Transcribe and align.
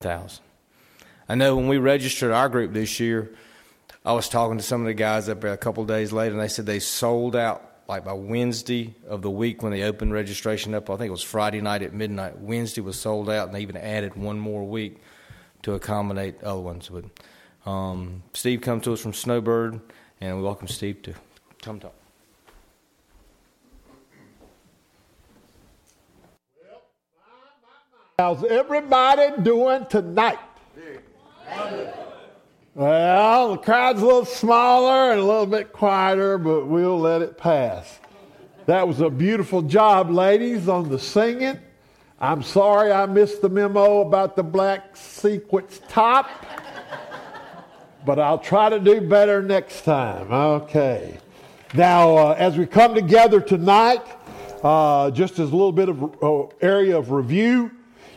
thousand. 0.00 0.44
I 1.28 1.34
know 1.34 1.56
when 1.56 1.66
we 1.66 1.78
registered 1.78 2.30
our 2.30 2.48
group 2.48 2.72
this 2.72 3.00
year, 3.00 3.34
I 4.04 4.12
was 4.12 4.28
talking 4.28 4.56
to 4.56 4.62
some 4.62 4.80
of 4.80 4.86
the 4.86 4.94
guys 4.94 5.28
up 5.28 5.40
there 5.40 5.52
a 5.52 5.58
couple 5.58 5.84
days 5.84 6.12
later, 6.12 6.34
and 6.34 6.40
they 6.40 6.48
said 6.48 6.66
they 6.66 6.78
sold 6.78 7.34
out 7.34 7.64
like 7.88 8.04
by 8.04 8.12
Wednesday 8.12 8.94
of 9.08 9.22
the 9.22 9.30
week 9.30 9.62
when 9.62 9.72
they 9.72 9.82
opened 9.82 10.12
registration 10.12 10.72
up. 10.74 10.88
I 10.88 10.96
think 10.96 11.08
it 11.08 11.12
was 11.12 11.22
Friday 11.22 11.60
night 11.60 11.82
at 11.82 11.92
midnight. 11.92 12.38
Wednesday 12.38 12.80
was 12.80 12.98
sold 12.98 13.28
out, 13.28 13.48
and 13.48 13.56
they 13.56 13.60
even 13.60 13.76
added 13.76 14.14
one 14.14 14.38
more 14.38 14.64
week 14.64 14.98
to 15.62 15.74
accommodate 15.74 16.42
other 16.44 16.60
ones. 16.60 16.90
But 16.92 17.04
um, 17.68 18.22
Steve 18.34 18.60
comes 18.60 18.84
to 18.84 18.92
us 18.92 19.00
from 19.00 19.14
Snowbird, 19.14 19.80
and 20.20 20.36
we 20.36 20.42
welcome 20.44 20.68
Steve 20.68 21.02
to 21.02 21.14
come 21.60 21.80
talk. 21.80 21.97
How's 28.20 28.42
everybody 28.42 29.40
doing 29.42 29.86
tonight? 29.86 30.40
Well, 32.74 33.52
the 33.52 33.58
crowd's 33.58 34.02
a 34.02 34.04
little 34.04 34.24
smaller 34.24 35.12
and 35.12 35.20
a 35.20 35.24
little 35.24 35.46
bit 35.46 35.72
quieter, 35.72 36.36
but 36.36 36.66
we'll 36.66 36.98
let 36.98 37.22
it 37.22 37.38
pass. 37.38 38.00
That 38.66 38.88
was 38.88 39.00
a 39.00 39.08
beautiful 39.08 39.62
job, 39.62 40.10
ladies, 40.10 40.68
on 40.68 40.88
the 40.88 40.98
singing. 40.98 41.60
I'm 42.20 42.42
sorry 42.42 42.90
I 42.90 43.06
missed 43.06 43.40
the 43.40 43.48
memo 43.48 44.00
about 44.00 44.34
the 44.34 44.42
black 44.42 44.96
sequence 44.96 45.80
top, 45.88 46.28
but 48.04 48.18
I'll 48.18 48.40
try 48.40 48.68
to 48.68 48.80
do 48.80 49.00
better 49.00 49.42
next 49.42 49.82
time. 49.82 50.32
Okay. 50.32 51.18
Now, 51.72 52.16
uh, 52.16 52.34
as 52.36 52.58
we 52.58 52.66
come 52.66 52.96
together 52.96 53.40
tonight, 53.40 54.02
uh, 54.64 55.12
just 55.12 55.34
as 55.34 55.52
a 55.52 55.54
little 55.54 55.70
bit 55.70 55.88
of 55.88 56.20
uh, 56.20 56.48
area 56.60 56.98
of 56.98 57.12
review, 57.12 57.70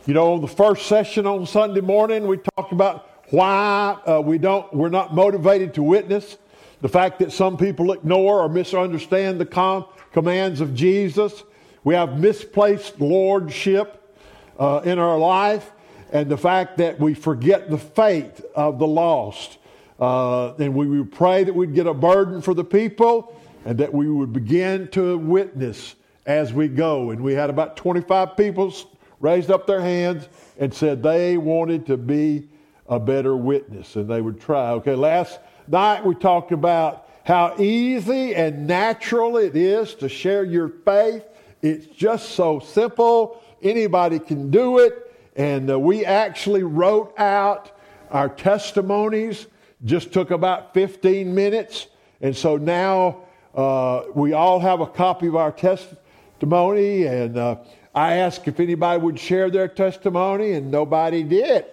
you 0.04 0.14
know, 0.14 0.36
the 0.38 0.48
first 0.48 0.86
session 0.86 1.26
on 1.26 1.46
Sunday 1.46 1.80
morning, 1.80 2.26
we 2.26 2.36
talked 2.56 2.72
about 2.72 3.08
why 3.30 3.96
uh, 4.04 4.20
we 4.20 4.36
don't, 4.36 4.72
we're 4.74 4.88
not 4.88 5.14
motivated 5.14 5.74
to 5.74 5.82
witness. 5.82 6.38
The 6.80 6.88
fact 6.88 7.20
that 7.20 7.30
some 7.30 7.56
people 7.56 7.92
ignore 7.92 8.40
or 8.40 8.48
misunderstand 8.48 9.40
the 9.40 9.46
com- 9.46 9.84
commands 10.12 10.60
of 10.60 10.74
Jesus. 10.74 11.44
We 11.84 11.94
have 11.94 12.18
misplaced 12.18 13.00
lordship 13.00 14.16
uh, 14.58 14.80
in 14.84 14.98
our 14.98 15.16
life, 15.16 15.70
and 16.12 16.28
the 16.28 16.36
fact 16.36 16.78
that 16.78 16.98
we 16.98 17.14
forget 17.14 17.70
the 17.70 17.78
fate 17.78 18.40
of 18.56 18.80
the 18.80 18.86
lost. 18.88 19.58
Uh, 20.00 20.54
and 20.54 20.74
we 20.74 20.88
would 20.88 21.12
pray 21.12 21.44
that 21.44 21.54
we'd 21.54 21.76
get 21.76 21.86
a 21.86 21.94
burden 21.94 22.42
for 22.42 22.54
the 22.54 22.64
people 22.64 23.40
and 23.64 23.78
that 23.78 23.94
we 23.94 24.10
would 24.10 24.32
begin 24.32 24.88
to 24.88 25.16
witness 25.16 25.94
as 26.26 26.52
we 26.52 26.66
go. 26.66 27.10
And 27.10 27.22
we 27.22 27.34
had 27.34 27.50
about 27.50 27.76
25 27.76 28.36
people 28.36 28.74
raised 29.22 29.50
up 29.50 29.66
their 29.66 29.80
hands 29.80 30.28
and 30.58 30.74
said 30.74 31.02
they 31.02 31.38
wanted 31.38 31.86
to 31.86 31.96
be 31.96 32.48
a 32.88 33.00
better 33.00 33.34
witness 33.34 33.96
and 33.96 34.08
they 34.08 34.20
would 34.20 34.38
try. 34.38 34.72
Okay, 34.72 34.94
last 34.94 35.38
night 35.68 36.04
we 36.04 36.14
talked 36.14 36.52
about 36.52 37.08
how 37.24 37.54
easy 37.58 38.34
and 38.34 38.66
natural 38.66 39.38
it 39.38 39.56
is 39.56 39.94
to 39.94 40.08
share 40.08 40.44
your 40.44 40.68
faith. 40.68 41.24
It's 41.62 41.86
just 41.86 42.30
so 42.30 42.58
simple. 42.58 43.40
Anybody 43.62 44.18
can 44.18 44.50
do 44.50 44.80
it. 44.80 45.14
And 45.36 45.70
uh, 45.70 45.78
we 45.78 46.04
actually 46.04 46.64
wrote 46.64 47.14
out 47.18 47.70
our 48.10 48.28
testimonies, 48.28 49.46
just 49.84 50.12
took 50.12 50.32
about 50.32 50.74
15 50.74 51.32
minutes. 51.32 51.86
And 52.20 52.36
so 52.36 52.56
now 52.56 53.22
uh, 53.54 54.02
we 54.14 54.32
all 54.32 54.58
have 54.58 54.80
a 54.80 54.86
copy 54.86 55.28
of 55.28 55.36
our 55.36 55.52
testimony. 55.52 57.04
And 57.04 57.38
uh, 57.38 57.56
I 57.94 58.14
asked 58.14 58.48
if 58.48 58.58
anybody 58.58 59.00
would 59.00 59.18
share 59.18 59.50
their 59.50 59.68
testimony, 59.68 60.52
and 60.52 60.70
nobody 60.70 61.22
did. 61.22 61.66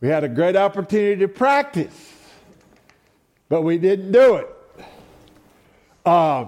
We 0.00 0.08
had 0.08 0.24
a 0.24 0.28
great 0.28 0.56
opportunity 0.56 1.20
to 1.20 1.28
practice, 1.28 2.14
but 3.48 3.62
we 3.62 3.78
didn't 3.78 4.12
do 4.12 4.36
it. 4.36 4.48
Uh, 6.06 6.46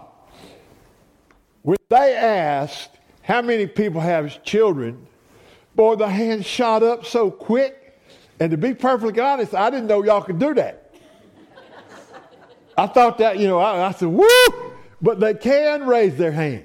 when 1.63 1.77
they 1.89 2.15
asked 2.17 2.91
how 3.23 3.43
many 3.43 3.67
people 3.67 4.01
have 4.01 4.43
children, 4.43 5.07
boy, 5.75 5.97
the 5.97 6.09
hand 6.09 6.47
shot 6.47 6.83
up 6.83 7.05
so 7.05 7.31
quick. 7.31 7.79
And 8.41 8.51
to 8.51 8.57
be 8.57 8.75
perfectly 8.75 9.21
honest, 9.21 9.55
I 9.55 9.71
didn't 9.71 9.87
know 9.87 10.03
y'all 10.03 10.23
could 10.23 10.39
do 10.39 10.55
that. 10.55 10.95
I 12.77 12.87
thought 12.87 13.19
that, 13.19 13.39
you 13.39 13.47
know, 13.47 13.59
I, 13.59 13.89
I 13.89 13.93
said, 13.93 14.09
woo! 14.09 14.27
But 15.01 15.21
they 15.21 15.35
can 15.35 15.87
raise 15.87 16.17
their 16.17 16.33
hands. 16.33 16.65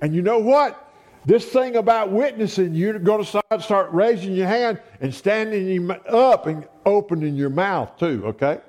And 0.00 0.14
you 0.14 0.22
know 0.22 0.38
what? 0.38 0.82
This 1.24 1.44
thing 1.44 1.74
about 1.74 2.12
witnessing, 2.12 2.74
you're 2.74 2.98
going 3.00 3.24
to 3.24 3.28
start, 3.28 3.62
start 3.62 3.92
raising 3.92 4.34
your 4.34 4.46
hand 4.46 4.80
and 5.00 5.12
standing 5.12 5.90
up 6.08 6.46
and 6.46 6.66
opening 6.84 7.34
your 7.34 7.50
mouth 7.50 7.98
too, 7.98 8.22
okay? 8.26 8.60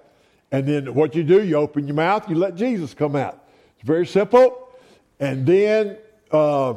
And 0.51 0.67
then 0.67 0.95
what 0.95 1.13
you 1.13 1.23
do, 1.23 1.43
you 1.43 1.55
open 1.55 1.87
your 1.87 1.95
mouth, 1.95 2.27
you 2.27 2.35
let 2.35 2.55
Jesus 2.55 2.93
come 2.95 3.15
out. 3.15 3.43
It's 3.75 3.85
very 3.85 4.07
simple. 4.07 4.69
And 5.19 5.45
then 5.45 5.97
uh, 6.31 6.75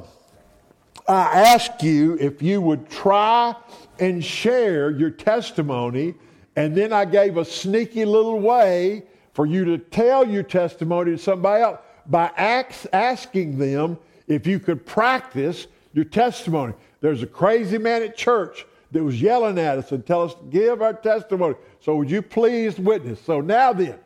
I 1.09 1.41
ask 1.41 1.83
you 1.83 2.19
if 2.21 2.43
you 2.43 2.61
would 2.61 2.91
try 2.91 3.55
and 3.99 4.23
share 4.25 4.91
your 4.91 5.11
testimony. 5.11 6.15
And 6.57 6.77
then 6.77 6.93
I 6.93 7.07
gave 7.07 7.39
a 7.39 7.45
sneaky 7.45 8.05
little 8.05 8.39
way 8.39 9.05
for 9.33 9.47
you 9.47 9.65
to 9.65 9.79
tell 9.79 10.27
your 10.27 10.43
testimony 10.43 11.13
to 11.13 11.19
somebody 11.19 11.63
else 11.63 11.79
by 12.07 12.31
ask, 12.37 12.87
asking 12.93 13.59
them 13.59 13.99
if 14.31 14.47
you 14.47 14.61
could 14.61 14.87
practice 14.87 15.67
your 15.93 16.05
testimony. 16.05 16.73
There's 17.01 17.23
a 17.23 17.27
crazy 17.27 17.79
man 17.79 18.03
at 18.03 18.17
church 18.17 18.65
that 18.93 19.03
was 19.03 19.21
yelling 19.21 19.59
at 19.59 19.77
us 19.77 19.93
and 19.93 20.07
tell 20.07 20.23
us 20.23 20.35
to 20.35 20.45
give 20.51 20.83
our 20.83 20.95
testimony. 20.95 21.57
So 21.81 21.97
would 21.97 22.11
you 22.11 22.23
please 22.23 22.79
witness? 22.79 23.21
So 23.21 23.41
now 23.41 23.73
then, 23.73 23.99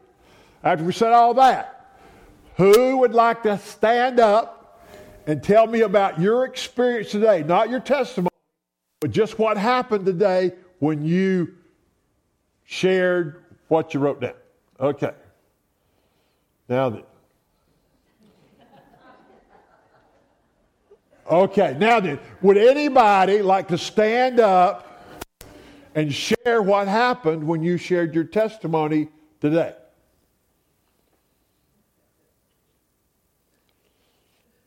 after 0.62 0.84
we 0.84 0.92
said 0.92 1.12
all 1.12 1.34
that, 1.34 1.98
who 2.56 2.98
would 2.98 3.12
like 3.12 3.42
to 3.42 3.58
stand 3.58 4.18
up 4.18 4.82
and 5.26 5.42
tell 5.42 5.66
me 5.66 5.82
about 5.82 6.18
your 6.20 6.44
experience 6.44 7.10
today? 7.10 7.42
Not 7.42 7.68
your 7.68 7.80
testimony, 7.80 8.30
but 9.00 9.10
just 9.10 9.38
what 9.38 9.58
happened 9.58 10.06
today 10.06 10.52
when 10.78 11.04
you 11.04 11.54
shared 12.64 13.44
what 13.68 13.92
you 13.92 14.00
wrote 14.00 14.22
down. 14.22 14.34
Okay. 14.80 15.12
Now 16.68 16.88
then. 16.88 17.02
Okay, 21.30 21.74
now 21.78 22.00
then, 22.00 22.18
would 22.42 22.58
anybody 22.58 23.40
like 23.40 23.68
to 23.68 23.78
stand 23.78 24.40
up 24.40 25.16
and 25.94 26.12
share 26.12 26.60
what 26.60 26.86
happened 26.86 27.46
when 27.46 27.62
you 27.62 27.78
shared 27.78 28.14
your 28.14 28.24
testimony 28.24 29.08
today? 29.40 29.74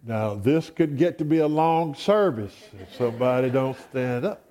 Now, 0.03 0.35
this 0.35 0.69
could 0.69 0.97
get 0.97 1.17
to 1.17 1.25
be 1.25 1.39
a 1.39 1.47
long 1.47 1.93
service 1.93 2.55
if 2.79 2.95
somebody 2.95 3.49
don't 3.49 3.77
stand 3.89 4.25
up. 4.25 4.41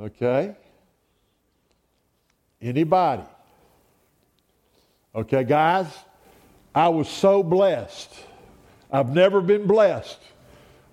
Okay? 0.00 0.56
Anybody? 2.60 3.24
Okay, 5.14 5.44
guys, 5.44 5.86
I 6.74 6.88
was 6.88 7.08
so 7.08 7.42
blessed 7.42 8.08
I've 8.92 9.14
never 9.14 9.40
been 9.40 9.66
blessed 9.66 10.20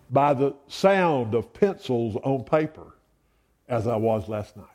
by 0.09 0.33
the 0.33 0.55
sound 0.67 1.35
of 1.35 1.53
pencils 1.53 2.15
on 2.15 2.45
paper 2.45 2.95
as 3.67 3.85
I 3.85 3.97
was 3.97 4.27
last 4.29 4.55
night. 4.55 4.65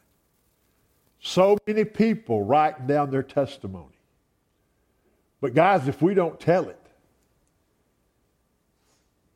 So 1.21 1.57
many 1.67 1.85
people 1.85 2.45
writing 2.45 2.87
down 2.87 3.11
their 3.11 3.23
testimony. 3.23 3.97
But, 5.41 5.55
guys, 5.55 5.89
if 5.89 6.03
we 6.03 6.15
don't 6.15 6.39
tell 6.39 6.69
it, 6.69 6.79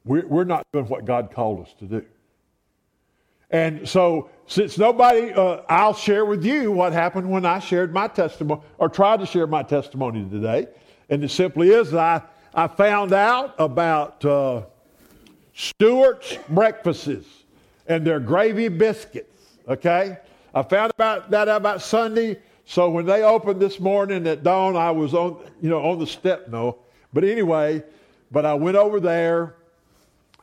we're, 0.05 0.27
we're 0.27 0.45
not 0.45 0.67
doing 0.73 0.87
what 0.87 1.07
God 1.07 1.33
called 1.33 1.67
us 1.67 1.75
to 1.81 1.87
do. 1.87 2.05
And 3.51 3.89
so, 3.89 4.31
since 4.47 4.77
nobody, 4.77 5.33
uh, 5.33 5.63
I'll 5.69 5.95
share 5.95 6.27
with 6.27 6.45
you 6.45 6.71
what 6.71 6.93
happened 6.93 7.31
when 7.31 7.47
I 7.47 7.59
shared 7.59 7.95
my 7.95 8.09
testimony 8.09 8.61
or 8.77 8.91
tried 8.91 9.21
to 9.21 9.27
share 9.27 9.47
my 9.47 9.63
testimony 9.63 10.29
today. 10.29 10.67
And 11.09 11.25
it 11.25 11.31
simply 11.31 11.71
is 11.71 11.95
I 11.95 12.23
I 12.55 12.67
found 12.67 13.13
out 13.13 13.55
about 13.59 14.25
uh, 14.25 14.63
Stewart's 15.55 16.39
breakfasts 16.49 17.45
and 17.87 18.07
their 18.07 18.21
gravy 18.21 18.69
biscuits. 18.69 19.59
Okay, 19.69 20.17
I 20.55 20.63
found 20.63 20.93
about 20.97 21.31
that 21.31 21.49
about 21.49 21.83
Sunday. 21.83 22.41
So 22.65 22.91
when 22.91 23.07
they 23.07 23.23
opened 23.23 23.61
this 23.61 23.81
morning 23.81 24.27
at 24.27 24.43
dawn, 24.43 24.77
I 24.77 24.91
was 24.91 25.15
on 25.15 25.39
you 25.61 25.69
know 25.69 25.85
on 25.85 25.99
the 25.99 26.07
step. 26.07 26.49
No, 26.49 26.79
but 27.13 27.25
anyway, 27.25 27.83
but 28.31 28.47
I 28.47 28.55
went 28.55 28.77
over 28.77 29.01
there 29.01 29.57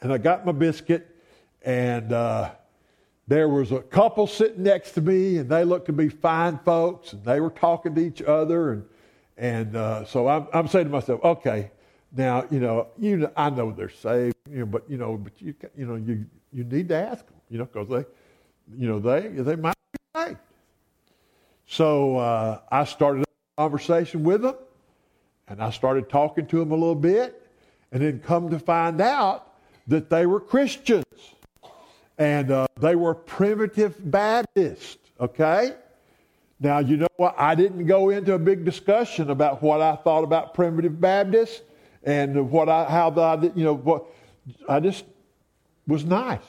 and 0.02 0.14
I 0.14 0.18
got 0.18 0.46
my 0.46 0.52
biscuit 0.52 1.16
and. 1.64 2.12
Uh, 2.14 2.52
there 3.28 3.50
was 3.50 3.72
a 3.72 3.80
couple 3.80 4.28
sitting 4.28 4.62
next 4.62 4.92
to 4.92 5.02
me, 5.02 5.40
and 5.40 5.50
they 5.50 5.64
looked 5.64 5.88
to 5.88 5.94
be 5.94 6.10
fine 6.10 6.60
folks, 6.60 7.14
and 7.14 7.26
they 7.26 7.40
were 7.40 7.50
talking 7.50 7.96
to 7.96 8.02
each 8.02 8.22
other, 8.22 8.74
and 8.74 8.86
and 9.38 9.76
uh, 9.76 10.06
so 10.06 10.28
I'm, 10.28 10.48
I'm 10.54 10.68
saying 10.68 10.86
to 10.86 10.92
myself, 10.92 11.24
okay, 11.24 11.72
now, 12.16 12.46
you 12.50 12.60
know, 12.60 12.88
you 12.98 13.30
I 13.36 13.50
know 13.50 13.72
they're 13.72 13.90
saved, 13.90 14.36
you 14.50 14.60
know, 14.60 14.66
but 14.66 14.90
you 14.90 14.98
know, 14.98 15.18
but 15.18 15.34
you 15.42 15.54
you 15.78 15.86
know, 15.86 15.96
you 15.96 16.26
you 16.54 16.64
need 16.64 16.88
to 16.90 16.96
ask 16.96 17.26
them. 17.26 17.36
you 17.50 17.58
know, 17.58 17.66
because 17.66 17.90
they, 17.90 18.06
you 18.78 18.88
know, 18.88 19.00
they 19.00 19.28
they 19.28 19.56
might 19.56 19.76
be 19.92 20.00
right. 20.16 20.38
So 21.68 22.18
uh, 22.18 22.60
I 22.72 22.86
started 22.86 23.24
a 23.24 23.62
conversation 23.62 24.24
with 24.24 24.44
them, 24.44 24.56
and 25.48 25.62
I 25.62 25.72
started 25.72 26.10
talking 26.10 26.48
to 26.48 26.60
them 26.60 26.72
a 26.72 26.76
little 26.76 26.96
bit, 26.96 27.50
and 27.92 28.02
then 28.02 28.20
come 28.20 28.50
to 28.50 28.60
find 28.60 29.02
out 29.02 29.54
that 29.88 30.10
they 30.10 30.26
were 30.26 30.40
Christians, 30.40 31.04
and 32.18 32.50
uh, 32.50 32.68
they 32.80 32.96
were 32.96 33.14
primitive 33.14 33.96
Baptists. 34.10 34.98
Okay. 35.20 35.74
Now 36.62 36.80
you 36.80 36.96
know 36.96 37.08
what? 37.18 37.36
I 37.38 37.56
didn't 37.56 37.88
go 37.88 38.10
into 38.10 38.34
a 38.34 38.40
big 38.40 38.64
discussion 38.64 39.30
about 39.30 39.62
what 39.62 39.82
I 39.82 39.98
thought 39.98 40.24
about 40.24 40.54
primitive 40.54 41.02
Baptists 41.02 41.62
and 42.06 42.50
what 42.50 42.70
I 42.70 42.86
how 42.86 43.10
I 43.10 43.42
you 43.56 43.64
know 43.64 43.76
what 43.76 44.06
I 44.70 44.80
just 44.80 45.06
was 45.88 46.06
nice. 46.06 46.40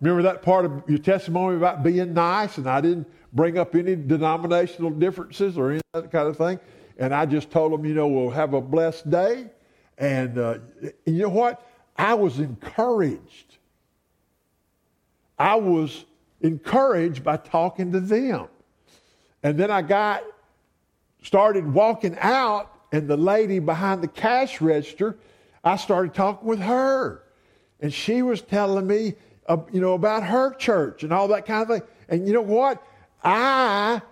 Remember 0.00 0.22
that 0.22 0.40
part 0.40 0.64
of 0.64 0.82
your 0.88 0.98
testimony 0.98 1.56
about 1.56 1.82
being 1.82 2.14
nice, 2.14 2.56
and 2.56 2.66
I 2.66 2.80
didn't 2.80 3.06
bring 3.32 3.58
up 3.58 3.74
any 3.74 3.94
denominational 3.96 4.90
differences 4.90 5.58
or 5.58 5.72
any 5.72 5.80
that 5.92 6.10
kind 6.10 6.28
of 6.28 6.36
thing. 6.36 6.58
And 6.98 7.14
I 7.14 7.26
just 7.26 7.50
told 7.50 7.72
them, 7.72 7.84
you 7.84 7.94
know, 7.94 8.06
we'll 8.06 8.30
have 8.30 8.54
a 8.54 8.60
blessed 8.60 9.10
day. 9.10 9.46
And, 9.98 10.38
uh, 10.38 10.58
and 10.82 10.92
you 11.16 11.22
know 11.22 11.28
what? 11.28 11.66
I 11.96 12.14
was 12.14 12.38
encouraged. 12.38 13.58
I 15.38 15.56
was 15.56 16.04
encouraged 16.40 17.24
by 17.24 17.38
talking 17.38 17.92
to 17.92 18.00
them. 18.00 18.48
And 19.42 19.58
then 19.58 19.70
I 19.70 19.82
got 19.82 20.22
started 21.22 21.72
walking 21.72 22.16
out, 22.20 22.70
and 22.92 23.08
the 23.08 23.16
lady 23.16 23.58
behind 23.58 24.02
the 24.02 24.08
cash 24.08 24.60
register, 24.60 25.16
I 25.62 25.76
started 25.76 26.14
talking 26.14 26.48
with 26.48 26.60
her. 26.60 27.22
And 27.80 27.92
she 27.92 28.22
was 28.22 28.42
telling 28.42 28.86
me, 28.86 29.14
uh, 29.46 29.58
you 29.72 29.80
know, 29.80 29.94
about 29.94 30.24
her 30.24 30.54
church 30.54 31.02
and 31.02 31.12
all 31.12 31.28
that 31.28 31.46
kind 31.46 31.62
of 31.62 31.68
thing. 31.68 31.88
And 32.08 32.26
you 32.26 32.34
know 32.34 32.42
what? 32.42 32.82
I 33.22 34.02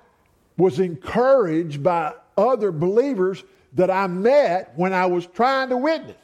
was 0.56 0.80
encouraged 0.80 1.82
by 1.82 2.14
other 2.36 2.72
believers 2.72 3.44
that 3.74 3.90
I 3.90 4.06
met 4.06 4.72
when 4.76 4.92
I 4.92 5.06
was 5.06 5.26
trying 5.26 5.68
to 5.70 5.76
witness. 5.76 6.16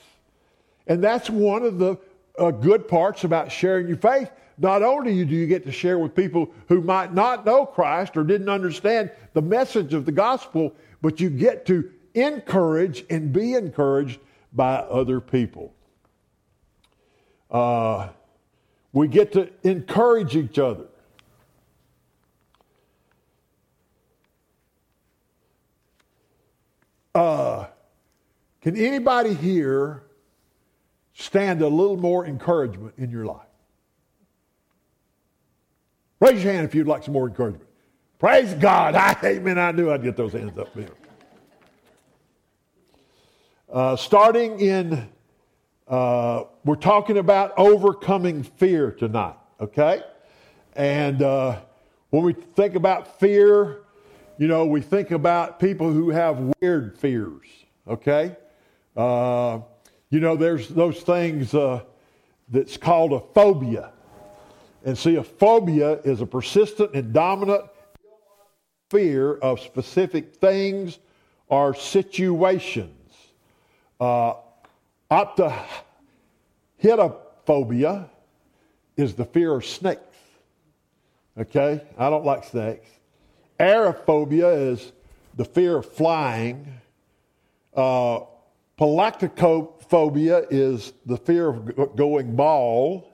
And 0.86 1.02
that's 1.02 1.28
one 1.28 1.64
of 1.64 1.78
the 1.78 1.98
uh, 2.38 2.50
good 2.50 2.88
parts 2.88 3.24
about 3.24 3.50
sharing 3.50 3.88
your 3.88 3.96
faith. 3.96 4.30
Not 4.58 4.82
only 4.82 5.24
do 5.24 5.34
you 5.34 5.46
get 5.46 5.64
to 5.66 5.72
share 5.72 5.98
with 5.98 6.14
people 6.14 6.52
who 6.68 6.80
might 6.80 7.12
not 7.12 7.44
know 7.44 7.66
Christ 7.66 8.16
or 8.16 8.24
didn't 8.24 8.48
understand 8.48 9.10
the 9.32 9.42
message 9.42 9.94
of 9.94 10.06
the 10.06 10.12
gospel, 10.12 10.72
but 11.02 11.20
you 11.20 11.28
get 11.28 11.66
to 11.66 11.90
encourage 12.14 13.05
and 13.11 13.32
be 13.32 13.55
encouraged 13.55 14.20
by 14.52 14.76
other 14.76 15.20
people. 15.20 15.75
Uh, 17.50 18.08
we 18.93 19.08
get 19.08 19.32
to 19.32 19.50
encourage 19.62 20.37
each 20.37 20.58
other. 20.58 20.87
Uh, 27.14 27.66
can 28.61 28.76
anybody 28.76 29.34
here 29.34 30.02
stand 31.12 31.62
a 31.62 31.69
little 31.69 31.96
more 31.96 32.26
encouragement 32.26 32.94
in 32.96 33.11
your 33.11 33.25
life? 33.25 33.46
Raise 36.20 36.43
your 36.43 36.52
hand 36.52 36.64
if 36.64 36.75
you'd 36.75 36.88
like 36.88 37.05
some 37.05 37.12
more 37.12 37.28
encouragement. 37.28 37.69
Praise 38.19 38.55
God. 38.55 38.94
I, 38.96 39.16
amen. 39.22 39.58
I 39.58 39.70
knew 39.72 39.90
I'd 39.90 40.02
get 40.02 40.16
those 40.16 40.32
hands 40.32 40.56
up 40.58 40.72
there. 40.75 40.88
Uh, 43.75 43.97
starting 43.97 44.61
in, 44.61 45.09
uh, 45.88 46.44
we're 46.65 46.76
talking 46.76 47.19
about 47.19 47.53
overcoming 47.56 48.44
fear 48.44 48.93
tonight, 48.93 49.35
okay? 49.61 50.00
And 50.76 51.21
uh, 51.21 51.59
when 52.11 52.23
we 52.23 52.35
think 52.35 52.76
about 52.76 53.19
fear, 53.19 53.81
you 54.38 54.47
know, 54.47 54.65
we 54.65 54.81
think 54.81 55.11
about 55.11 55.59
people 55.59 55.91
who 55.91 56.11
have 56.11 56.53
weird 56.61 56.97
fears, 56.97 57.49
okay? 57.88 58.37
Uh, 58.97 59.59
you 60.09 60.21
know, 60.21 60.37
there's 60.37 60.69
those 60.69 61.00
things 61.00 61.53
uh, 61.53 61.82
that's 62.50 62.76
called 62.76 63.12
a 63.12 63.19
phobia. 63.35 63.91
And 64.85 64.97
see, 64.97 65.17
a 65.17 65.25
phobia 65.25 65.94
is 66.03 66.21
a 66.21 66.26
persistent 66.26 66.94
and 66.94 67.12
dominant 67.12 67.65
fear 68.88 69.35
of 69.35 69.59
specific 69.59 70.37
things 70.37 71.00
or 71.49 71.75
situations. 71.75 73.00
Uh, 74.00 74.35
is 78.96 79.14
the 79.14 79.25
fear 79.25 79.55
of 79.55 79.64
snakes. 79.64 80.00
Okay? 81.38 81.81
I 81.99 82.11
don't 82.11 82.25
like 82.25 82.44
snakes. 82.44 82.88
Aerophobia 83.58 84.73
is 84.73 84.93
the 85.37 85.44
fear 85.44 85.79
of 85.79 85.87
flying. 85.87 86.67
Uh, 87.75 88.20
is 90.50 90.93
the 91.06 91.17
fear 91.17 91.49
of 91.49 91.97
going 91.97 92.35
bald. 92.35 93.05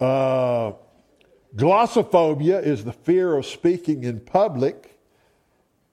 Uh, 0.00 0.72
glossophobia 1.56 2.62
is 2.62 2.84
the 2.84 2.92
fear 2.92 3.36
of 3.36 3.46
speaking 3.46 4.04
in 4.04 4.20
public. 4.20 5.00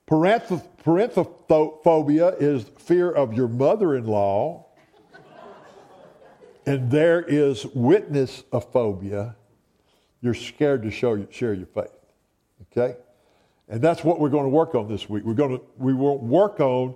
Parenthophobia 0.08 2.40
is 2.42 2.66
fear 2.78 3.12
of 3.12 3.34
your 3.34 3.48
mother 3.48 3.96
in 3.96 4.06
law. 4.06 4.68
And 6.66 6.92
there 6.92 7.22
is 7.22 7.66
witness 7.68 8.44
phobia. 8.72 9.36
You're 10.22 10.34
scared 10.34 10.84
to 10.84 10.92
show, 10.92 11.26
share 11.30 11.54
your 11.54 11.68
faith. 11.68 11.92
Okay? 12.72 12.96
And 13.68 13.82
that's 13.82 14.04
what 14.04 14.20
we're 14.20 14.30
going 14.30 14.46
to 14.46 14.50
work 14.50 14.76
on 14.76 14.88
this 14.88 15.10
week. 15.10 15.24
We're 15.24 15.34
going 15.34 15.58
to 15.58 15.64
we 15.78 15.94
will 15.94 16.20
work 16.20 16.60
on 16.60 16.96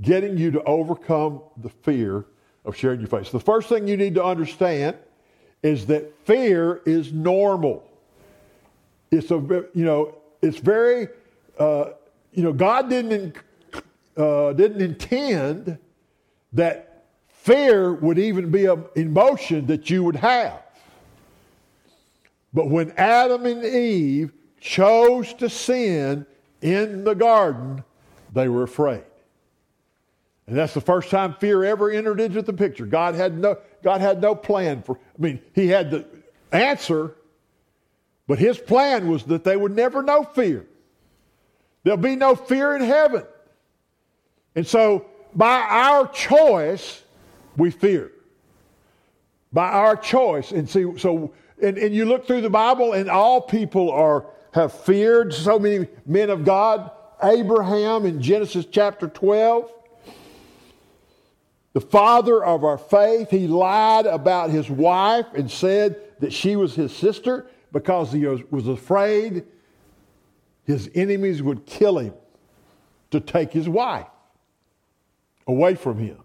getting 0.00 0.36
you 0.36 0.50
to 0.52 0.62
overcome 0.64 1.42
the 1.56 1.70
fear 1.70 2.26
of 2.64 2.76
sharing 2.76 3.00
your 3.00 3.08
faith. 3.08 3.26
So 3.26 3.38
the 3.38 3.44
first 3.44 3.68
thing 3.68 3.88
you 3.88 3.96
need 3.96 4.14
to 4.14 4.24
understand 4.24 4.96
is 5.66 5.86
that 5.86 6.16
fear 6.24 6.80
is 6.86 7.12
normal. 7.12 7.84
It's 9.10 9.30
a 9.32 9.64
you 9.74 9.84
know 9.84 10.14
it's 10.40 10.58
very 10.58 11.08
uh, 11.58 11.90
you 12.32 12.44
know 12.44 12.52
God 12.52 12.88
didn't 12.88 13.36
uh, 14.16 14.52
didn't 14.52 14.80
intend 14.80 15.78
that 16.52 17.04
fear 17.28 17.92
would 17.94 18.18
even 18.18 18.50
be 18.50 18.66
an 18.66 18.84
emotion 18.94 19.66
that 19.66 19.90
you 19.90 20.04
would 20.04 20.16
have. 20.16 20.62
But 22.54 22.68
when 22.68 22.92
Adam 22.92 23.44
and 23.44 23.64
Eve 23.64 24.32
chose 24.60 25.34
to 25.34 25.50
sin 25.50 26.26
in 26.62 27.04
the 27.04 27.14
garden, 27.14 27.82
they 28.32 28.48
were 28.48 28.62
afraid. 28.62 29.02
And 30.46 30.56
that's 30.56 30.74
the 30.74 30.80
first 30.80 31.10
time 31.10 31.34
fear 31.34 31.64
ever 31.64 31.90
entered 31.90 32.20
into 32.20 32.40
the 32.40 32.52
picture. 32.52 32.86
God 32.86 33.14
had 33.14 33.36
no, 33.36 33.58
God 33.86 34.00
had 34.00 34.20
no 34.20 34.34
plan 34.34 34.82
for, 34.82 34.98
I 35.16 35.22
mean, 35.22 35.40
He 35.54 35.68
had 35.68 35.92
the 35.92 36.04
answer, 36.50 37.14
but 38.26 38.36
His 38.36 38.58
plan 38.58 39.06
was 39.06 39.22
that 39.26 39.44
they 39.44 39.56
would 39.56 39.76
never 39.76 40.02
know 40.02 40.24
fear. 40.24 40.66
There'll 41.84 41.96
be 41.96 42.16
no 42.16 42.34
fear 42.34 42.74
in 42.74 42.82
heaven. 42.82 43.22
And 44.56 44.66
so, 44.66 45.06
by 45.36 45.60
our 45.60 46.08
choice, 46.08 47.00
we 47.56 47.70
fear. 47.70 48.10
By 49.52 49.68
our 49.68 49.96
choice. 49.96 50.50
And 50.50 50.68
see, 50.68 50.98
so, 50.98 51.32
and, 51.62 51.78
and 51.78 51.94
you 51.94 52.06
look 52.06 52.26
through 52.26 52.40
the 52.40 52.50
Bible, 52.50 52.92
and 52.92 53.08
all 53.08 53.40
people 53.40 53.92
are 53.92 54.26
have 54.50 54.72
feared. 54.72 55.32
So 55.32 55.60
many 55.60 55.86
men 56.06 56.30
of 56.30 56.44
God. 56.44 56.90
Abraham 57.22 58.04
in 58.04 58.20
Genesis 58.20 58.66
chapter 58.68 59.06
12 59.06 59.72
the 61.76 61.80
father 61.82 62.42
of 62.42 62.64
our 62.64 62.78
faith, 62.78 63.28
he 63.28 63.46
lied 63.46 64.06
about 64.06 64.48
his 64.48 64.70
wife 64.70 65.26
and 65.34 65.50
said 65.50 66.00
that 66.20 66.32
she 66.32 66.56
was 66.56 66.74
his 66.74 66.90
sister 66.90 67.50
because 67.70 68.10
he 68.10 68.24
was 68.24 68.66
afraid 68.66 69.44
his 70.64 70.88
enemies 70.94 71.42
would 71.42 71.66
kill 71.66 71.98
him 71.98 72.14
to 73.10 73.20
take 73.20 73.52
his 73.52 73.68
wife 73.68 74.06
away 75.46 75.74
from 75.74 75.98
him. 75.98 76.16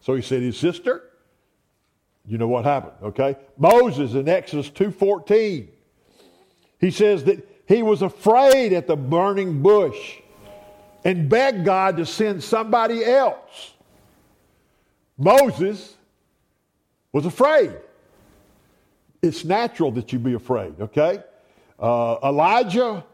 So 0.00 0.16
he 0.16 0.20
said 0.20 0.42
his 0.42 0.58
sister. 0.58 1.04
You 2.26 2.38
know 2.38 2.48
what 2.48 2.64
happened, 2.64 2.94
okay? 3.00 3.36
Moses 3.56 4.14
in 4.14 4.28
Exodus 4.28 4.68
2:14. 4.68 5.68
He 6.80 6.90
says 6.90 7.22
that 7.22 7.46
he 7.68 7.84
was 7.84 8.02
afraid 8.02 8.72
at 8.72 8.88
the 8.88 8.96
burning 8.96 9.62
bush 9.62 10.16
and 11.04 11.28
begged 11.28 11.64
God 11.64 11.98
to 11.98 12.04
send 12.04 12.42
somebody 12.42 13.04
else. 13.04 13.74
Moses 15.18 15.96
was 17.12 17.26
afraid. 17.26 17.72
It's 19.20 19.44
natural 19.44 19.90
that 19.92 20.12
you 20.12 20.18
be 20.20 20.34
afraid, 20.34 20.80
okay? 20.80 21.22
Uh, 21.78 22.16
Elijah, 22.22 23.04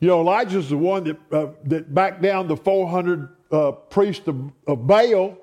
you 0.00 0.08
know, 0.08 0.20
Elijah's 0.20 0.68
the 0.68 0.76
one 0.76 1.04
that, 1.04 1.16
uh, 1.32 1.46
that 1.64 1.94
backed 1.94 2.20
down 2.20 2.46
the 2.46 2.56
400 2.56 3.28
uh, 3.50 3.72
priests 3.72 4.28
of, 4.28 4.52
of 4.66 4.86
Baal, 4.86 5.38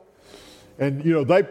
and 0.80 1.04
you 1.06 1.14
know 1.14 1.24
they 1.24 1.44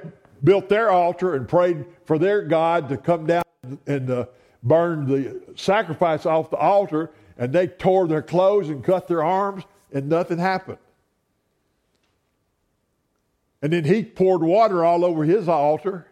built 0.44 0.68
their 0.68 0.90
altar 0.90 1.34
and 1.34 1.48
prayed 1.48 1.84
for 2.04 2.18
their 2.18 2.42
God 2.42 2.88
to 2.88 2.96
come 2.96 3.26
down 3.26 3.42
and 3.86 4.10
uh, 4.10 4.26
burn 4.62 5.06
the 5.06 5.40
sacrifice 5.56 6.26
off 6.26 6.50
the 6.50 6.56
altar, 6.56 7.10
and 7.38 7.52
they 7.52 7.66
tore 7.66 8.06
their 8.06 8.22
clothes 8.22 8.68
and 8.68 8.84
cut 8.84 9.08
their 9.08 9.22
arms, 9.22 9.64
and 9.92 10.08
nothing 10.08 10.38
happened. 10.38 10.78
And 13.62 13.72
then 13.72 13.84
he 13.84 14.04
poured 14.04 14.42
water 14.42 14.84
all 14.84 15.04
over 15.04 15.24
his 15.24 15.48
altar 15.48 16.06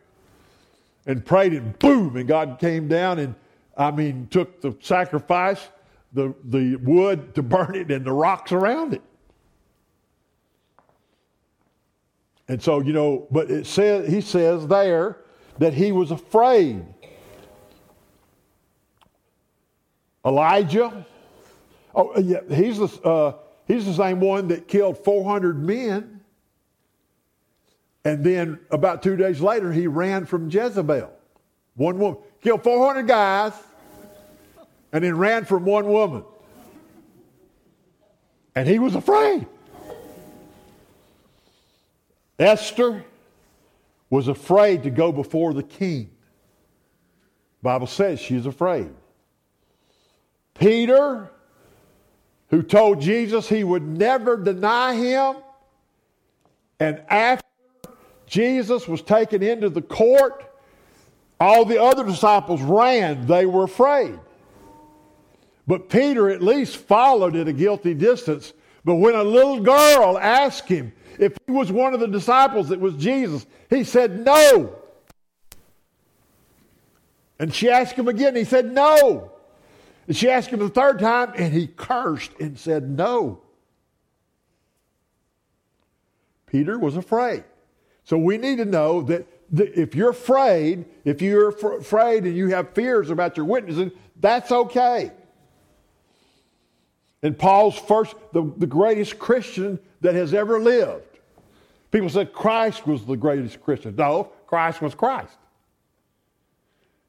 and 1.07 1.25
prayed, 1.25 1.55
and 1.55 1.79
boom, 1.79 2.17
and 2.17 2.29
God 2.29 2.59
came 2.61 2.89
down 2.89 3.19
and, 3.19 3.35
I 3.77 3.91
mean, 3.91 4.29
took 4.31 4.61
the 4.61 4.77
sacrifice, 4.81 5.69
the, 6.13 6.35
the 6.45 6.77
wood 6.77 7.35
to 7.35 7.43
burn 7.43 7.75
it, 7.75 7.91
and 7.91 8.05
the 8.05 8.13
rocks 8.13 8.53
around 8.53 8.93
it. 8.95 9.03
And 12.49 12.63
so, 12.63 12.81
you 12.81 12.93
know, 12.93 13.27
but 13.31 13.51
it 13.51 13.67
says, 13.67 14.09
he 14.09 14.21
says 14.21 14.67
there 14.67 15.19
that 15.59 15.75
he 15.75 15.93
was 15.93 16.11
afraid. 16.11 16.85
Elijah, 20.25 21.07
oh, 21.95 22.19
yeah, 22.19 22.41
he's 22.51 22.79
the, 22.79 23.01
uh, 23.03 23.33
he's 23.67 23.87
the 23.87 23.95
same 23.95 24.21
one 24.21 24.49
that 24.49 24.69
killed 24.69 24.99
400 24.99 25.63
men 25.63 26.18
and 28.05 28.25
then 28.25 28.61
about 28.71 29.03
two 29.03 29.17
days 29.17 29.41
later, 29.41 29.73
he 29.73 29.87
ran 29.87 30.27
from 30.27 30.51
Jezebel. 30.51 31.11
One 31.75 31.99
woman. 31.99 32.21
Killed 32.41 32.63
400 32.63 33.07
guys 33.07 33.53
and 34.93 35.05
then 35.05 35.17
ran 35.17 35.45
from 35.45 35.65
one 35.65 35.87
woman. 35.89 36.25
And 38.55 38.69
he 38.69 38.79
was 38.79 38.95
afraid. 38.95 39.47
Esther 42.39 43.05
was 44.11 44.29
afraid 44.29 44.85
to 44.85 44.91
go 44.91 45.13
before 45.13 45.53
the 45.53 45.63
king. 45.63 46.11
Bible 47.63 47.87
says 47.87 48.21
she's 48.21 48.47
afraid. 48.47 48.91
Peter, 50.55 51.31
who 52.51 52.63
told 52.63 53.01
Jesus 53.01 53.49
he 53.49 53.65
would 53.65 53.83
never 53.83 54.37
deny 54.37 54.95
him, 54.95 55.37
and 56.81 57.03
after 57.09 57.48
Jesus 58.29 58.87
was 58.87 59.03
taken 59.03 59.43
into 59.43 59.69
the 59.69 59.83
court. 59.83 60.45
All 61.41 61.65
the 61.65 61.83
other 61.83 62.05
disciples 62.05 62.61
ran, 62.63 63.27
they 63.27 63.47
were 63.47 63.65
afraid. 63.65 64.19
But 65.67 65.89
Peter 65.89 66.31
at 66.31 66.43
least 66.43 66.77
followed 66.77 67.37
at 67.37 67.49
a 67.49 67.53
guilty 67.53 67.95
distance. 67.95 68.53
But 68.85 68.97
when 68.97 69.15
a 69.15 69.23
little 69.23 69.61
girl 69.61 70.19
asked 70.19 70.69
him 70.69 70.93
if 71.19 71.37
he 71.47 71.53
was 71.53 71.71
one 71.71 71.95
of 71.95 72.01
the 72.01 72.09
disciples 72.09 72.69
that 72.71 72.81
was 72.81 72.95
Jesus, 72.95 73.47
he 73.69 73.85
said 73.85 74.25
no. 74.25 74.75
And 77.39 77.55
she 77.55 77.69
asked 77.69 77.95
him 77.95 78.09
again, 78.09 78.35
he 78.35 78.45
said 78.45 78.73
no. 78.73 79.31
And 80.07 80.17
she 80.17 80.31
asked 80.31 80.49
him 80.49 80.59
the 80.59 80.71
third 80.71 80.99
time, 80.99 81.33
and 81.37 81.53
he 81.53 81.67
cursed 81.67 82.33
and 82.41 82.59
said 82.59 82.89
no. 82.89 83.43
Peter 86.47 86.79
was 86.79 86.97
afraid. 86.97 87.45
So 88.09 88.17
we 88.17 88.39
need 88.39 88.57
to 88.57 88.65
know 88.65 89.03
that 89.03 89.27
if 89.55 89.95
you're 89.95 90.09
afraid, 90.09 90.87
if 91.05 91.21
you're 91.21 91.51
afraid 91.51 92.25
and 92.25 92.35
you 92.35 92.49
have 92.49 92.73
fears 92.73 93.11
about 93.11 93.37
your 93.37 93.45
witnessing, 93.45 93.93
that's 94.19 94.51
okay. 94.51 95.13
And 97.23 97.39
Paul's 97.39 97.79
first, 97.79 98.15
the, 98.33 98.51
the 98.57 98.67
greatest 98.67 99.19
Christian 99.19 99.79
that 100.01 100.15
has 100.15 100.33
ever 100.33 100.59
lived. 100.59 101.19
People 101.91 102.09
said 102.09 102.33
Christ 102.33 102.87
was 102.87 103.05
the 103.05 103.15
greatest 103.15 103.61
Christian. 103.61 103.95
No, 103.95 104.33
Christ 104.47 104.81
was 104.81 104.95
Christ. 104.95 105.37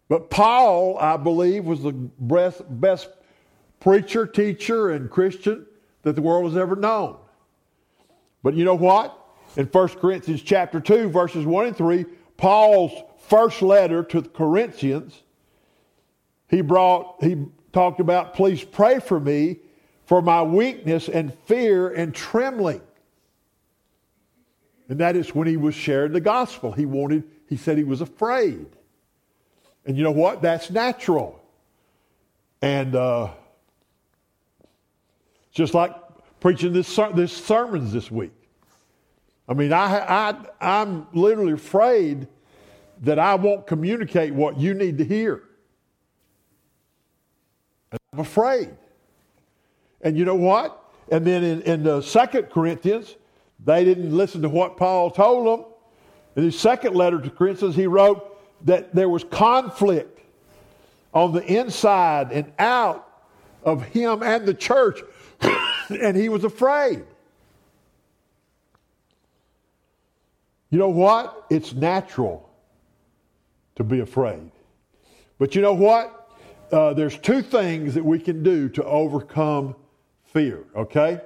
But 0.10 0.30
Paul, 0.30 0.98
I 0.98 1.16
believe, 1.16 1.64
was 1.64 1.82
the 1.82 1.94
best, 1.94 2.62
best 2.68 3.08
preacher, 3.80 4.28
teacher, 4.28 4.90
and 4.90 5.10
Christian 5.10 5.66
that 6.02 6.18
the 6.18 6.22
world 6.22 6.52
has 6.52 6.58
ever 6.58 6.76
known. 6.76 7.16
But 8.44 8.56
you 8.56 8.66
know 8.66 8.76
what? 8.76 9.16
In 9.56 9.66
1 9.66 9.88
Corinthians 9.90 10.42
chapter 10.42 10.80
2, 10.80 11.10
verses 11.10 11.46
1 11.46 11.66
and 11.68 11.76
3, 11.78 12.06
Paul's 12.38 12.92
first 13.28 13.62
letter 13.62 14.04
to 14.04 14.22
the 14.22 14.30
Corinthians, 14.30 15.24
he 16.48 16.62
brought, 16.62 17.24
he 17.24 17.46
talked 17.74 18.00
about, 18.00 18.34
please 18.34 18.64
pray 18.64 19.00
for 19.00 19.20
me 19.20 19.58
for 20.06 20.22
my 20.22 20.42
weakness 20.42 21.08
and 21.08 21.34
fear 21.46 21.90
and 21.90 22.14
trembling. 22.16 22.82
And 24.88 25.00
that 25.00 25.16
is 25.16 25.36
when 25.36 25.48
he 25.48 25.58
was 25.58 25.76
sharing 25.76 26.14
the 26.14 26.22
gospel. 26.22 26.72
He 26.72 26.88
wanted, 26.88 27.24
he 27.48 27.58
said 27.58 27.78
he 27.78 27.84
was 27.84 28.02
afraid. 28.02 28.66
And 29.86 29.96
you 29.96 30.04
know 30.04 30.12
what? 30.12 30.42
That's 30.42 30.72
natural. 30.72 31.40
And 32.62 32.96
uh, 32.96 33.30
just 35.52 35.76
like 35.76 35.96
preaching 36.40 36.74
this, 36.74 37.00
this 37.14 37.32
sermons 37.32 37.94
this 37.94 38.10
week. 38.10 38.34
I 39.50 39.56
mean, 39.56 39.74
I, 39.74 40.30
I, 40.30 40.36
I'm 40.62 41.08
literally 41.12 41.54
afraid 41.54 42.28
that 43.02 43.18
I 43.18 43.34
won't 43.34 43.66
communicate 43.66 44.32
what 44.32 44.60
you 44.60 44.76
need 44.76 45.00
to 45.00 45.04
hear. 45.04 45.44
And 47.92 48.00
I'm 48.14 48.20
afraid. 48.20 48.70
And 50.02 50.16
you 50.16 50.24
know 50.24 50.36
what? 50.36 50.84
And 51.12 51.26
then 51.26 51.44
in, 51.44 51.62
in 51.64 51.84
the 51.84 52.02
second 52.02 52.52
Corinthians, 52.52 53.16
they 53.66 53.84
didn't 53.84 54.16
listen 54.16 54.44
to 54.44 54.50
what 54.50 54.78
Paul 54.78 55.10
told 55.10 55.48
them. 55.48 55.66
In 56.36 56.44
his 56.44 56.58
second 56.58 56.96
letter 56.96 57.20
to 57.20 57.30
Corinthians, 57.32 57.76
he 57.76 57.88
wrote 57.88 58.38
that 58.66 58.94
there 58.94 59.10
was 59.10 59.24
conflict 59.24 60.22
on 61.12 61.34
the 61.34 61.44
inside 61.44 62.32
and 62.32 62.52
out 62.60 63.24
of 63.64 63.82
him 63.82 64.22
and 64.22 64.46
the 64.46 64.54
church, 64.54 65.02
and 65.90 66.16
he 66.16 66.30
was 66.30 66.44
afraid. 66.44 67.04
You 70.70 70.78
know 70.78 70.90
what? 70.90 71.46
It's 71.50 71.74
natural 71.74 72.50
to 73.76 73.84
be 73.84 74.02
afraid. 74.02 74.52
But 75.40 75.56
you 75.56 75.62
know 75.62 75.74
what? 75.74 76.30
Uh, 76.72 76.94
there's 76.94 77.18
two 77.18 77.42
things 77.42 77.96
that 77.96 78.06
we 78.06 78.20
can 78.20 78.44
do 78.44 78.70
to 78.70 78.84
overcome 78.84 79.76
fear, 80.26 80.66
okay? 80.76 81.22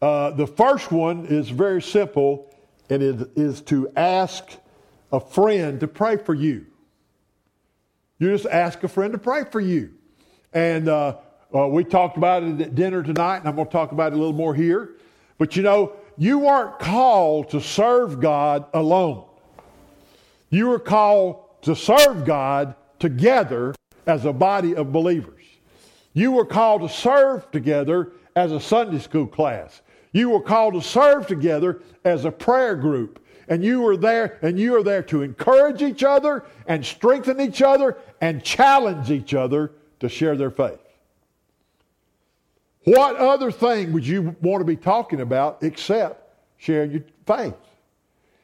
Uh, 0.00 0.30
the 0.30 0.46
first 0.46 0.90
one 0.90 1.26
is 1.26 1.50
very 1.50 1.82
simple, 1.82 2.50
and 2.88 3.02
it 3.02 3.30
is 3.36 3.60
to 3.62 3.90
ask 3.96 4.44
a 5.12 5.20
friend 5.20 5.80
to 5.80 5.88
pray 5.88 6.16
for 6.16 6.34
you. 6.34 6.66
You 8.18 8.30
just 8.30 8.46
ask 8.46 8.82
a 8.84 8.88
friend 8.88 9.12
to 9.12 9.18
pray 9.18 9.44
for 9.50 9.60
you. 9.60 9.92
And 10.52 10.88
uh, 10.88 11.16
uh 11.54 11.66
we 11.68 11.84
talked 11.84 12.16
about 12.16 12.42
it 12.42 12.60
at 12.60 12.74
dinner 12.74 13.02
tonight, 13.02 13.38
and 13.38 13.48
I'm 13.48 13.56
going 13.56 13.66
to 13.66 13.72
talk 13.72 13.92
about 13.92 14.12
it 14.12 14.16
a 14.16 14.18
little 14.18 14.32
more 14.32 14.54
here. 14.54 14.94
But 15.36 15.56
you 15.56 15.62
know, 15.62 15.92
you 16.16 16.38
weren't 16.38 16.78
called 16.78 17.50
to 17.50 17.60
serve 17.60 18.20
God 18.20 18.66
alone. 18.72 19.24
You 20.50 20.68
were 20.68 20.78
called 20.78 21.42
to 21.62 21.74
serve 21.74 22.24
God 22.24 22.74
together 22.98 23.74
as 24.06 24.24
a 24.24 24.32
body 24.32 24.76
of 24.76 24.92
believers. 24.92 25.42
You 26.12 26.32
were 26.32 26.46
called 26.46 26.82
to 26.82 26.88
serve 26.88 27.50
together 27.50 28.12
as 28.36 28.52
a 28.52 28.60
Sunday 28.60 28.98
school 28.98 29.26
class. 29.26 29.82
You 30.12 30.30
were 30.30 30.40
called 30.40 30.74
to 30.74 30.82
serve 30.82 31.26
together 31.26 31.82
as 32.04 32.24
a 32.24 32.30
prayer 32.30 32.76
group. 32.76 33.20
And 33.48 33.64
you 33.64 33.82
were 33.82 33.96
there, 33.96 34.38
and 34.40 34.58
you 34.58 34.74
are 34.76 34.82
there 34.82 35.02
to 35.04 35.22
encourage 35.22 35.82
each 35.82 36.02
other 36.02 36.44
and 36.66 36.84
strengthen 36.84 37.40
each 37.40 37.60
other 37.60 37.98
and 38.20 38.42
challenge 38.42 39.10
each 39.10 39.34
other 39.34 39.72
to 40.00 40.08
share 40.08 40.36
their 40.36 40.50
faith. 40.50 40.78
What 42.84 43.16
other 43.16 43.50
thing 43.50 43.92
would 43.92 44.06
you 44.06 44.36
want 44.42 44.60
to 44.60 44.64
be 44.64 44.76
talking 44.76 45.20
about 45.20 45.62
except 45.62 46.36
sharing 46.58 46.90
your 46.92 47.04
faith? 47.26 47.54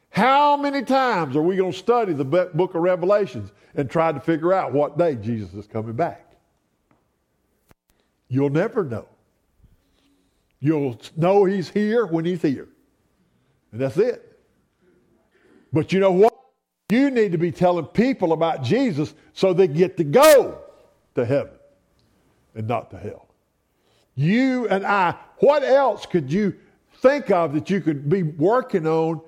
How 0.09 0.57
many 0.57 0.83
times 0.83 1.35
are 1.35 1.41
we 1.41 1.55
going 1.55 1.71
to 1.71 1.77
study 1.77 2.13
the 2.13 2.25
book 2.25 2.75
of 2.75 2.81
Revelations 2.81 3.51
and 3.75 3.89
try 3.89 4.11
to 4.11 4.19
figure 4.19 4.51
out 4.51 4.73
what 4.73 4.97
day 4.97 5.15
Jesus 5.15 5.53
is 5.53 5.67
coming 5.67 5.93
back? 5.93 6.33
You'll 8.27 8.49
never 8.49 8.83
know. 8.83 9.07
You'll 10.59 10.99
know 11.15 11.45
he's 11.45 11.69
here 11.69 12.05
when 12.05 12.25
he's 12.25 12.41
here. 12.41 12.67
And 13.71 13.79
that's 13.79 13.97
it. 13.97 14.39
But 15.71 15.93
you 15.93 15.99
know 15.99 16.11
what? 16.11 16.33
You 16.89 17.09
need 17.09 17.31
to 17.31 17.37
be 17.37 17.51
telling 17.51 17.85
people 17.85 18.33
about 18.33 18.63
Jesus 18.63 19.13
so 19.33 19.53
they 19.53 19.67
get 19.67 19.95
to 19.97 20.03
go 20.03 20.59
to 21.15 21.25
heaven 21.25 21.53
and 22.53 22.67
not 22.67 22.91
to 22.91 22.97
hell. 22.97 23.27
You 24.15 24.67
and 24.67 24.85
I, 24.85 25.15
what 25.39 25.63
else 25.63 26.05
could 26.05 26.31
you 26.31 26.55
think 26.97 27.31
of 27.31 27.53
that 27.53 27.69
you 27.69 27.81
could 27.81 28.09
be 28.09 28.23
working 28.23 28.85
on 28.85 29.21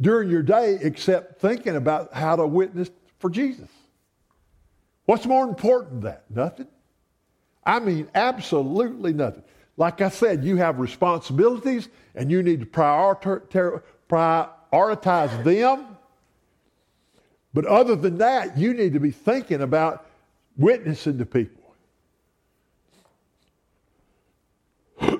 during 0.00 0.30
your 0.30 0.42
day 0.42 0.78
except 0.80 1.40
thinking 1.40 1.76
about 1.76 2.12
how 2.12 2.36
to 2.36 2.46
witness 2.46 2.90
for 3.18 3.30
Jesus? 3.30 3.68
What's 5.06 5.26
more 5.26 5.44
important 5.44 6.02
than 6.02 6.10
that? 6.10 6.24
Nothing. 6.30 6.68
I 7.64 7.80
mean, 7.80 8.08
absolutely 8.14 9.12
nothing. 9.12 9.42
like 9.76 10.00
I 10.00 10.08
said, 10.08 10.44
you 10.44 10.56
have 10.56 10.78
responsibilities 10.78 11.88
and 12.14 12.30
you 12.30 12.42
need 12.42 12.60
to 12.60 12.66
prioritize 12.66 13.42
them. 15.44 15.86
But 17.52 17.66
other 17.66 17.96
than 17.96 18.18
that, 18.18 18.56
you 18.56 18.74
need 18.74 18.92
to 18.92 19.00
be 19.00 19.10
thinking 19.10 19.62
about 19.62 20.06
witnessing 20.56 21.18
to 21.18 21.26
people. 21.26 21.65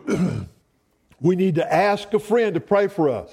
we 1.20 1.36
need 1.36 1.56
to 1.56 1.72
ask 1.72 2.12
a 2.14 2.18
friend 2.18 2.54
to 2.54 2.60
pray 2.60 2.88
for 2.88 3.08
us. 3.08 3.30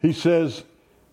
He 0.00 0.12
says 0.12 0.64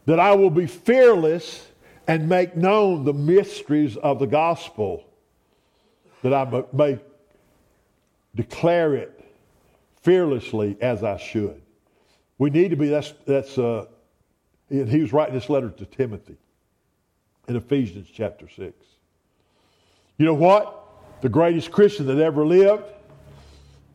that 0.05 0.19
I 0.19 0.35
will 0.35 0.49
be 0.49 0.65
fearless 0.65 1.67
and 2.07 2.27
make 2.27 2.55
known 2.55 3.05
the 3.05 3.13
mysteries 3.13 3.95
of 3.97 4.17
the 4.17 4.25
gospel, 4.25 5.05
that 6.23 6.33
I 6.33 6.63
may 6.73 6.99
declare 8.35 8.95
it 8.95 9.23
fearlessly 10.01 10.75
as 10.81 11.03
I 11.03 11.17
should. 11.17 11.61
We 12.39 12.49
need 12.49 12.69
to 12.69 12.75
be, 12.75 12.87
that's, 12.87 13.13
that's 13.25 13.57
uh, 13.57 13.85
he 14.69 15.01
was 15.01 15.13
writing 15.13 15.35
this 15.35 15.49
letter 15.49 15.69
to 15.69 15.85
Timothy 15.85 16.37
in 17.47 17.55
Ephesians 17.55 18.07
chapter 18.11 18.47
6. 18.47 18.73
You 20.17 20.25
know 20.25 20.33
what? 20.33 20.88
The 21.21 21.29
greatest 21.29 21.71
Christian 21.71 22.05
that 22.07 22.19
ever 22.19 22.45
lived, 22.45 22.85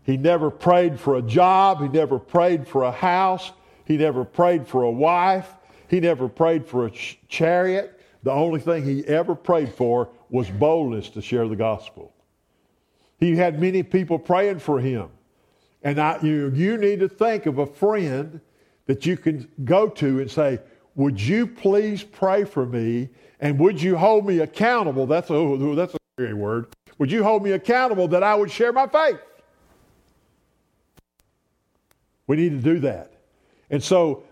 he 0.03 0.17
never 0.17 0.51
prayed 0.51 1.01
for 1.01 1.17
a 1.17 1.23
job, 1.23 1.81
he 1.81 1.89
never 1.89 2.19
prayed 2.19 2.69
for 2.69 2.83
a 2.83 2.93
house, 2.93 3.53
he 3.87 3.97
never 3.97 4.25
prayed 4.25 4.67
for 4.67 4.83
a 4.83 4.91
wife, 4.91 5.49
he 5.89 6.01
never 6.01 6.29
prayed 6.29 6.67
for 6.67 6.87
a 6.87 6.91
ch- 6.91 7.19
chariot. 7.29 8.01
The 8.23 8.33
only 8.33 8.61
thing 8.61 8.85
he 8.85 9.07
ever 9.07 9.35
prayed 9.35 9.73
for 9.73 10.09
was 10.31 10.51
boldness 10.51 11.11
to 11.11 11.23
share 11.23 11.47
the 11.49 11.57
gospel. 11.57 12.13
He 13.19 13.37
had 13.37 13.61
many 13.61 13.83
people 13.83 14.19
praying 14.19 14.59
for 14.59 14.81
him. 14.81 15.09
And 15.83 16.01
I, 16.01 16.19
you, 16.23 16.51
you 16.55 16.77
need 16.79 17.01
to 17.01 17.09
think 17.09 17.47
of 17.47 17.59
a 17.59 17.67
friend 17.67 18.41
that 18.87 19.07
you 19.07 19.17
can 19.17 19.49
go 19.65 19.89
to 19.89 20.21
and 20.21 20.31
say, 20.31 20.59
Would 20.95 21.21
you 21.21 21.47
please 21.47 22.03
pray 22.03 22.45
for 22.45 22.67
me? 22.67 23.11
And 23.41 23.59
would 23.59 23.81
you 23.81 23.97
hold 23.97 24.27
me 24.27 24.41
accountable? 24.41 25.07
That's 25.07 25.31
a, 25.31 25.75
that's 25.75 25.95
a 25.95 25.99
scary 26.17 26.35
word. 26.35 26.75
Would 26.99 27.11
you 27.11 27.25
hold 27.25 27.43
me 27.43 27.53
accountable 27.53 28.09
that 28.09 28.23
I 28.23 28.35
would 28.35 28.51
share 28.51 28.73
my 28.73 28.87
faith? 28.87 29.19
We 32.27 32.37
need 32.37 32.51
to 32.51 32.59
do 32.59 32.79
that. 32.81 33.13
And 33.71 33.83
so 33.83 34.23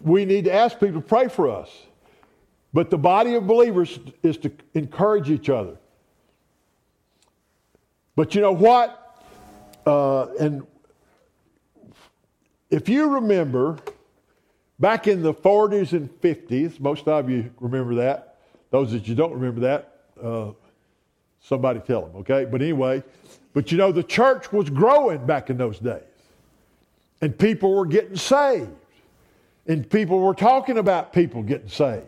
we 0.00 0.24
need 0.24 0.44
to 0.44 0.52
ask 0.52 0.78
people 0.78 1.00
to 1.00 1.06
pray 1.06 1.28
for 1.28 1.50
us. 1.50 1.70
But 2.72 2.90
the 2.90 2.98
body 2.98 3.34
of 3.34 3.46
believers 3.46 3.98
is 4.22 4.36
to 4.38 4.52
encourage 4.74 5.30
each 5.30 5.48
other. 5.50 5.76
But 8.16 8.34
you 8.34 8.40
know 8.40 8.52
what? 8.52 8.98
Uh, 9.86 10.26
and 10.38 10.66
if 12.70 12.88
you 12.88 13.10
remember, 13.10 13.78
back 14.78 15.06
in 15.06 15.22
the 15.22 15.34
40s 15.34 15.92
and 15.92 16.08
50s, 16.20 16.80
most 16.80 17.08
of 17.08 17.28
you 17.28 17.50
remember 17.60 17.94
that. 17.96 18.38
Those 18.70 18.92
that 18.92 19.06
you 19.06 19.14
don't 19.14 19.32
remember 19.34 19.60
that, 19.60 19.96
uh, 20.22 20.52
somebody 21.42 21.80
tell 21.80 22.02
them, 22.02 22.16
okay? 22.16 22.44
But 22.44 22.62
anyway, 22.62 23.02
but 23.52 23.70
you 23.70 23.78
know, 23.78 23.92
the 23.92 24.02
church 24.02 24.52
was 24.52 24.70
growing 24.70 25.26
back 25.26 25.50
in 25.50 25.58
those 25.58 25.78
days, 25.78 26.02
and 27.20 27.36
people 27.38 27.74
were 27.74 27.86
getting 27.86 28.16
saved, 28.16 28.70
and 29.66 29.88
people 29.88 30.20
were 30.20 30.34
talking 30.34 30.78
about 30.78 31.12
people 31.12 31.42
getting 31.42 31.68
saved. 31.68 32.06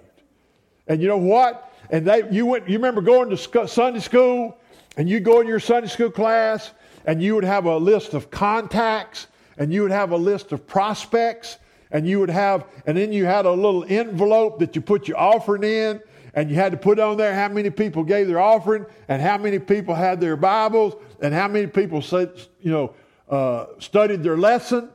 And 0.87 1.01
you 1.03 1.09
know 1.09 1.19
what? 1.19 1.73
And 1.91 2.07
they, 2.07 2.29
you 2.31 2.47
went, 2.47 2.69
you 2.69 2.79
remember 2.79 3.01
going 3.01 3.31
to 3.31 3.69
Sunday 3.69 4.01
school, 4.01 4.57
and 4.97 5.09
you 5.09 5.21
go 5.21 5.41
in 5.41 5.47
your 5.47 5.61
Sunday 5.61 5.89
school 5.89 6.11
class, 6.11 6.71
and 7.05 7.23
you 7.23 7.35
would 7.35 7.45
have 7.45 7.67
a 7.67 7.77
list 7.77 8.15
of 8.15 8.31
contacts, 8.31 9.27
and 9.59 9.73
you 9.73 9.83
would 9.83 9.91
have 9.91 10.13
a 10.13 10.17
list 10.17 10.53
of 10.53 10.67
prospects, 10.67 11.59
and 11.91 12.09
you 12.09 12.19
would 12.21 12.31
have, 12.31 12.67
and 12.87 12.97
then 12.97 13.13
you 13.13 13.25
had 13.25 13.47
a 13.47 13.53
little 13.53 13.85
envelope 13.89 14.59
that 14.59 14.75
you 14.75 14.83
put 14.83 15.07
your 15.07 15.19
offering 15.19 15.65
in, 15.65 16.01
and 16.35 16.51
you 16.51 16.57
had 16.57 16.73
to 16.73 16.79
put 16.79 16.99
on 16.99 17.17
there 17.17 17.35
how 17.35 17.49
many 17.49 17.71
people 17.71 18.05
gave 18.05 18.27
their 18.27 18.41
offering, 18.41 18.87
and 19.09 19.23
how 19.23 19.39
many 19.39 19.59
people 19.59 19.95
had 19.95 20.21
their 20.21 20.37
Bibles, 20.37 20.95
and 21.21 21.33
how 21.33 21.49
many 21.49 21.67
people 21.67 22.03
said, 22.03 22.33
you 22.61 22.71
know, 22.71 22.95
uh, 23.29 23.67
studied 23.79 24.23
their 24.23 24.37
lesson, 24.37 24.91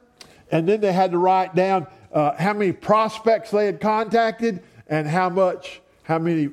and 0.51 0.67
then 0.67 0.81
they 0.81 0.93
had 0.93 1.11
to 1.11 1.17
write 1.17 1.55
down 1.55 1.87
uh, 2.11 2.35
how 2.37 2.53
many 2.53 2.71
prospects 2.71 3.51
they 3.51 3.65
had 3.65 3.79
contacted, 3.79 4.61
and 4.87 5.07
how 5.07 5.29
much, 5.29 5.81
how 6.03 6.19
many 6.19 6.49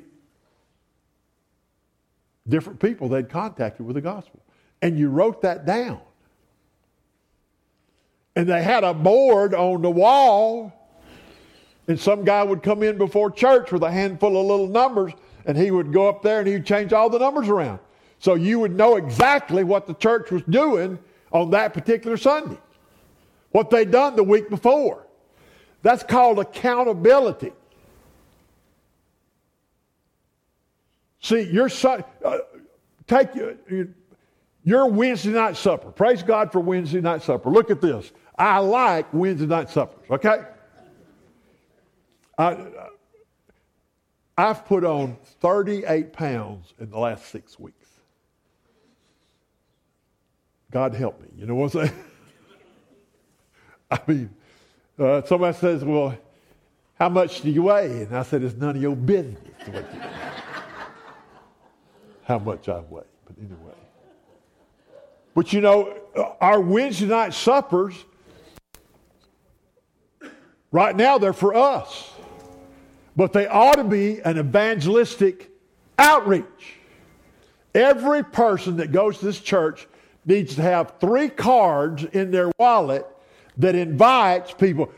different 2.47 2.79
people 2.79 3.09
they'd 3.09 3.29
contacted 3.29 3.85
with 3.85 3.95
the 3.95 4.01
gospel. 4.01 4.41
And 4.81 4.97
you 4.97 5.09
wrote 5.09 5.41
that 5.41 5.65
down. 5.65 5.99
And 8.35 8.47
they 8.47 8.61
had 8.61 8.83
a 8.83 8.93
board 8.93 9.55
on 9.55 9.81
the 9.81 9.89
wall, 9.89 10.71
and 11.87 11.99
some 11.99 12.23
guy 12.23 12.43
would 12.43 12.61
come 12.63 12.83
in 12.83 12.97
before 12.97 13.31
church 13.31 13.71
with 13.71 13.83
a 13.83 13.91
handful 13.91 14.39
of 14.39 14.45
little 14.45 14.67
numbers, 14.67 15.13
and 15.45 15.57
he 15.57 15.71
would 15.71 15.93
go 15.93 16.09
up 16.09 16.21
there 16.21 16.39
and 16.39 16.47
he'd 16.47 16.65
change 16.65 16.91
all 16.93 17.09
the 17.09 17.19
numbers 17.19 17.47
around. 17.47 17.79
So 18.19 18.35
you 18.35 18.59
would 18.59 18.75
know 18.75 18.97
exactly 18.97 19.63
what 19.63 19.87
the 19.87 19.93
church 19.93 20.31
was 20.31 20.41
doing 20.43 20.99
on 21.31 21.51
that 21.51 21.73
particular 21.73 22.17
Sunday, 22.17 22.57
what 23.51 23.69
they'd 23.69 23.91
done 23.91 24.15
the 24.15 24.23
week 24.23 24.49
before. 24.49 25.05
That's 25.81 26.03
called 26.03 26.39
accountability. 26.39 27.53
See, 31.21 31.41
your 31.41 31.69
son, 31.69 32.03
uh, 32.23 32.39
take 33.07 33.29
your 34.63 34.87
Wednesday 34.87 35.31
night 35.31 35.55
supper. 35.55 35.91
Praise 35.91 36.23
God 36.23 36.51
for 36.51 36.59
Wednesday 36.59 37.01
night 37.01 37.21
supper. 37.21 37.49
Look 37.49 37.69
at 37.69 37.81
this. 37.81 38.11
I 38.37 38.59
like 38.59 39.13
Wednesday 39.13 39.45
night 39.45 39.69
suppers, 39.69 40.09
okay? 40.09 40.43
I, 42.37 42.57
I've 44.37 44.65
put 44.65 44.83
on 44.83 45.17
38 45.41 46.13
pounds 46.13 46.73
in 46.79 46.89
the 46.91 46.99
last 46.99 47.25
six 47.27 47.57
weeks. 47.59 47.89
God 50.71 50.93
help 50.93 51.21
me. 51.21 51.27
You 51.35 51.45
know 51.45 51.55
what 51.55 51.75
I'm 51.75 51.87
saying? 51.87 51.99
I 53.91 53.99
mean, 54.05 54.29
uh, 54.99 55.21
somebody 55.23 55.57
says, 55.57 55.83
Well, 55.83 56.17
how 56.99 57.09
much 57.09 57.41
do 57.41 57.49
you 57.49 57.63
weigh? 57.63 58.03
And 58.03 58.15
I 58.15 58.23
said, 58.23 58.43
It's 58.43 58.55
none 58.55 58.75
of 58.75 58.81
your 58.81 58.95
business 58.95 59.39
how 62.27 62.37
much 62.37 62.67
I 62.67 62.79
weigh. 62.89 63.03
But 63.25 63.37
anyway. 63.39 63.73
But 65.33 65.53
you 65.53 65.61
know, 65.61 65.97
our 66.41 66.59
Wednesday 66.59 67.05
night 67.05 67.33
suppers, 67.33 67.95
right 70.71 70.95
now, 70.95 71.17
they're 71.17 71.31
for 71.31 71.55
us. 71.55 72.11
But 73.17 73.33
they 73.33 73.47
ought 73.47 73.75
to 73.75 73.83
be 73.83 74.19
an 74.21 74.37
evangelistic 74.37 75.49
outreach. 75.97 76.75
Every 77.73 78.23
person 78.23 78.77
that 78.77 78.91
goes 78.91 79.17
to 79.17 79.25
this 79.25 79.39
church 79.39 79.87
needs 80.25 80.55
to 80.55 80.61
have 80.61 80.93
three 81.01 81.27
cards 81.27 82.03
in 82.05 82.31
their 82.31 82.51
wallet 82.59 83.05
that 83.57 83.75
invites 83.75 84.53
people. 84.53 84.91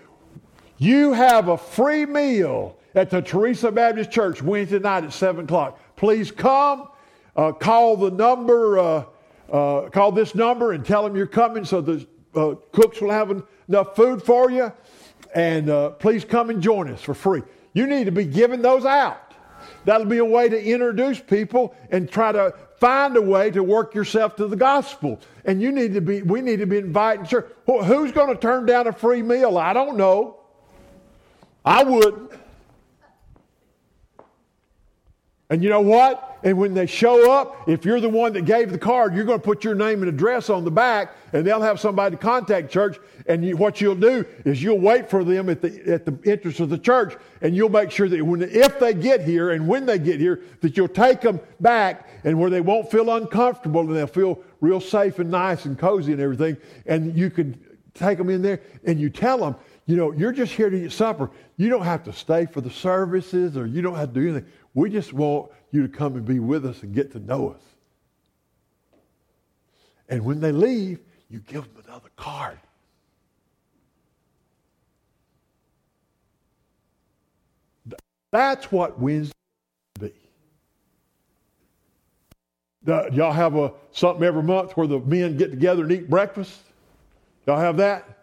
You 0.77 1.13
have 1.13 1.47
a 1.47 1.57
free 1.57 2.05
meal 2.05 2.77
at 2.93 3.09
the 3.09 3.21
Teresa 3.21 3.71
Baptist 3.71 4.11
Church 4.11 4.41
Wednesday 4.41 4.79
night 4.79 5.05
at 5.05 5.13
7 5.13 5.45
o'clock. 5.45 5.79
Please 5.95 6.29
come 6.29 6.89
uh, 7.35 7.53
call 7.53 7.95
the 7.95 8.11
number, 8.11 8.79
uh, 8.79 9.03
uh, 9.51 9.89
call 9.89 10.11
this 10.11 10.35
number 10.35 10.73
and 10.73 10.85
tell 10.85 11.03
them 11.03 11.15
you're 11.15 11.25
coming 11.25 11.63
so 11.63 11.79
the 11.79 12.05
uh, 12.35 12.55
cooks 12.73 12.99
will 12.99 13.11
have 13.11 13.43
enough 13.67 13.95
food 13.95 14.21
for 14.21 14.51
you. 14.51 14.73
And 15.35 15.69
uh, 15.69 15.91
please 15.91 16.25
come 16.25 16.49
and 16.49 16.61
join 16.61 16.89
us 16.89 17.01
for 17.01 17.13
free. 17.13 17.43
You 17.79 17.87
need 17.87 18.07
to 18.07 18.11
be 18.11 18.25
giving 18.25 18.61
those 18.61 18.83
out. 18.83 19.33
That'll 19.85 20.05
be 20.05 20.17
a 20.17 20.25
way 20.25 20.49
to 20.49 20.61
introduce 20.61 21.17
people 21.17 21.73
and 21.89 22.11
try 22.11 22.33
to 22.33 22.53
find 22.77 23.15
a 23.15 23.21
way 23.21 23.51
to 23.51 23.63
work 23.63 23.95
yourself 23.95 24.35
to 24.35 24.47
the 24.47 24.57
gospel. 24.57 25.17
And 25.45 25.61
you 25.61 25.71
need 25.71 25.93
to 25.93 26.01
be, 26.01 26.21
we 26.21 26.41
need 26.41 26.59
to 26.59 26.65
be 26.65 26.77
inviting 26.77 27.25
church. 27.25 27.49
Who's 27.65 28.11
going 28.11 28.27
to 28.27 28.35
turn 28.35 28.65
down 28.65 28.87
a 28.87 28.91
free 28.91 29.21
meal? 29.21 29.57
I 29.57 29.71
don't 29.71 29.95
know. 29.95 30.41
I 31.63 31.85
would. 31.85 32.37
And 35.51 35.63
you 35.63 35.69
know 35.69 35.81
what? 35.81 36.37
And 36.43 36.57
when 36.57 36.73
they 36.73 36.85
show 36.85 37.31
up, 37.31 37.67
if 37.67 37.83
you're 37.83 37.99
the 37.99 38.07
one 38.07 38.33
that 38.33 38.45
gave 38.45 38.71
the 38.71 38.77
card, 38.77 39.15
you're 39.15 39.25
going 39.25 39.39
to 39.39 39.43
put 39.43 39.63
your 39.63 39.73
name 39.75 40.03
and 40.03 40.09
address 40.09 40.49
on 40.49 40.63
the 40.63 40.71
back, 40.71 41.13
and 41.33 41.45
they'll 41.45 41.61
have 41.61 41.79
somebody 41.79 42.15
to 42.15 42.21
contact 42.21 42.71
church. 42.71 42.97
And 43.25 43.43
you, 43.43 43.57
what 43.57 43.81
you'll 43.81 43.95
do 43.95 44.25
is 44.45 44.61
you'll 44.61 44.79
wait 44.79 45.09
for 45.09 45.23
them 45.23 45.49
at 45.49 45.61
the 45.61 45.91
at 45.91 46.05
the 46.05 46.17
entrance 46.29 46.59
of 46.59 46.69
the 46.69 46.77
church, 46.77 47.15
and 47.41 47.55
you'll 47.55 47.69
make 47.69 47.91
sure 47.91 48.07
that 48.07 48.23
when 48.23 48.41
if 48.43 48.79
they 48.79 48.93
get 48.93 49.21
here 49.21 49.49
and 49.49 49.67
when 49.67 49.85
they 49.85 49.99
get 49.99 50.19
here, 50.19 50.41
that 50.61 50.77
you'll 50.77 50.87
take 50.87 51.21
them 51.21 51.39
back, 51.59 52.07
and 52.23 52.39
where 52.39 52.49
they 52.49 52.61
won't 52.61 52.89
feel 52.89 53.09
uncomfortable, 53.15 53.81
and 53.81 53.95
they'll 53.95 54.07
feel 54.07 54.39
real 54.61 54.79
safe 54.79 55.19
and 55.19 55.31
nice 55.31 55.65
and 55.65 55.77
cozy 55.79 56.13
and 56.13 56.21
everything. 56.21 56.57
And 56.85 57.17
you 57.17 57.29
can 57.29 57.59
take 57.95 58.17
them 58.17 58.29
in 58.29 58.41
there, 58.41 58.61
and 58.85 58.99
you 58.99 59.09
tell 59.09 59.39
them, 59.39 59.55
you 59.87 59.95
know, 59.95 60.11
you're 60.11 60.31
just 60.31 60.53
here 60.53 60.69
to 60.69 60.85
eat 60.85 60.91
supper. 60.91 61.31
You 61.57 61.69
don't 61.69 61.83
have 61.83 62.03
to 62.03 62.13
stay 62.13 62.45
for 62.45 62.61
the 62.61 62.69
services, 62.69 63.57
or 63.57 63.65
you 63.65 63.81
don't 63.81 63.95
have 63.95 64.13
to 64.13 64.21
do 64.21 64.29
anything. 64.29 64.51
We 64.73 64.89
just 64.89 65.13
want 65.13 65.51
you 65.71 65.81
to 65.81 65.89
come 65.89 66.15
and 66.15 66.25
be 66.25 66.39
with 66.39 66.65
us 66.65 66.83
and 66.83 66.93
get 66.93 67.11
to 67.13 67.19
know 67.19 67.49
us. 67.49 67.61
And 70.09 70.25
when 70.25 70.39
they 70.39 70.51
leave, 70.51 70.99
you 71.29 71.39
give 71.39 71.63
them 71.63 71.83
another 71.87 72.09
card. 72.15 72.59
That's 78.31 78.71
what 78.71 78.99
Wednesday 78.99 79.33
be. 79.99 80.13
The, 82.83 83.09
y'all 83.11 83.31
have 83.31 83.55
a 83.55 83.73
something 83.91 84.23
every 84.23 84.43
month 84.43 84.77
where 84.77 84.87
the 84.87 84.99
men 84.99 85.37
get 85.37 85.51
together 85.51 85.83
and 85.83 85.91
eat 85.91 86.09
breakfast. 86.09 86.59
Y'all 87.47 87.59
have 87.59 87.77
that? 87.77 88.19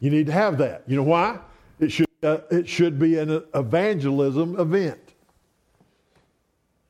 You 0.00 0.10
need 0.10 0.26
to 0.26 0.32
have 0.32 0.58
that. 0.58 0.82
You 0.86 0.96
know 0.96 1.04
why? 1.04 1.38
It 1.78 1.90
should 1.90 2.06
uh, 2.22 2.38
it 2.50 2.68
should 2.68 2.98
be 2.98 3.18
an 3.18 3.44
evangelism 3.54 4.58
event. 4.58 5.03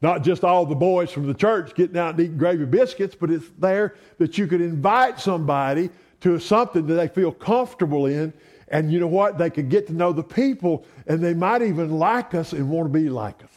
Not 0.04 0.22
just 0.22 0.44
all 0.44 0.66
the 0.66 0.74
boys 0.74 1.10
from 1.10 1.26
the 1.26 1.32
church 1.32 1.74
getting 1.74 1.96
out 1.96 2.10
and 2.10 2.20
eating 2.20 2.36
gravy 2.36 2.66
biscuits, 2.66 3.16
but 3.18 3.30
it's 3.30 3.48
there 3.58 3.94
that 4.18 4.36
you 4.36 4.46
could 4.46 4.60
invite 4.60 5.18
somebody 5.18 5.88
to 6.20 6.38
something 6.38 6.86
that 6.88 6.94
they 6.96 7.08
feel 7.08 7.32
comfortable 7.32 8.04
in. 8.04 8.30
And 8.68 8.92
you 8.92 9.00
know 9.00 9.06
what? 9.06 9.38
They 9.38 9.48
could 9.48 9.70
get 9.70 9.86
to 9.86 9.94
know 9.94 10.12
the 10.12 10.22
people 10.22 10.84
and 11.06 11.24
they 11.24 11.32
might 11.32 11.62
even 11.62 11.92
like 11.92 12.34
us 12.34 12.52
and 12.52 12.68
want 12.68 12.92
to 12.92 12.98
be 12.98 13.08
like 13.08 13.42
us. 13.42 13.50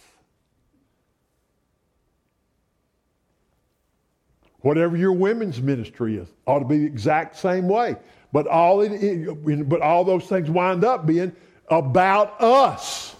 Whatever 4.62 4.96
your 4.96 5.12
women's 5.12 5.62
ministry 5.62 6.16
is, 6.16 6.30
ought 6.46 6.60
to 6.60 6.66
be 6.66 6.78
the 6.78 6.86
exact 6.86 7.36
same 7.36 7.68
way. 7.68 7.98
But 8.32 8.48
all, 8.48 8.80
it, 8.80 9.68
but 9.68 9.82
all 9.82 10.06
those 10.06 10.24
things 10.24 10.50
wind 10.50 10.86
up 10.86 11.06
being 11.06 11.36
about 11.70 12.42
us 12.42 13.17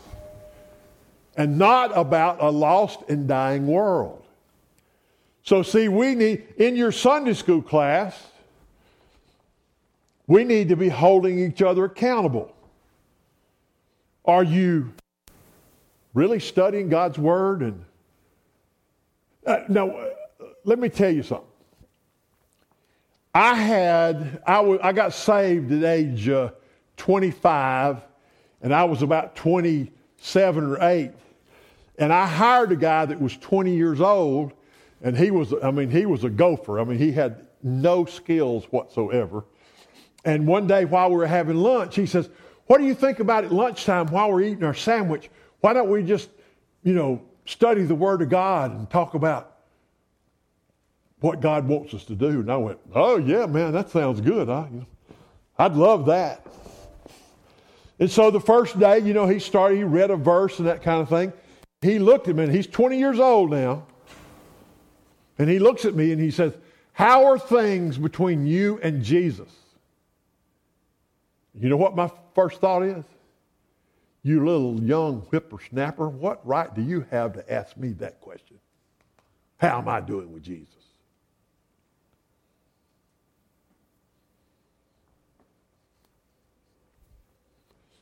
and 1.38 1.58
not 1.58 1.96
about 1.96 2.42
a 2.42 2.50
lost 2.50 3.00
and 3.08 3.28
dying 3.28 3.68
world. 3.68 4.24
So, 5.44 5.64
see, 5.64 5.88
we 5.88 6.16
need, 6.16 6.46
in 6.58 6.76
your 6.76 6.92
Sunday 6.92 7.34
school 7.34 7.62
class, 7.62 8.22
we 10.26 10.44
need 10.44 10.70
to 10.70 10.76
be 10.76 10.90
holding 10.90 11.40
each 11.40 11.62
other 11.62 11.86
accountable. 11.86 12.54
Are 14.26 14.44
you 14.44 14.92
really 16.14 16.42
studying 16.42 16.90
God's 16.90 17.18
Word? 17.18 17.62
And 17.62 17.86
uh, 19.46 19.60
now, 19.70 19.90
uh, 19.90 20.10
let 20.66 20.80
me 20.80 20.90
tell 20.90 21.12
you 21.12 21.24
something. 21.24 21.48
I 23.34 23.54
had 23.54 24.42
I, 24.46 24.56
w- 24.56 24.80
I 24.82 24.92
got 24.92 25.14
saved 25.14 25.72
at 25.72 25.84
age 25.84 26.28
uh, 26.28 26.50
25, 26.98 28.02
and 28.64 28.74
I 28.74 28.84
was 28.84 29.02
about 29.02 29.36
27 29.38 30.64
or 30.66 30.82
8, 30.82 31.12
and 31.98 32.14
I 32.14 32.26
hired 32.26 32.72
a 32.72 32.76
guy 32.76 33.06
that 33.06 33.20
was 33.20 33.36
20 33.38 33.76
years 33.76 34.02
old, 34.02 34.54
and 35.02 35.18
he 35.18 35.32
was 35.32 35.54
I 35.64 35.72
mean 35.72 35.90
he 35.90 36.06
was 36.06 36.24
a 36.24 36.30
gopher. 36.30 36.80
I 36.80 36.84
mean 36.84 36.98
he 36.98 37.12
had 37.12 37.48
no 37.64 38.06
skills 38.06 38.66
whatsoever. 38.66 39.46
And 40.26 40.46
one 40.48 40.68
day 40.68 40.86
while 40.86 41.10
we 41.10 41.18
were 41.18 41.28
having 41.28 41.58
lunch, 41.58 41.96
he 41.96 42.06
says, 42.06 42.30
"What 42.68 42.80
do 42.80 42.86
you 42.86 42.94
think 42.94 43.20
about 43.20 43.46
at 43.46 43.52
lunchtime 43.52 44.08
while 44.08 44.32
we're 44.32 44.42
eating 44.42 44.64
our 44.64 44.74
sandwich? 44.74 45.30
Why 45.62 45.74
don't 45.74 45.90
we 45.90 46.04
just, 46.04 46.30
you 46.84 46.94
know, 46.94 47.22
study 47.46 47.84
the 47.84 47.96
Word 47.96 48.22
of 48.22 48.30
God 48.30 48.72
and 48.72 48.90
talk 48.90 49.14
about 49.14 49.58
what 51.20 51.40
God 51.40 51.68
wants 51.68 51.94
us 51.94 52.06
to 52.06 52.16
do. 52.16 52.28
And 52.28 52.52
I 52.52 52.58
went, 52.58 52.80
oh, 52.94 53.18
yeah, 53.18 53.46
man, 53.46 53.74
that 53.74 53.90
sounds 53.90 54.22
good. 54.22 54.50
I, 54.50 54.68
you 54.72 54.80
know, 54.80 54.86
I'd 55.58 55.74
love 55.74 56.06
that. 56.08 56.46
And 58.00 58.12
so 58.12 58.30
the 58.30 58.40
first 58.40 58.80
day, 58.80 59.00
you 59.00 59.14
know, 59.14 59.26
he 59.26 59.40
started, 59.40 59.78
he 59.78 59.84
read 59.84 60.12
a 60.12 60.16
verse 60.16 60.60
and 60.60 60.68
that 60.68 60.84
kind 60.84 61.02
of 61.02 61.10
thing. 61.10 61.34
He 61.82 62.00
looked 62.00 62.28
at 62.28 62.36
me, 62.36 62.44
and 62.44 62.54
he's 62.54 62.68
20 62.68 62.98
years 62.98 63.20
old 63.20 63.52
now. 63.52 63.86
And 65.38 65.50
he 65.50 65.60
looks 65.60 65.86
at 65.86 65.96
me 65.96 66.12
and 66.12 66.20
he 66.20 66.32
says, 66.32 66.54
How 66.94 67.26
are 67.26 67.38
things 67.38 67.98
between 67.98 68.48
you 68.48 68.80
and 68.82 69.04
Jesus? 69.04 69.50
You 71.54 71.70
know 71.70 71.78
what 71.78 71.96
my 71.96 72.12
first 72.34 72.60
thought 72.60 72.84
is? 72.84 73.04
You 74.24 74.46
little 74.46 74.80
young 74.82 75.22
whippersnapper, 75.30 76.10
what 76.10 76.46
right 76.46 76.74
do 76.74 76.82
you 76.82 77.06
have 77.12 77.34
to 77.34 77.54
ask 77.54 77.78
me 77.78 77.90
that 77.94 78.20
question? 78.20 78.58
How 79.58 79.78
am 79.80 79.88
I 79.88 80.02
doing 80.02 80.32
with 80.32 80.44
Jesus? 80.44 80.74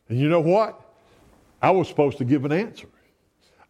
And 0.08 0.20
you 0.20 0.30
know 0.30 0.42
what? 0.42 0.80
I 1.62 1.72
was 1.72 1.88
supposed 1.88 2.18
to 2.20 2.26
give 2.26 2.46
an 2.46 2.52
answer. 2.52 2.88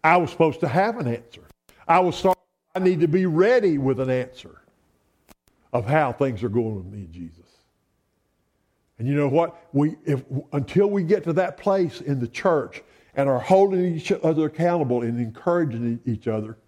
I 0.06 0.18
was 0.18 0.30
supposed 0.30 0.60
to 0.60 0.68
have 0.68 1.00
an 1.00 1.08
answer. 1.08 1.42
I 1.88 2.00
was 2.00 2.16
start, 2.16 2.38
I 2.76 2.80
need 2.80 3.00
to 3.00 3.08
be 3.08 3.26
ready 3.26 3.80
with 3.80 4.00
an 4.00 4.12
answer 4.12 4.62
of 5.74 5.88
how 5.88 6.14
things 6.14 6.44
are 6.44 6.50
going 6.50 6.76
with 6.76 6.86
me 6.86 7.00
and 7.00 7.12
Jesus. 7.12 7.48
And 9.00 9.08
you 9.08 9.16
know 9.16 9.28
what? 9.28 9.68
We, 9.74 9.96
if, 10.06 10.24
until 10.54 10.92
we 10.92 11.02
get 11.02 11.24
to 11.24 11.34
that 11.34 11.58
place 11.58 12.02
in 12.02 12.20
the 12.20 12.28
church 12.28 12.84
and 13.16 13.28
are 13.28 13.40
holding 13.40 13.84
each 13.96 14.12
other 14.12 14.46
accountable 14.46 15.02
and 15.02 15.20
encouraging 15.20 16.00
each 16.06 16.28
other, 16.28 16.60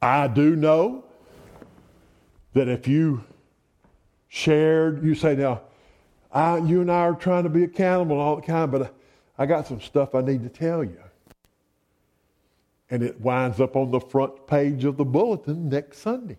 I 0.00 0.28
do 0.28 0.54
know 0.54 1.04
that 2.52 2.68
if 2.68 2.86
you 2.86 3.24
shared, 4.28 5.02
you 5.02 5.16
say, 5.16 5.34
now, 5.34 5.62
I, 6.30 6.58
you 6.58 6.80
and 6.80 6.92
I 6.92 7.00
are 7.00 7.14
trying 7.14 7.42
to 7.42 7.50
be 7.50 7.64
accountable 7.64 8.12
and 8.12 8.22
all 8.22 8.36
the 8.36 8.42
time, 8.42 8.70
but 8.70 8.94
I 9.38 9.46
got 9.46 9.66
some 9.66 9.80
stuff 9.80 10.14
I 10.14 10.20
need 10.20 10.42
to 10.42 10.48
tell 10.48 10.82
you. 10.82 11.00
And 12.90 13.02
it 13.02 13.20
winds 13.20 13.60
up 13.60 13.76
on 13.76 13.90
the 13.90 14.00
front 14.00 14.46
page 14.46 14.84
of 14.84 14.96
the 14.96 15.04
bulletin 15.04 15.68
next 15.68 15.98
Sunday. 15.98 16.38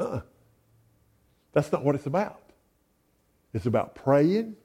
Uh-uh. 0.00 0.22
That's 1.52 1.70
not 1.70 1.84
what 1.84 1.94
it's 1.94 2.06
about. 2.06 2.40
It's 3.54 3.66
about 3.66 3.94
praying 3.94 4.56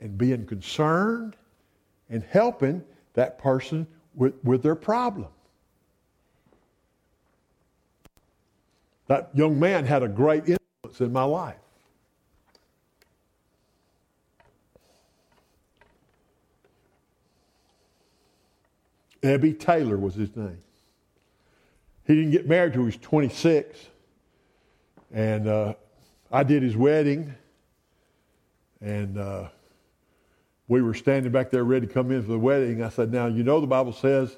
and 0.00 0.16
being 0.16 0.46
concerned 0.46 1.36
and 2.08 2.22
helping 2.22 2.82
that 3.14 3.38
person 3.38 3.86
with, 4.14 4.34
with 4.42 4.62
their 4.62 4.74
problem. 4.74 5.28
That 9.08 9.30
young 9.34 9.58
man 9.58 9.84
had 9.84 10.02
a 10.02 10.08
great 10.08 10.44
influence 10.48 11.00
in 11.00 11.12
my 11.12 11.24
life. 11.24 11.56
Ebby 19.22 19.58
Taylor 19.58 19.96
was 19.96 20.14
his 20.14 20.34
name. 20.36 20.62
He 22.06 22.14
didn't 22.14 22.30
get 22.30 22.48
married 22.48 22.72
till 22.72 22.82
he 22.82 22.86
was 22.86 22.96
26. 22.96 23.78
And 25.12 25.48
uh, 25.48 25.74
I 26.30 26.42
did 26.42 26.62
his 26.62 26.76
wedding. 26.76 27.34
And 28.80 29.18
uh, 29.18 29.48
we 30.68 30.82
were 30.82 30.94
standing 30.94 31.32
back 31.32 31.50
there 31.50 31.64
ready 31.64 31.86
to 31.86 31.92
come 31.92 32.10
in 32.10 32.22
for 32.22 32.32
the 32.32 32.38
wedding. 32.38 32.82
I 32.82 32.88
said, 32.88 33.12
Now, 33.12 33.26
you 33.26 33.42
know 33.42 33.60
the 33.60 33.66
Bible 33.66 33.92
says 33.92 34.36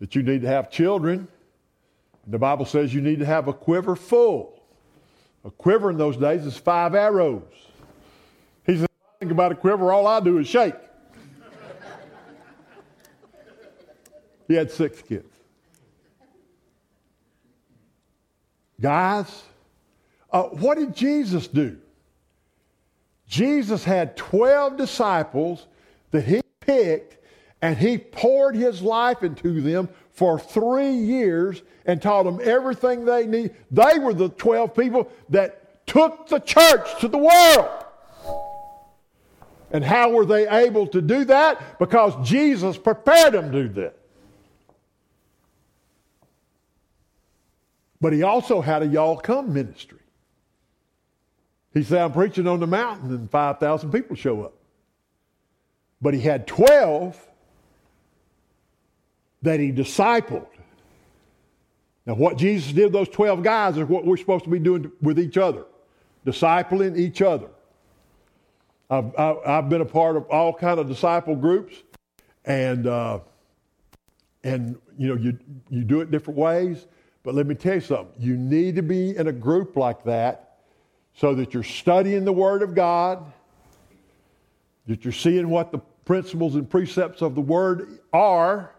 that 0.00 0.14
you 0.14 0.22
need 0.22 0.42
to 0.42 0.48
have 0.48 0.70
children. 0.70 1.28
The 2.26 2.38
Bible 2.38 2.64
says 2.64 2.92
you 2.92 3.00
need 3.00 3.20
to 3.20 3.26
have 3.26 3.46
a 3.48 3.52
quiver 3.52 3.94
full. 3.94 4.60
A 5.44 5.50
quiver 5.50 5.90
in 5.90 5.96
those 5.96 6.16
days 6.16 6.44
is 6.44 6.56
five 6.56 6.94
arrows. 6.94 7.44
He 8.66 8.78
said, 8.78 8.88
think 9.20 9.30
about 9.30 9.52
a 9.52 9.54
quiver, 9.54 9.92
all 9.92 10.08
I 10.08 10.18
do 10.18 10.38
is 10.38 10.48
shake. 10.48 10.74
He 14.48 14.54
had 14.54 14.70
six 14.70 15.02
kids. 15.02 15.26
Guys, 18.80 19.42
uh, 20.30 20.44
what 20.44 20.76
did 20.76 20.94
Jesus 20.94 21.48
do? 21.48 21.78
Jesus 23.26 23.82
had 23.84 24.16
12 24.16 24.76
disciples 24.76 25.66
that 26.10 26.24
he 26.24 26.40
picked 26.60 27.16
and 27.62 27.76
he 27.76 27.98
poured 27.98 28.54
his 28.54 28.82
life 28.82 29.22
into 29.22 29.60
them 29.60 29.88
for 30.12 30.38
three 30.38 30.92
years 30.92 31.62
and 31.86 32.00
taught 32.00 32.24
them 32.24 32.38
everything 32.42 33.04
they 33.04 33.26
need. 33.26 33.54
They 33.70 33.98
were 33.98 34.14
the 34.14 34.28
12 34.28 34.74
people 34.74 35.10
that 35.30 35.86
took 35.86 36.28
the 36.28 36.38
church 36.38 37.00
to 37.00 37.08
the 37.08 37.18
world. 37.18 37.68
And 39.70 39.84
how 39.84 40.10
were 40.10 40.24
they 40.24 40.48
able 40.48 40.86
to 40.88 41.00
do 41.00 41.24
that? 41.24 41.78
Because 41.78 42.14
Jesus 42.28 42.78
prepared 42.78 43.34
them 43.34 43.50
to 43.50 43.68
do 43.68 43.68
that. 43.80 43.96
But 48.06 48.12
he 48.12 48.22
also 48.22 48.60
had 48.60 48.84
a 48.84 48.86
y'all 48.86 49.16
come 49.16 49.52
ministry. 49.52 49.98
He 51.74 51.82
said, 51.82 52.02
I'm 52.02 52.12
preaching 52.12 52.46
on 52.46 52.60
the 52.60 52.66
mountain, 52.68 53.10
and 53.10 53.28
5,000 53.28 53.90
people 53.90 54.14
show 54.14 54.44
up. 54.44 54.54
But 56.00 56.14
he 56.14 56.20
had 56.20 56.46
12 56.46 57.20
that 59.42 59.58
he 59.58 59.72
discipled. 59.72 60.46
Now, 62.06 62.14
what 62.14 62.36
Jesus 62.38 62.72
did 62.72 62.84
with 62.84 62.92
those 62.92 63.08
12 63.08 63.42
guys 63.42 63.76
is 63.76 63.82
what 63.88 64.06
we're 64.06 64.16
supposed 64.16 64.44
to 64.44 64.50
be 64.50 64.60
doing 64.60 64.92
with 65.02 65.18
each 65.18 65.36
other, 65.36 65.64
discipling 66.24 66.96
each 66.96 67.22
other. 67.22 67.48
I've, 68.88 69.18
I've 69.18 69.68
been 69.68 69.80
a 69.80 69.84
part 69.84 70.16
of 70.16 70.26
all 70.26 70.54
kind 70.54 70.78
of 70.78 70.86
disciple 70.86 71.34
groups, 71.34 71.74
and 72.44 72.86
uh, 72.86 73.18
and 74.44 74.76
you 74.96 75.08
know 75.08 75.16
you 75.16 75.36
you 75.70 75.82
do 75.82 76.02
it 76.02 76.12
different 76.12 76.38
ways. 76.38 76.86
But 77.26 77.34
let 77.34 77.48
me 77.48 77.56
tell 77.56 77.74
you 77.74 77.80
something. 77.80 78.14
You 78.20 78.36
need 78.36 78.76
to 78.76 78.82
be 78.82 79.16
in 79.16 79.26
a 79.26 79.32
group 79.32 79.76
like 79.76 80.04
that 80.04 80.58
so 81.12 81.34
that 81.34 81.52
you're 81.52 81.64
studying 81.64 82.24
the 82.24 82.32
Word 82.32 82.62
of 82.62 82.72
God, 82.72 83.32
that 84.86 85.04
you're 85.04 85.12
seeing 85.12 85.48
what 85.48 85.72
the 85.72 85.78
principles 86.04 86.54
and 86.54 86.70
precepts 86.70 87.22
of 87.22 87.34
the 87.34 87.40
Word 87.40 87.98
are, 88.12 88.70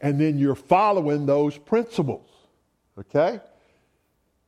and 0.00 0.20
then 0.20 0.38
you're 0.38 0.56
following 0.56 1.24
those 1.24 1.56
principles. 1.56 2.28
Okay? 2.98 3.38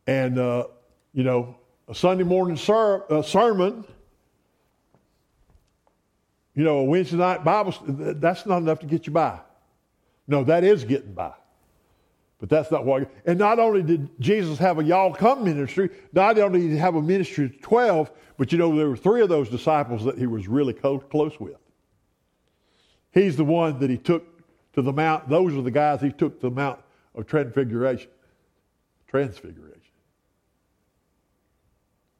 And, 0.08 0.36
uh, 0.40 0.66
you 1.12 1.22
know, 1.22 1.56
a 1.86 1.94
Sunday 1.94 2.24
morning 2.24 2.56
ser- 2.56 3.04
uh, 3.12 3.22
sermon, 3.22 3.84
you 6.56 6.64
know, 6.64 6.78
a 6.78 6.84
Wednesday 6.84 7.16
night 7.16 7.44
Bible, 7.44 7.76
that's 7.86 8.44
not 8.44 8.56
enough 8.56 8.80
to 8.80 8.86
get 8.86 9.06
you 9.06 9.12
by. 9.12 9.38
No, 10.26 10.42
that 10.42 10.64
is 10.64 10.82
getting 10.82 11.12
by. 11.12 11.34
But 12.44 12.50
that's 12.50 12.70
not 12.70 12.84
what. 12.84 13.10
And 13.24 13.38
not 13.38 13.58
only 13.58 13.82
did 13.82 14.20
Jesus 14.20 14.58
have 14.58 14.78
a 14.78 14.84
y'all 14.84 15.14
come 15.14 15.44
ministry, 15.44 15.88
not 16.12 16.38
only 16.38 16.60
did 16.60 16.72
he 16.72 16.76
have 16.76 16.94
a 16.94 17.00
ministry 17.00 17.46
of 17.46 17.58
12, 17.62 18.10
but 18.36 18.52
you 18.52 18.58
know, 18.58 18.76
there 18.76 18.90
were 18.90 18.98
three 18.98 19.22
of 19.22 19.30
those 19.30 19.48
disciples 19.48 20.04
that 20.04 20.18
he 20.18 20.26
was 20.26 20.46
really 20.46 20.74
close 20.74 21.40
with. 21.40 21.56
He's 23.12 23.38
the 23.38 23.46
one 23.46 23.78
that 23.78 23.88
he 23.88 23.96
took 23.96 24.26
to 24.74 24.82
the 24.82 24.92
mount. 24.92 25.26
Those 25.26 25.54
are 25.54 25.62
the 25.62 25.70
guys 25.70 26.02
he 26.02 26.12
took 26.12 26.38
to 26.42 26.50
the 26.50 26.54
Mount 26.54 26.80
of 27.14 27.26
Transfiguration. 27.26 28.10
Transfiguration. 29.06 29.80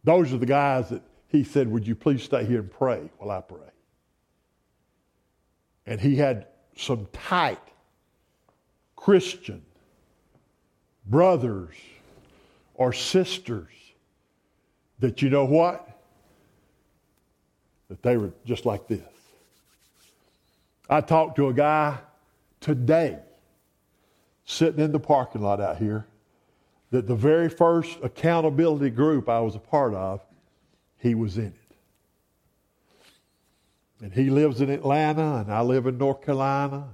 Those 0.05 0.33
are 0.33 0.39
the 0.39 0.47
guys 0.47 0.89
that 0.89 1.03
he 1.29 1.45
said, 1.45 1.71
Would 1.71 1.87
you 1.87 1.95
please 1.95 2.23
stay 2.23 2.47
here 2.47 2.61
and 2.61 2.71
pray 2.71 3.11
while 3.19 3.31
I 3.31 3.43
pray? 3.43 3.59
And 5.85 6.01
he 6.01 6.17
had 6.17 6.47
some 6.79 7.09
tight 7.13 7.61
Christian 8.97 9.61
brothers 11.07 11.75
or 12.75 12.93
sisters 12.93 13.73
that 14.99 15.23
you 15.23 15.31
know 15.31 15.45
what? 15.45 15.89
That 17.89 18.03
they 18.03 18.17
were 18.17 18.33
just 18.45 18.65
like 18.67 18.89
this. 18.89 19.03
I 20.89 21.01
talked 21.01 21.37
to 21.37 21.49
a 21.49 21.53
guy 21.53 21.99
today 22.61 23.19
sitting 24.45 24.81
in 24.83 24.93
the 24.93 25.01
parking 25.01 25.43
lot 25.43 25.61
out 25.61 25.79
here 25.79 26.07
that 26.91 27.07
the 27.07 27.15
very 27.15 27.49
first 27.49 27.99
accountability 28.03 28.91
group 28.91 29.29
I 29.29 29.41
was 29.41 29.55
a 29.55 29.59
part 29.61 29.95
of, 29.95 30.21
he 30.99 31.15
was 31.15 31.39
in 31.39 31.47
it. 31.47 31.77
And 34.01 34.13
he 34.13 34.31
lives 34.31 34.61
in 34.61 34.71
Atlanta, 34.71 35.37
and 35.37 35.53
I 35.53 35.61
live 35.63 35.87
in 35.87 35.99
North 35.99 36.23
Carolina. 36.23 36.85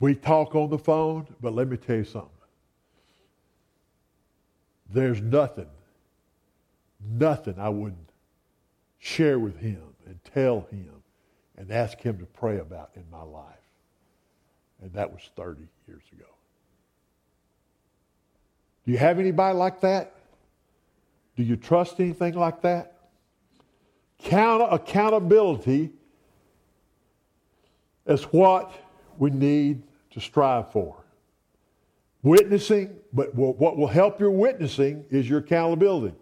We 0.00 0.14
talk 0.14 0.54
on 0.54 0.70
the 0.70 0.78
phone, 0.78 1.26
but 1.40 1.54
let 1.54 1.68
me 1.68 1.76
tell 1.76 1.96
you 1.96 2.04
something. 2.04 2.30
There's 4.90 5.20
nothing, 5.20 5.68
nothing 7.00 7.58
I 7.58 7.68
wouldn't 7.68 8.08
share 8.98 9.38
with 9.38 9.58
him 9.58 9.82
and 10.06 10.18
tell 10.32 10.66
him 10.70 10.90
and 11.56 11.70
ask 11.72 12.00
him 12.00 12.18
to 12.18 12.26
pray 12.26 12.58
about 12.58 12.90
in 12.94 13.04
my 13.10 13.22
life. 13.22 13.44
And 14.80 14.92
that 14.92 15.12
was 15.12 15.22
30 15.36 15.62
years 15.86 16.02
ago. 16.12 16.24
Do 18.86 18.92
you 18.92 18.98
have 18.98 19.18
anybody 19.18 19.56
like 19.58 19.80
that? 19.80 20.14
Do 21.36 21.42
you 21.42 21.56
trust 21.56 22.00
anything 22.00 22.34
like 22.34 22.62
that? 22.62 22.94
Count- 24.18 24.72
accountability 24.72 25.90
is 28.06 28.24
what 28.24 28.72
we 29.18 29.30
need 29.30 29.82
to 30.10 30.20
strive 30.20 30.72
for. 30.72 31.04
Witnessing, 32.22 32.96
but 33.12 33.34
what 33.34 33.76
will 33.76 33.86
help 33.86 34.18
your 34.18 34.30
witnessing 34.30 35.04
is 35.10 35.28
your 35.28 35.38
accountability. 35.38 36.16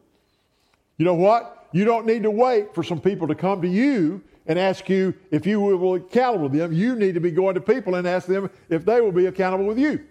You 0.99 1.05
know 1.05 1.15
what? 1.15 1.69
You 1.73 1.85
don't 1.85 2.07
need 2.07 2.23
to 2.23 2.31
wait 2.31 2.75
for 2.75 2.83
some 2.83 3.01
people 3.01 3.29
to 3.29 3.35
come 3.35 3.63
to 3.63 3.69
you 3.69 4.23
and 4.47 4.59
ask 4.59 4.89
you 4.89 5.15
if 5.31 5.47
you 5.47 5.61
will 5.61 5.99
be 5.99 6.05
accountable 6.05 6.49
to 6.49 6.57
them. 6.57 6.73
You 6.73 6.95
need 6.97 7.15
to 7.15 7.21
be 7.21 7.31
going 7.31 7.55
to 7.55 7.61
people 7.61 7.97
and 7.97 8.07
ask 8.07 8.27
them 8.27 8.51
if 8.69 8.85
they 8.85 9.01
will 9.01 9.13
be 9.13 9.27
accountable 9.27 9.67
with 9.67 9.79
you. 9.79 10.05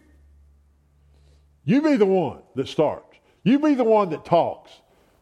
You 1.64 1.82
be 1.82 1.96
the 1.96 2.06
one 2.06 2.40
that 2.56 2.68
starts. 2.68 3.18
You 3.44 3.60
be 3.60 3.76
the 3.76 3.84
one 3.84 4.10
that 4.10 4.26
talks. 4.26 4.72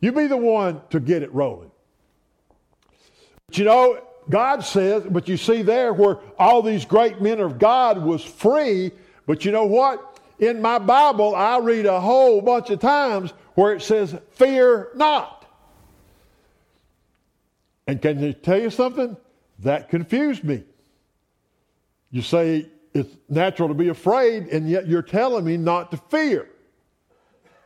You 0.02 0.12
be 0.12 0.28
the 0.28 0.38
one 0.38 0.82
to 0.90 1.00
get 1.00 1.24
it 1.24 1.34
rolling. 1.34 1.72
But 3.48 3.58
you 3.58 3.66
know, 3.66 4.02
God 4.30 4.64
says, 4.64 5.04
but 5.10 5.28
you 5.28 5.38
see 5.38 5.62
there 5.62 5.94
where 5.94 6.18
all 6.40 6.62
these 6.62 6.86
great 6.86 7.22
men 7.22 7.40
of 7.40 7.60
God 7.60 7.98
was 7.98 8.24
free, 8.24 8.92
but 9.26 9.46
you 9.46 9.52
know 9.52 9.66
what? 9.66 10.20
In 10.40 10.62
my 10.62 10.80
Bible, 10.80 11.36
I 11.36 11.60
read 11.60 11.86
a 11.86 12.00
whole 12.00 12.42
bunch 12.42 12.70
of 12.70 12.80
times 12.80 13.32
where 13.56 13.74
it 13.74 13.82
says, 13.82 14.16
fear 14.32 14.90
not. 14.96 15.46
And 17.88 18.02
can 18.02 18.24
I 18.24 18.32
tell 18.32 18.60
you 18.60 18.70
something? 18.70 19.18
That 19.60 19.90
confused 19.90 20.44
me. 20.44 20.64
You 22.12 22.22
say 22.22 22.68
it's 22.94 23.16
natural 23.30 23.70
to 23.70 23.74
be 23.74 23.90
afraid, 23.90 24.48
and 24.48 24.70
yet 24.70 24.88
you're 24.88 25.02
telling 25.02 25.46
me 25.46 25.58
not 25.58 25.92
to 25.92 25.98
fear. 25.98 26.48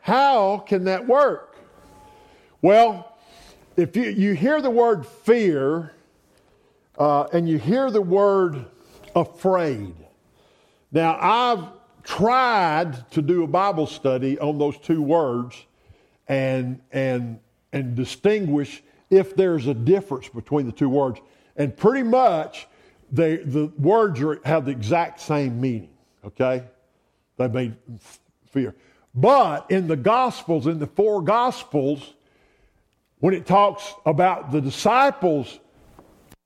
How 0.00 0.58
can 0.58 0.84
that 0.84 1.06
work? 1.06 1.56
Well, 2.62 3.16
if 3.76 3.96
you, 3.96 4.04
you 4.04 4.34
hear 4.34 4.60
the 4.60 4.70
word 4.70 5.06
fear 5.06 5.92
uh, 6.98 7.28
and 7.32 7.48
you 7.48 7.58
hear 7.58 7.90
the 7.90 8.02
word 8.02 8.66
afraid, 9.14 9.94
now 10.92 11.16
I've 11.20 11.64
tried 12.02 13.10
to 13.12 13.22
do 13.22 13.44
a 13.44 13.46
Bible 13.46 13.86
study 13.86 14.38
on 14.38 14.58
those 14.58 14.76
two 14.78 15.00
words 15.00 15.64
and, 16.26 16.80
and, 16.92 17.38
and 17.72 17.94
distinguish 17.94 18.82
if 19.10 19.36
there's 19.36 19.66
a 19.66 19.74
difference 19.74 20.28
between 20.28 20.66
the 20.66 20.72
two 20.72 20.88
words. 20.88 21.20
And 21.56 21.76
pretty 21.76 22.02
much, 22.02 22.66
they, 23.10 23.36
the 23.36 23.66
words 23.78 24.20
are, 24.20 24.40
have 24.44 24.64
the 24.64 24.70
exact 24.70 25.20
same 25.20 25.60
meaning, 25.60 25.90
okay? 26.24 26.64
They 27.36 27.48
mean 27.48 27.76
fear. 28.50 28.74
But 29.14 29.70
in 29.70 29.86
the 29.86 29.96
Gospels, 29.96 30.66
in 30.66 30.78
the 30.78 30.86
four 30.86 31.22
Gospels, 31.22 32.14
when 33.20 33.34
it 33.34 33.46
talks 33.46 33.94
about 34.06 34.52
the 34.52 34.60
disciples 34.60 35.58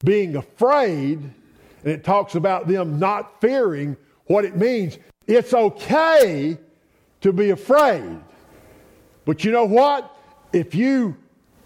being 0.05 0.37
afraid, 0.37 1.19
and 1.19 1.93
it 1.93 2.05
talks 2.05 2.35
about 2.35 2.67
them 2.69 2.99
not 2.99 3.41
fearing, 3.41 3.97
what 4.27 4.45
it 4.45 4.57
means, 4.57 4.99
it's 5.27 5.55
okay 5.55 6.59
to 7.21 7.33
be 7.33 7.51
afraid. 7.51 8.21
But 9.25 9.45
you 9.45 9.53
know 9.53 9.65
what? 9.65 10.15
If 10.53 10.75
you 10.75 11.17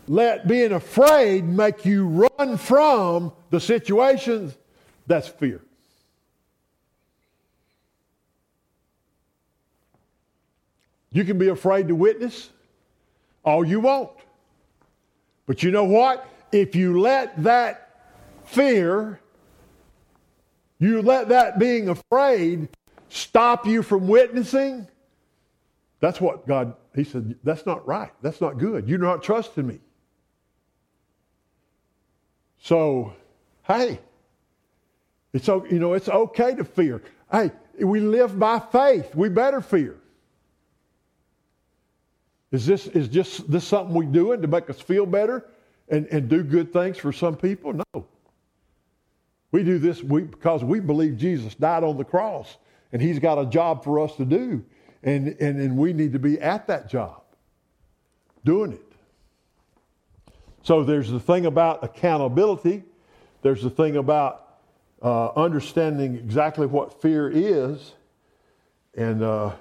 let 0.06 0.46
being 0.46 0.72
afraid 0.72 1.44
make 1.44 1.84
you 1.84 2.28
run 2.38 2.56
from 2.56 3.32
the 3.50 3.60
situations, 3.60 4.56
that's 5.06 5.28
fear. 5.28 5.62
You 11.10 11.24
can 11.24 11.38
be 11.38 11.48
afraid 11.48 11.88
to 11.88 11.94
witness 11.94 12.50
all 13.42 13.64
you 13.64 13.80
want. 13.80 14.10
But 15.46 15.62
you 15.62 15.70
know 15.70 15.84
what? 15.84 16.28
If 16.52 16.74
you 16.76 17.00
let 17.00 17.42
that 17.42 17.85
fear, 18.46 19.20
you 20.78 21.02
let 21.02 21.28
that 21.28 21.58
being 21.58 21.88
afraid 21.88 22.68
stop 23.08 23.66
you 23.66 23.82
from 23.82 24.08
witnessing, 24.08 24.86
that's 26.00 26.20
what 26.20 26.46
God, 26.46 26.74
He 26.94 27.04
said, 27.04 27.36
that's 27.42 27.66
not 27.66 27.86
right. 27.86 28.12
That's 28.22 28.40
not 28.40 28.58
good. 28.58 28.88
You're 28.88 28.98
not 28.98 29.22
trusting 29.22 29.66
me. 29.66 29.80
So, 32.58 33.14
hey, 33.66 34.00
it's 35.32 35.48
you 35.48 35.78
know 35.78 35.92
it's 35.92 36.08
okay 36.08 36.54
to 36.54 36.64
fear. 36.64 37.02
Hey, 37.30 37.52
we 37.78 38.00
live 38.00 38.38
by 38.38 38.58
faith. 38.58 39.14
We 39.14 39.28
better 39.28 39.60
fear. 39.60 39.96
Is 42.52 42.66
this 42.66 42.86
is 42.88 43.08
just 43.08 43.50
this 43.50 43.64
something 43.64 43.94
we 43.94 44.06
doing 44.06 44.42
to 44.42 44.48
make 44.48 44.70
us 44.70 44.80
feel 44.80 45.06
better 45.06 45.46
and, 45.88 46.06
and 46.06 46.28
do 46.28 46.42
good 46.42 46.72
things 46.72 46.96
for 46.96 47.12
some 47.12 47.36
people? 47.36 47.72
No. 47.72 48.06
We 49.56 49.64
do 49.64 49.78
this 49.78 50.02
we, 50.02 50.20
because 50.20 50.62
we 50.62 50.80
believe 50.80 51.16
Jesus 51.16 51.54
died 51.54 51.82
on 51.82 51.96
the 51.96 52.04
cross 52.04 52.58
and 52.92 53.00
he's 53.00 53.18
got 53.18 53.38
a 53.38 53.46
job 53.46 53.82
for 53.82 54.00
us 54.00 54.14
to 54.16 54.26
do. 54.26 54.62
And, 55.02 55.28
and, 55.40 55.58
and 55.58 55.78
we 55.78 55.94
need 55.94 56.12
to 56.12 56.18
be 56.18 56.38
at 56.38 56.66
that 56.66 56.90
job, 56.90 57.22
doing 58.44 58.74
it. 58.74 58.92
So 60.62 60.84
there's 60.84 61.10
the 61.10 61.18
thing 61.18 61.46
about 61.46 61.82
accountability. 61.82 62.84
There's 63.40 63.62
the 63.62 63.70
thing 63.70 63.96
about 63.96 64.58
uh, 65.00 65.28
understanding 65.30 66.16
exactly 66.16 66.66
what 66.66 67.00
fear 67.00 67.30
is. 67.30 67.94
And 68.94 69.22
uh, 69.22 69.52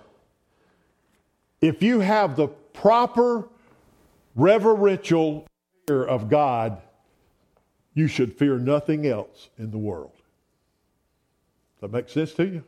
if 1.62 1.82
you 1.82 2.02
have 2.02 2.36
the 2.36 2.48
proper 2.48 3.48
reverential 4.36 5.48
fear 5.88 6.04
of 6.04 6.30
God, 6.30 6.82
you 7.96 8.08
should 8.08 8.38
fear 8.38 8.60
nothing 8.60 9.08
else 9.08 9.50
in 9.58 9.72
the 9.72 9.78
world. 9.78 10.12
Does 11.80 11.90
that 11.90 11.92
make 11.92 12.10
sense 12.10 12.34
to 12.34 12.46
you? 12.46 12.64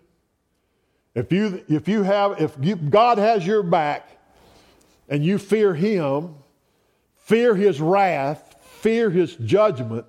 If 1.14 1.32
you 1.32 1.64
if 1.68 1.88
you 1.88 2.04
have 2.04 2.42
if 2.42 2.56
you, 2.62 2.76
God 2.76 3.18
has 3.18 3.46
your 3.46 3.62
back 3.62 4.10
and 5.10 5.24
you 5.24 5.38
fear 5.38 5.74
him, 5.74 6.36
fear 7.18 7.56
his 7.56 7.82
wrath, 7.82 8.56
fear 8.62 9.10
his 9.10 9.36
judgment, 9.36 10.06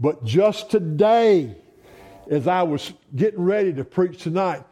but 0.00 0.24
just 0.24 0.70
today 0.70 1.56
as 2.30 2.46
I 2.46 2.62
was 2.62 2.92
getting 3.16 3.42
ready 3.42 3.72
to 3.72 3.84
preach 3.84 4.22
tonight, 4.22 4.62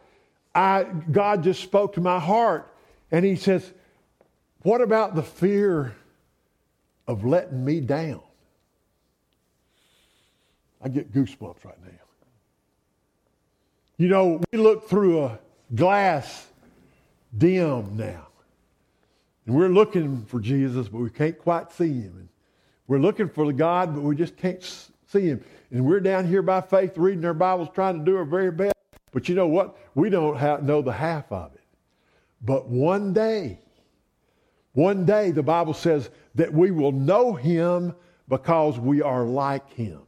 I 0.55 0.83
God 1.11 1.43
just 1.43 1.61
spoke 1.61 1.93
to 1.93 2.01
my 2.01 2.19
heart 2.19 2.73
and 3.11 3.25
he 3.25 3.35
says, 3.35 3.69
"What 4.61 4.79
about 4.79 5.15
the 5.15 5.23
fear 5.23 5.95
of 7.07 7.25
letting 7.25 7.65
me 7.65 7.81
down?" 7.81 8.21
I 10.83 10.89
get 10.89 11.13
goosebumps 11.13 11.63
right 11.63 11.81
now. 11.83 11.89
You 13.97 14.07
know, 14.07 14.41
we 14.51 14.57
look 14.57 14.89
through 14.89 15.23
a 15.23 15.39
glass 15.75 16.47
dim 17.37 17.97
now. 17.97 18.27
And 19.45 19.55
we're 19.55 19.69
looking 19.69 20.25
for 20.25 20.39
Jesus, 20.39 20.87
but 20.87 20.99
we 20.99 21.09
can't 21.09 21.37
quite 21.37 21.71
see 21.71 22.01
him. 22.01 22.13
And 22.17 22.29
we're 22.87 22.99
looking 22.99 23.29
for 23.29 23.45
the 23.45 23.53
God, 23.53 23.93
but 23.93 24.01
we 24.01 24.15
just 24.15 24.37
can't 24.37 24.63
see 25.07 25.27
him. 25.27 25.43
And 25.71 25.85
we're 25.85 25.99
down 25.99 26.25
here 26.25 26.41
by 26.41 26.61
faith 26.61 26.97
reading 26.97 27.23
our 27.25 27.33
Bibles, 27.33 27.69
trying 27.73 27.99
to 27.99 28.05
do 28.05 28.17
our 28.17 28.25
very 28.25 28.51
best. 28.51 28.73
But 29.11 29.29
you 29.29 29.35
know 29.35 29.47
what? 29.47 29.77
We 29.93 30.09
don't 30.09 30.37
have, 30.37 30.63
know 30.63 30.81
the 30.81 30.93
half 30.93 31.31
of 31.31 31.53
it. 31.53 31.61
But 32.41 32.67
one 32.67 33.13
day, 33.13 33.59
one 34.73 35.05
day, 35.05 35.31
the 35.31 35.43
Bible 35.43 35.73
says 35.73 36.09
that 36.35 36.53
we 36.53 36.71
will 36.71 36.91
know 36.91 37.33
him 37.33 37.93
because 38.27 38.79
we 38.79 39.01
are 39.01 39.25
like 39.25 39.69
him. 39.73 40.01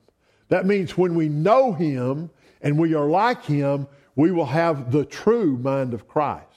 That 0.49 0.65
means 0.65 0.97
when 0.97 1.15
we 1.15 1.29
know 1.29 1.73
him 1.73 2.29
and 2.61 2.77
we 2.77 2.93
are 2.93 3.07
like 3.07 3.43
him, 3.43 3.87
we 4.15 4.31
will 4.31 4.45
have 4.45 4.91
the 4.91 5.05
true 5.05 5.57
mind 5.57 5.93
of 5.93 6.07
Christ. 6.07 6.47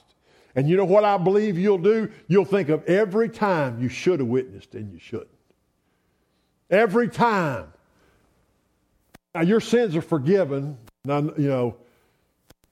And 0.55 0.67
you 0.67 0.75
know 0.75 0.85
what 0.85 1.03
I 1.03 1.17
believe 1.17 1.57
you'll 1.57 1.77
do? 1.77 2.11
You'll 2.27 2.45
think 2.45 2.69
of 2.69 2.83
every 2.85 3.29
time 3.29 3.81
you 3.81 3.89
should 3.89 4.19
have 4.19 4.27
witnessed 4.27 4.73
and 4.73 4.91
you 4.91 4.99
shouldn't. 4.99 5.29
Every 6.69 7.07
time. 7.09 7.71
Now, 9.35 9.41
your 9.41 9.61
sins 9.61 9.95
are 9.95 10.01
forgiven. 10.01 10.77
Now, 11.05 11.19
you 11.19 11.47
know, 11.47 11.77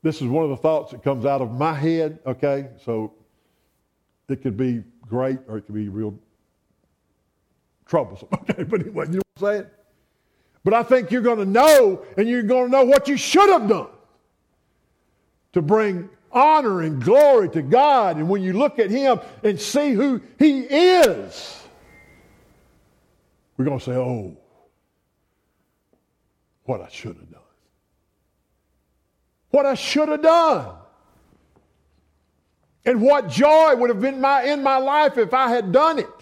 this 0.02 0.22
is 0.22 0.28
one 0.28 0.44
of 0.44 0.50
the 0.50 0.58
thoughts 0.58 0.92
that 0.92 1.04
comes 1.04 1.26
out 1.26 1.42
of 1.42 1.52
my 1.52 1.74
head, 1.74 2.20
okay? 2.26 2.70
So 2.84 3.14
it 4.30 4.42
could 4.42 4.58
be 4.58 4.84
great 5.08 5.40
or 5.48 5.58
it 5.58 5.62
could 5.64 5.76
be 5.76 5.90
real 5.90 6.18
troublesome, 7.86 8.30
okay? 8.34 8.64
But 8.64 8.82
anyway, 8.82 9.06
you 9.08 9.14
know 9.14 9.22
what 9.38 9.50
I'm 9.50 9.58
saying? 9.58 9.72
But 10.66 10.74
I 10.74 10.82
think 10.82 11.12
you're 11.12 11.22
going 11.22 11.38
to 11.38 11.46
know, 11.46 12.04
and 12.18 12.28
you're 12.28 12.42
going 12.42 12.66
to 12.66 12.72
know 12.72 12.84
what 12.84 13.08
you 13.08 13.18
should 13.18 13.50
have 13.50 13.70
done 13.70 13.88
to 15.54 15.62
bring 15.62 16.10
honor 16.32 16.82
and 16.82 17.02
glory 17.02 17.50
to 17.50 17.62
God. 17.62 18.18
And 18.18 18.28
when 18.28 18.42
you 18.42 18.54
look 18.54 18.80
at 18.80 18.90
Him 18.90 19.20
and 19.44 19.62
see 19.62 19.92
who 19.92 20.22
He 20.40 20.62
is, 20.62 21.64
we're 23.56 23.66
going 23.66 23.78
to 23.78 23.86
say, 23.86 23.92
oh, 23.92 24.36
what 26.64 26.82
I 26.82 26.90
should 26.90 27.16
have 27.16 27.32
done. 27.32 27.42
What 29.52 29.68
I 29.68 29.76
should 29.76 30.10
have 30.10 30.24
done. 30.24 30.76
And 32.86 33.02
what 33.02 33.30
joy 33.30 33.76
would 33.76 33.92
have 33.92 34.02
been 34.02 34.20
my, 34.20 34.44
in 34.44 34.64
my 34.64 34.78
life 34.78 35.20
if 35.20 35.32
I 35.32 35.50
had 35.50 35.72
done 35.72 36.00
it. 36.00 36.15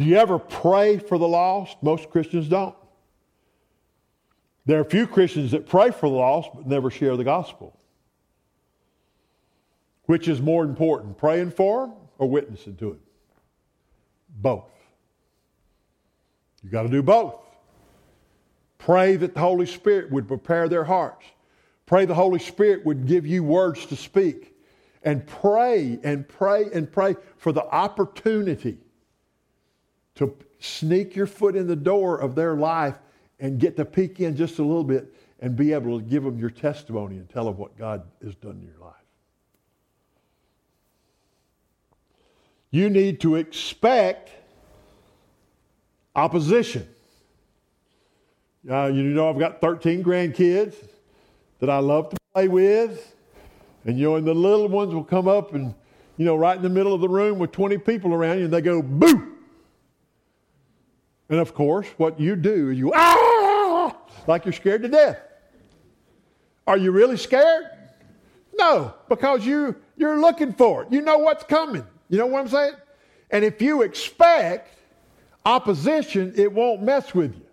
Do 0.00 0.06
you 0.06 0.16
ever 0.16 0.38
pray 0.38 0.96
for 0.96 1.18
the 1.18 1.28
lost? 1.28 1.76
Most 1.82 2.08
Christians 2.08 2.48
don't. 2.48 2.74
There 4.64 4.78
are 4.78 4.80
a 4.80 4.88
few 4.88 5.06
Christians 5.06 5.50
that 5.50 5.66
pray 5.66 5.90
for 5.90 6.08
the 6.08 6.16
lost 6.16 6.48
but 6.54 6.66
never 6.66 6.90
share 6.90 7.18
the 7.18 7.24
gospel. 7.24 7.78
Which 10.06 10.26
is 10.26 10.40
more 10.40 10.64
important, 10.64 11.18
praying 11.18 11.50
for 11.50 11.86
them 11.86 11.96
or 12.16 12.30
witnessing 12.30 12.76
to 12.76 12.86
them? 12.86 13.00
Both. 14.38 14.70
You 16.62 16.70
got 16.70 16.84
to 16.84 16.88
do 16.88 17.02
both. 17.02 17.38
Pray 18.78 19.16
that 19.16 19.34
the 19.34 19.40
Holy 19.40 19.66
Spirit 19.66 20.10
would 20.10 20.26
prepare 20.26 20.66
their 20.66 20.84
hearts. 20.84 21.26
Pray 21.84 22.06
the 22.06 22.14
Holy 22.14 22.38
Spirit 22.38 22.86
would 22.86 23.06
give 23.06 23.26
you 23.26 23.44
words 23.44 23.84
to 23.84 23.96
speak. 23.96 24.54
And 25.02 25.26
pray 25.26 25.98
and 26.02 26.26
pray 26.26 26.70
and 26.72 26.90
pray 26.90 27.16
for 27.36 27.52
the 27.52 27.64
opportunity 27.64 28.78
to 30.16 30.36
sneak 30.58 31.16
your 31.16 31.26
foot 31.26 31.56
in 31.56 31.66
the 31.66 31.76
door 31.76 32.18
of 32.18 32.34
their 32.34 32.54
life 32.54 32.98
and 33.38 33.58
get 33.58 33.76
to 33.76 33.84
peek 33.84 34.20
in 34.20 34.36
just 34.36 34.58
a 34.58 34.62
little 34.62 34.84
bit 34.84 35.14
and 35.40 35.56
be 35.56 35.72
able 35.72 35.98
to 35.98 36.04
give 36.04 36.22
them 36.22 36.38
your 36.38 36.50
testimony 36.50 37.16
and 37.16 37.28
tell 37.28 37.46
them 37.46 37.56
what 37.56 37.76
God 37.76 38.02
has 38.22 38.34
done 38.36 38.52
in 38.52 38.62
your 38.62 38.78
life. 38.80 38.94
You 42.70 42.90
need 42.90 43.20
to 43.22 43.36
expect 43.36 44.30
opposition. 46.14 46.86
Uh, 48.68 48.86
you 48.86 49.02
know, 49.02 49.30
I've 49.30 49.38
got 49.38 49.60
13 49.60 50.04
grandkids 50.04 50.74
that 51.60 51.70
I 51.70 51.78
love 51.78 52.10
to 52.10 52.16
play 52.34 52.48
with. 52.48 53.14
And, 53.84 53.98
you 53.98 54.10
know, 54.10 54.16
and 54.16 54.26
the 54.26 54.34
little 54.34 54.68
ones 54.68 54.94
will 54.94 55.04
come 55.04 55.26
up 55.26 55.54
and, 55.54 55.74
you 56.18 56.26
know, 56.26 56.36
right 56.36 56.54
in 56.56 56.62
the 56.62 56.68
middle 56.68 56.92
of 56.92 57.00
the 57.00 57.08
room 57.08 57.38
with 57.38 57.50
20 57.52 57.78
people 57.78 58.12
around 58.12 58.38
you, 58.38 58.44
and 58.44 58.52
they 58.52 58.60
go, 58.60 58.82
boo! 58.82 59.38
And 61.30 61.38
of 61.38 61.54
course, 61.54 61.86
what 61.96 62.20
you 62.20 62.34
do 62.34 62.70
is 62.70 62.78
you, 62.78 62.92
ah, 62.92 63.96
like 64.26 64.44
you're 64.44 64.52
scared 64.52 64.82
to 64.82 64.88
death. 64.88 65.18
Are 66.66 66.76
you 66.76 66.90
really 66.90 67.16
scared? 67.16 67.66
No, 68.58 68.92
because 69.08 69.46
you, 69.46 69.76
you're 69.96 70.20
looking 70.20 70.52
for 70.52 70.82
it. 70.82 70.92
You 70.92 71.00
know 71.00 71.18
what's 71.18 71.44
coming. 71.44 71.86
You 72.08 72.18
know 72.18 72.26
what 72.26 72.40
I'm 72.40 72.48
saying? 72.48 72.74
And 73.30 73.44
if 73.44 73.62
you 73.62 73.82
expect 73.82 74.76
opposition, 75.46 76.34
it 76.36 76.52
won't 76.52 76.82
mess 76.82 77.14
with 77.14 77.34
you. 77.34 77.46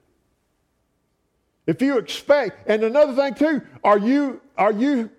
If 1.67 1.81
you 1.81 1.99
expect, 1.99 2.67
and 2.67 2.83
another 2.83 3.13
thing 3.13 3.35
too, 3.35 3.61
are 3.83 3.99
you 3.99 4.41
are 4.57 4.71
you 4.71 5.11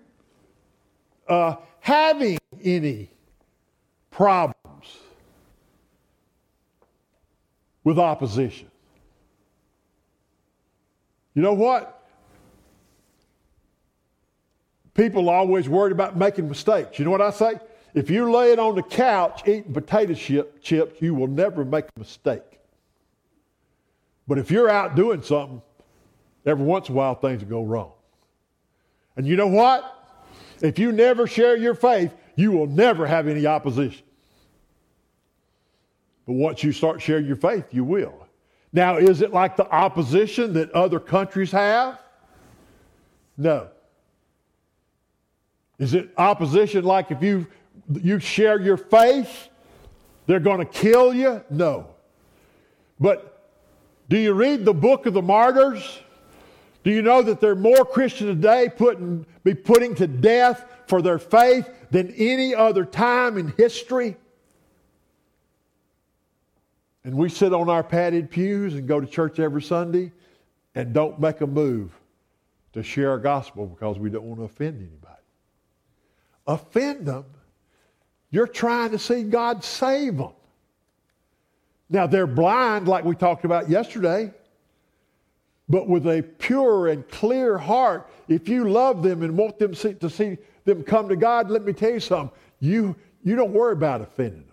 uh, 1.27 1.55
having 1.79 2.39
any 2.63 3.09
problems 4.11 4.55
with 7.89 7.97
opposition. 7.97 8.69
You 11.33 11.41
know 11.41 11.53
what? 11.53 12.07
People 14.93 15.27
are 15.27 15.37
always 15.37 15.67
worried 15.67 15.91
about 15.91 16.15
making 16.15 16.47
mistakes. 16.47 16.99
You 16.99 17.05
know 17.05 17.11
what 17.11 17.21
I 17.21 17.31
say? 17.31 17.53
If 17.95 18.11
you're 18.11 18.29
laying 18.29 18.59
on 18.59 18.75
the 18.75 18.83
couch 18.83 19.41
eating 19.47 19.73
potato 19.73 20.13
chip, 20.13 20.61
chips, 20.61 21.01
you 21.01 21.15
will 21.15 21.27
never 21.27 21.65
make 21.65 21.85
a 21.85 21.99
mistake. 21.99 22.59
But 24.27 24.37
if 24.37 24.51
you're 24.51 24.69
out 24.69 24.95
doing 24.95 25.23
something, 25.23 25.59
every 26.45 26.65
once 26.65 26.89
in 26.89 26.93
a 26.93 26.97
while 26.97 27.15
things 27.15 27.41
will 27.41 27.49
go 27.49 27.63
wrong. 27.63 27.91
And 29.17 29.25
you 29.25 29.35
know 29.35 29.47
what? 29.47 29.95
If 30.61 30.77
you 30.77 30.91
never 30.91 31.25
share 31.25 31.57
your 31.57 31.73
faith, 31.73 32.13
you 32.35 32.51
will 32.51 32.67
never 32.67 33.07
have 33.07 33.27
any 33.27 33.47
opposition. 33.47 34.05
But 36.29 36.35
once 36.35 36.63
you 36.63 36.71
start 36.71 37.01
sharing 37.01 37.25
your 37.25 37.37
faith, 37.37 37.65
you 37.71 37.83
will. 37.83 38.13
Now, 38.71 38.97
is 38.97 39.23
it 39.23 39.33
like 39.33 39.57
the 39.57 39.67
opposition 39.67 40.53
that 40.53 40.71
other 40.73 40.99
countries 40.99 41.49
have? 41.49 41.99
No. 43.35 43.69
Is 45.79 45.95
it 45.95 46.11
opposition 46.19 46.83
like 46.83 47.09
if 47.09 47.23
you 47.23 47.47
you 47.99 48.19
share 48.19 48.61
your 48.61 48.77
faith, 48.77 49.49
they're 50.27 50.39
going 50.39 50.59
to 50.59 50.65
kill 50.65 51.15
you? 51.15 51.43
No. 51.49 51.87
But 52.99 53.49
do 54.07 54.15
you 54.19 54.33
read 54.33 54.65
the 54.65 54.73
book 54.73 55.07
of 55.07 55.15
the 55.15 55.23
martyrs? 55.23 55.99
Do 56.83 56.91
you 56.91 57.01
know 57.01 57.23
that 57.23 57.41
there 57.41 57.53
are 57.53 57.55
more 57.55 57.83
Christians 57.83 58.35
today 58.35 58.69
putting, 58.69 59.25
be 59.43 59.55
putting 59.55 59.95
to 59.95 60.05
death 60.05 60.63
for 60.85 61.01
their 61.01 61.17
faith 61.17 61.67
than 61.89 62.11
any 62.11 62.53
other 62.53 62.85
time 62.85 63.39
in 63.39 63.51
history? 63.57 64.15
And 67.09 67.17
we 67.17 67.27
sit 67.27 67.55
on 67.55 67.69
our 67.69 67.81
padded 67.81 68.29
pews 68.29 68.75
and 68.75 68.87
go 68.87 68.99
to 68.99 69.07
church 69.07 69.39
every 69.39 69.63
Sunday 69.63 70.11
and 70.75 70.93
don't 70.93 71.19
make 71.19 71.41
a 71.41 71.47
move 71.47 71.91
to 72.73 72.83
share 72.83 73.09
our 73.09 73.17
gospel 73.17 73.65
because 73.65 73.97
we 73.97 74.11
don't 74.11 74.25
want 74.25 74.39
to 74.39 74.43
offend 74.43 74.77
anybody. 74.77 75.23
Offend 76.45 77.07
them. 77.07 77.25
You're 78.29 78.45
trying 78.45 78.91
to 78.91 78.99
see 78.99 79.23
God 79.23 79.63
save 79.63 80.17
them. 80.17 80.33
Now, 81.89 82.05
they're 82.05 82.27
blind, 82.27 82.87
like 82.87 83.05
we 83.05 83.15
talked 83.15 83.43
about 83.43 83.71
yesterday, 83.71 84.31
but 85.67 85.87
with 85.89 86.05
a 86.05 86.21
pure 86.21 86.89
and 86.89 87.07
clear 87.09 87.57
heart, 87.57 88.07
if 88.27 88.47
you 88.47 88.69
love 88.69 89.01
them 89.01 89.23
and 89.23 89.35
want 89.35 89.57
them 89.57 89.73
to 89.73 90.09
see 90.11 90.37
them 90.63 90.83
come 90.83 91.09
to 91.09 91.15
God, 91.15 91.49
let 91.49 91.63
me 91.63 91.73
tell 91.73 91.89
you 91.89 92.01
something. 92.01 92.37
You, 92.59 92.95
you 93.23 93.35
don't 93.35 93.51
worry 93.51 93.73
about 93.73 94.01
offending 94.01 94.41
them. 94.41 94.48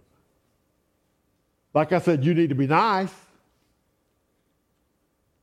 Like 1.77 1.93
I 1.93 1.99
said, 1.99 2.25
you 2.25 2.33
need 2.33 2.49
to 2.49 2.55
be 2.55 2.67
nice. 2.67 3.13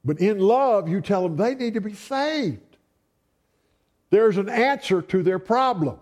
But 0.04 0.20
in 0.20 0.40
love, 0.40 0.90
you 0.90 1.00
tell 1.00 1.22
them 1.22 1.36
they 1.36 1.54
need 1.54 1.76
to 1.76 1.80
be 1.80 1.94
saved. 1.94 2.60
There's 4.10 4.38
an 4.38 4.50
answer 4.50 5.04
to 5.04 5.22
their 5.22 5.38
problems. 5.38 6.00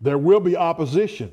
There 0.00 0.16
will 0.16 0.40
be 0.40 0.56
opposition. 0.56 1.30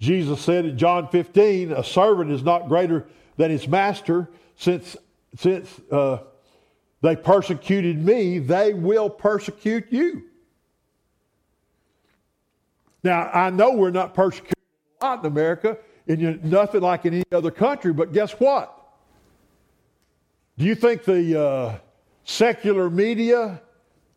Jesus 0.00 0.40
said 0.40 0.64
in 0.64 0.76
John 0.76 1.06
15, 1.06 1.70
a 1.70 1.84
servant 1.84 2.32
is 2.32 2.42
not 2.42 2.66
greater 2.66 3.06
than 3.36 3.52
his 3.52 3.68
master. 3.68 4.28
Since, 4.56 4.96
since 5.36 5.80
uh, 5.92 6.18
they 7.06 7.14
persecuted 7.14 8.04
me, 8.04 8.40
they 8.40 8.74
will 8.74 9.08
persecute 9.08 9.86
you. 9.90 10.24
Now, 13.04 13.30
I 13.32 13.50
know 13.50 13.74
we're 13.74 13.90
not 13.90 14.12
persecuted 14.12 14.54
a 15.00 15.04
lot 15.04 15.20
in 15.20 15.26
America, 15.26 15.78
and 16.08 16.44
nothing 16.44 16.80
like 16.80 17.06
in 17.06 17.14
any 17.14 17.24
other 17.30 17.52
country, 17.52 17.92
but 17.92 18.12
guess 18.12 18.32
what? 18.32 18.72
Do 20.58 20.64
you 20.64 20.74
think 20.74 21.04
the 21.04 21.40
uh, 21.40 21.78
secular 22.24 22.90
media 22.90 23.62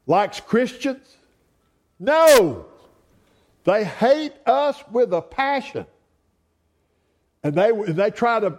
likes 0.08 0.40
Christians? 0.40 1.18
No. 2.00 2.66
They 3.66 3.84
hate 3.84 4.34
us 4.48 4.84
with 4.92 5.14
a 5.14 5.22
passion. 5.22 5.86
And 7.44 7.54
they, 7.54 7.70
and 7.70 7.96
they 7.96 8.10
try 8.10 8.40
to 8.40 8.58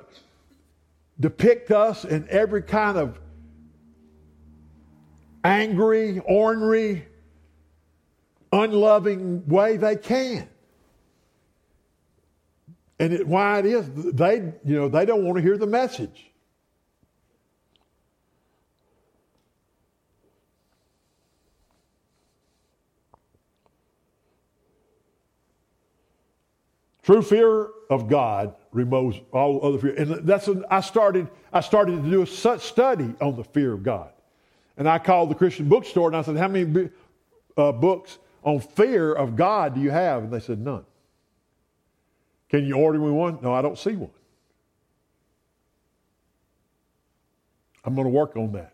depict 1.18 1.72
us 1.72 2.04
in 2.04 2.28
every 2.30 2.62
kind 2.62 2.96
of 2.96 3.18
angry, 5.44 6.20
ornery, 6.20 7.06
unloving 8.52 9.46
way 9.46 9.76
they 9.76 9.96
can. 9.96 10.48
And 12.98 13.12
it, 13.14 13.26
why 13.26 13.60
it 13.60 13.66
is, 13.66 13.88
they, 13.94 14.52
you 14.64 14.76
know, 14.76 14.88
they 14.88 15.06
don't 15.06 15.24
want 15.24 15.36
to 15.36 15.42
hear 15.42 15.56
the 15.56 15.66
message. 15.66 16.30
True 27.02 27.22
fear 27.22 27.70
of 27.88 28.06
God 28.08 28.54
removes 28.70 29.18
all 29.32 29.66
other 29.66 29.78
fear. 29.78 29.94
And 29.94 30.26
that's 30.28 30.46
when 30.46 30.64
I 30.70 30.80
started, 30.80 31.28
I 31.52 31.60
started 31.60 32.04
to 32.04 32.10
do 32.10 32.22
a 32.22 32.26
study 32.26 33.14
on 33.20 33.36
the 33.36 33.44
fear 33.44 33.72
of 33.72 33.82
God. 33.82 34.12
And 34.80 34.88
I 34.88 34.98
called 34.98 35.30
the 35.30 35.34
Christian 35.34 35.68
bookstore 35.68 36.08
and 36.08 36.16
I 36.16 36.22
said, 36.22 36.38
How 36.38 36.48
many 36.48 36.88
uh, 37.54 37.70
books 37.70 38.18
on 38.42 38.60
fear 38.60 39.12
of 39.12 39.36
God 39.36 39.74
do 39.74 39.80
you 39.82 39.90
have? 39.90 40.24
And 40.24 40.32
they 40.32 40.40
said, 40.40 40.58
None. 40.58 40.86
Can 42.48 42.64
you 42.64 42.76
order 42.76 42.98
me 42.98 43.10
one? 43.10 43.38
No, 43.42 43.52
I 43.52 43.60
don't 43.60 43.78
see 43.78 43.92
one. 43.92 44.10
I'm 47.84 47.94
going 47.94 48.06
to 48.06 48.10
work 48.10 48.36
on 48.36 48.52
that. 48.52 48.72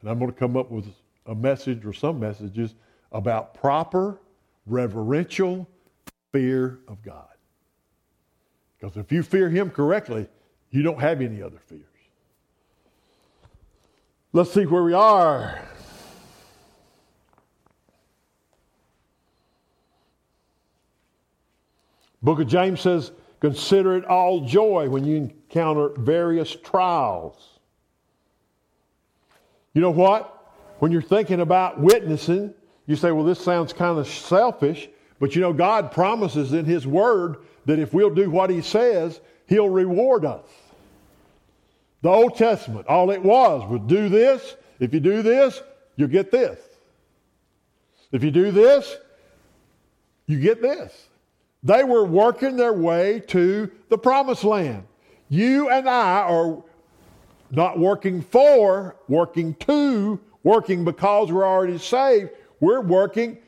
And 0.00 0.10
I'm 0.10 0.18
going 0.18 0.32
to 0.32 0.36
come 0.36 0.56
up 0.56 0.68
with 0.68 0.86
a 1.26 1.34
message 1.34 1.86
or 1.86 1.92
some 1.92 2.18
messages 2.18 2.74
about 3.12 3.54
proper 3.54 4.18
reverential 4.66 5.68
fear 6.32 6.80
of 6.88 7.00
God. 7.04 7.28
Because 8.80 8.96
if 8.96 9.12
you 9.12 9.22
fear 9.22 9.48
Him 9.48 9.70
correctly, 9.70 10.26
you 10.70 10.82
don't 10.82 11.00
have 11.00 11.20
any 11.20 11.40
other 11.40 11.60
fears. 11.66 11.93
Let's 14.34 14.52
see 14.52 14.66
where 14.66 14.82
we 14.82 14.94
are. 14.94 15.60
Book 22.20 22.40
of 22.40 22.48
James 22.48 22.80
says, 22.80 23.12
Consider 23.38 23.96
it 23.96 24.04
all 24.06 24.40
joy 24.40 24.88
when 24.88 25.04
you 25.04 25.16
encounter 25.16 25.90
various 25.90 26.56
trials. 26.56 27.60
You 29.72 29.80
know 29.80 29.92
what? 29.92 30.52
When 30.80 30.90
you're 30.90 31.00
thinking 31.00 31.40
about 31.40 31.78
witnessing, 31.78 32.52
you 32.86 32.96
say, 32.96 33.12
Well, 33.12 33.24
this 33.24 33.38
sounds 33.38 33.72
kind 33.72 34.00
of 34.00 34.08
selfish. 34.08 34.88
But 35.20 35.36
you 35.36 35.42
know, 35.42 35.52
God 35.52 35.92
promises 35.92 36.52
in 36.52 36.64
His 36.64 36.88
Word 36.88 37.36
that 37.66 37.78
if 37.78 37.94
we'll 37.94 38.12
do 38.12 38.30
what 38.30 38.50
He 38.50 38.62
says, 38.62 39.20
He'll 39.46 39.70
reward 39.70 40.24
us. 40.24 40.44
The 42.04 42.10
Old 42.10 42.36
Testament, 42.36 42.86
all 42.86 43.10
it 43.12 43.22
was 43.22 43.66
was 43.66 43.80
do 43.86 44.10
this. 44.10 44.56
If 44.78 44.92
you 44.92 45.00
do 45.00 45.22
this, 45.22 45.62
you'll 45.96 46.08
get 46.08 46.30
this. 46.30 46.60
If 48.12 48.22
you 48.22 48.30
do 48.30 48.50
this, 48.50 48.94
you 50.26 50.38
get 50.38 50.60
this. 50.60 51.08
They 51.62 51.82
were 51.82 52.04
working 52.04 52.58
their 52.58 52.74
way 52.74 53.20
to 53.28 53.70
the 53.88 53.96
promised 53.96 54.44
land. 54.44 54.84
You 55.30 55.70
and 55.70 55.88
I 55.88 56.18
are 56.28 56.62
not 57.50 57.78
working 57.78 58.20
for, 58.20 58.96
working 59.08 59.54
to, 59.60 60.20
working 60.42 60.84
because 60.84 61.32
we're 61.32 61.46
already 61.46 61.78
saved. 61.78 62.32
We're 62.60 62.82
working 62.82 63.38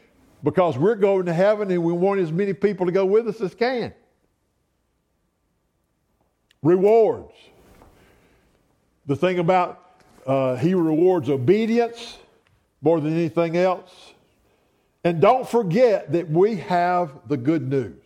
because 0.42 0.78
we're 0.78 0.94
going 0.94 1.26
to 1.26 1.34
heaven 1.34 1.70
and 1.70 1.84
we 1.84 1.92
want 1.92 2.20
as 2.20 2.32
many 2.32 2.54
people 2.54 2.86
to 2.86 2.92
go 2.92 3.04
with 3.04 3.28
us 3.28 3.38
as 3.42 3.54
can. 3.54 3.92
Rewards. 6.62 7.34
The 9.07 9.16
thing 9.16 9.38
about 9.38 9.82
uh, 10.26 10.57
He 10.57 10.74
rewards 10.74 11.28
obedience 11.28 12.18
more 12.82 13.00
than 13.00 13.12
anything 13.14 13.57
else. 13.57 14.12
And 15.04 15.20
don't 15.20 15.48
forget 15.48 16.12
that 16.12 16.28
we 16.28 16.57
have 16.57 17.12
the 17.28 17.36
good 17.36 17.68
news. 17.68 18.02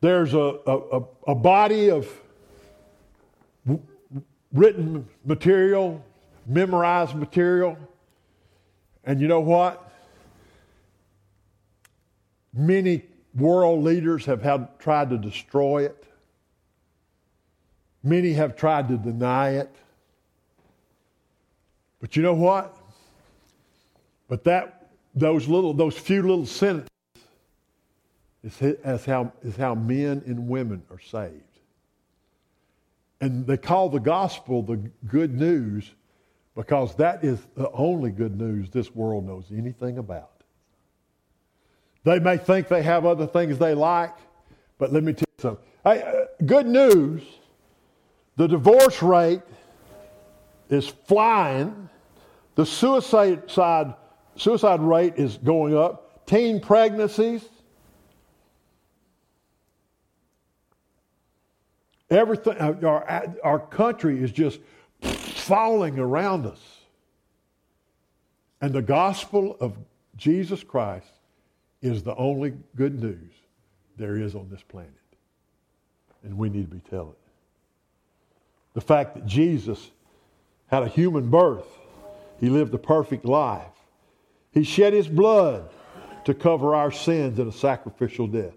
There's 0.00 0.34
a, 0.34 0.58
a, 0.66 1.02
a 1.28 1.34
body 1.34 1.90
of 1.90 2.08
written 4.52 5.08
material, 5.24 6.04
memorized 6.46 7.14
material 7.14 7.76
and 9.08 9.22
you 9.22 9.26
know 9.26 9.40
what? 9.40 9.90
Many 12.52 13.04
world 13.34 13.82
leaders 13.82 14.26
have 14.26 14.42
had, 14.42 14.78
tried 14.78 15.08
to 15.08 15.16
destroy 15.16 15.86
it. 15.86 16.04
Many 18.02 18.32
have 18.34 18.56
tried 18.56 18.88
to 18.88 18.96
deny 18.96 19.50
it. 19.50 19.74
But 22.00 22.16
you 22.16 22.22
know 22.22 22.34
what? 22.34 22.76
But 24.28 24.44
that 24.44 24.90
those 25.14 25.48
little 25.48 25.74
those 25.74 25.98
few 25.98 26.22
little 26.22 26.46
sentences 26.46 26.88
is, 28.44 29.04
how 29.04 29.32
is 29.42 29.56
how 29.56 29.74
men 29.74 30.22
and 30.26 30.48
women 30.48 30.82
are 30.90 31.00
saved. 31.00 31.42
And 33.20 33.46
they 33.46 33.56
call 33.56 33.88
the 33.88 33.98
gospel 33.98 34.62
the 34.62 34.76
good 35.08 35.34
news 35.34 35.90
because 36.54 36.94
that 36.96 37.24
is 37.24 37.40
the 37.56 37.70
only 37.72 38.10
good 38.10 38.38
news 38.38 38.70
this 38.70 38.94
world 38.94 39.26
knows 39.26 39.46
anything 39.50 39.98
about. 39.98 40.30
They 42.04 42.20
may 42.20 42.36
think 42.36 42.68
they 42.68 42.82
have 42.82 43.04
other 43.04 43.26
things 43.26 43.58
they 43.58 43.74
like, 43.74 44.14
but 44.78 44.92
let 44.92 45.02
me 45.02 45.12
tell 45.12 45.24
you 45.36 45.42
something. 45.42 45.64
Hey, 45.84 46.02
uh, 46.02 46.44
good 46.46 46.66
news 46.66 47.22
the 48.38 48.46
divorce 48.46 49.02
rate 49.02 49.42
is 50.70 50.86
flying, 50.86 51.88
the 52.54 52.64
suicide, 52.64 53.42
suicide 54.36 54.80
rate 54.80 55.14
is 55.16 55.38
going 55.38 55.76
up, 55.76 56.24
teen 56.24 56.60
pregnancies. 56.60 57.44
Everything, 62.10 62.56
uh, 62.58 62.74
our, 62.84 63.34
our 63.42 63.58
country 63.58 64.22
is 64.22 64.30
just 64.30 64.60
falling 65.02 65.98
around 65.98 66.46
us. 66.46 66.60
And 68.60 68.72
the 68.72 68.82
gospel 68.82 69.56
of 69.58 69.76
Jesus 70.16 70.62
Christ 70.62 71.10
is 71.82 72.04
the 72.04 72.14
only 72.14 72.54
good 72.76 73.02
news 73.02 73.32
there 73.96 74.16
is 74.16 74.36
on 74.36 74.48
this 74.48 74.62
planet. 74.62 74.92
And 76.22 76.38
we 76.38 76.48
need 76.48 76.70
to 76.70 76.76
be 76.76 76.82
telling. 76.88 77.14
The 78.78 78.84
fact 78.84 79.16
that 79.16 79.26
Jesus 79.26 79.90
had 80.68 80.84
a 80.84 80.88
human 80.88 81.30
birth, 81.30 81.66
he 82.38 82.48
lived 82.48 82.72
a 82.74 82.78
perfect 82.78 83.24
life, 83.24 83.74
he 84.52 84.62
shed 84.62 84.92
his 84.92 85.08
blood 85.08 85.68
to 86.24 86.32
cover 86.32 86.76
our 86.76 86.92
sins 86.92 87.40
in 87.40 87.48
a 87.48 87.52
sacrificial 87.52 88.28
death. 88.28 88.54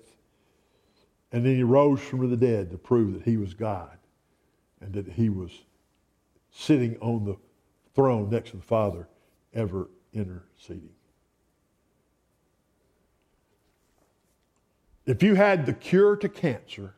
And 1.31 1.43
then 1.43 1.55
he 1.55 1.63
rose 1.63 2.01
from 2.01 2.29
the 2.29 2.37
dead 2.37 2.69
to 2.69 2.77
prove 2.77 3.15
that 3.15 3.23
he 3.23 3.37
was 3.37 3.55
God 3.55 3.97
and 4.79 4.93
that 4.93 5.07
he 5.07 5.29
was 5.29 5.49
sitting 6.51 6.99
on 6.99 7.25
the 7.25 7.35
throne 7.95 8.29
next 8.29 8.51
to 8.51 8.57
the 8.57 8.61
Father, 8.61 9.07
ever 9.55 9.89
interceding. 10.13 10.93
If 15.07 15.23
you 15.23 15.33
had 15.33 15.65
the 15.65 15.73
cure 15.73 16.15
to 16.17 16.29
cancer, 16.29 16.93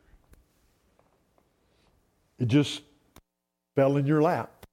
it 2.38 2.48
just 2.48 2.82
fell 3.74 3.96
in 3.96 4.06
your 4.06 4.22
lap. 4.22 4.66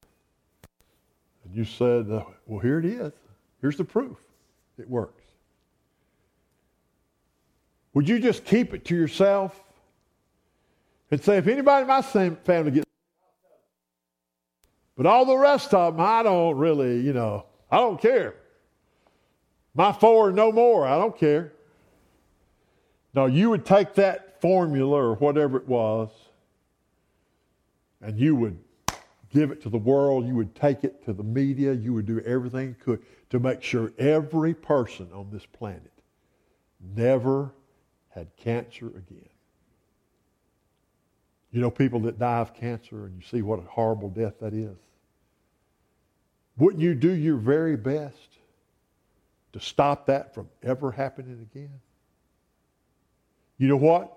And 1.44 1.56
you 1.56 1.66
said, 1.66 2.08
Well, 2.46 2.60
here 2.60 2.80
it 2.80 2.86
is. 2.86 3.14
Here's 3.62 3.78
the 3.78 3.84
proof. 3.84 4.18
It 4.78 4.90
works. 4.90 5.24
Would 7.94 8.08
you 8.08 8.20
just 8.20 8.46
keep 8.46 8.74
it 8.74 8.86
to 8.86 8.96
yourself 8.96 9.62
and 11.12 11.22
say, 11.22 11.38
if 11.38 11.48
anybody 11.48 11.82
in 11.82 11.88
my 11.88 12.02
family 12.02 12.72
gets, 12.72 12.86
but 14.96 15.06
all 15.06 15.26
the 15.26 15.38
rest 15.38 15.74
of 15.74 15.96
them, 15.96 16.06
I 16.06 16.24
don't 16.24 16.58
really, 16.58 17.02
you 17.02 17.12
know, 17.12 17.46
I 17.70 17.78
don't 17.78 18.00
care. 18.00 18.36
My 19.74 19.92
four, 19.92 20.32
no 20.32 20.52
more. 20.52 20.86
I 20.86 20.98
don't 20.98 21.18
care. 21.18 21.54
No, 23.14 23.26
you 23.26 23.50
would 23.50 23.66
take 23.66 23.96
that 23.96 24.40
formula 24.42 24.96
or 24.96 25.16
whatever 25.16 25.58
it 25.58 25.68
was, 25.68 26.10
and 28.02 28.18
you 28.18 28.36
would 28.36 28.58
give 29.32 29.52
it 29.52 29.62
to 29.64 29.70
the 29.70 29.78
world. 29.78 30.28
You 30.28 30.36
would 30.36 30.56
take 30.56 30.84
it 30.84 31.04
to 31.06 31.14
the 31.14 31.24
media. 31.24 31.74
You 31.74 31.94
would 31.94 32.06
do 32.06 32.20
everything 32.22 32.70
you 32.70 32.76
could 32.84 33.04
to 33.30 33.40
make 33.40 33.64
sure 33.64 33.92
every 33.98 34.54
person 34.54 35.10
on 35.14 35.30
this 35.32 35.46
planet 35.46 35.92
never 36.96 37.52
had 38.10 38.28
cancer 38.38 38.88
again. 38.88 39.30
You 41.52 41.62
know 41.62 41.72
people 41.72 42.00
that 42.02 42.18
die 42.18 42.40
of 42.40 42.54
cancer, 42.54 43.06
and 43.06 43.16
you 43.16 43.28
see 43.28 43.42
what 43.42 43.60
a 43.60 43.64
horrible 43.64 44.10
death 44.10 44.40
that 44.40 44.54
is. 44.54 44.78
Wouldn't 46.58 46.82
you 46.82 46.94
do 46.96 47.12
your 47.12 47.38
very 47.38 47.76
best 47.76 48.16
to 49.54 49.60
stop 49.60 50.06
that 50.06 50.34
from 50.34 50.48
ever 50.64 50.92
happening 50.92 51.48
again? 51.52 51.80
You 53.58 53.68
know 53.68 53.78
what? 53.78 54.12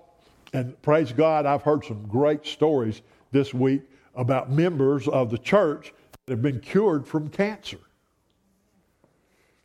And 0.53 0.81
praise 0.83 1.11
God, 1.13 1.47
I've 1.47 1.63
heard 1.63 1.85
some 1.85 2.07
great 2.07 2.47
stories 2.47 3.03
this 3.33 3.53
week 3.53 3.83
about 4.17 4.51
members 4.51 5.09
of 5.09 5.31
the 5.31 5.39
church 5.39 5.93
that 6.27 6.33
have 6.33 6.43
been 6.43 6.61
cured 6.61 7.07
from 7.07 7.29
cancer. 7.29 7.79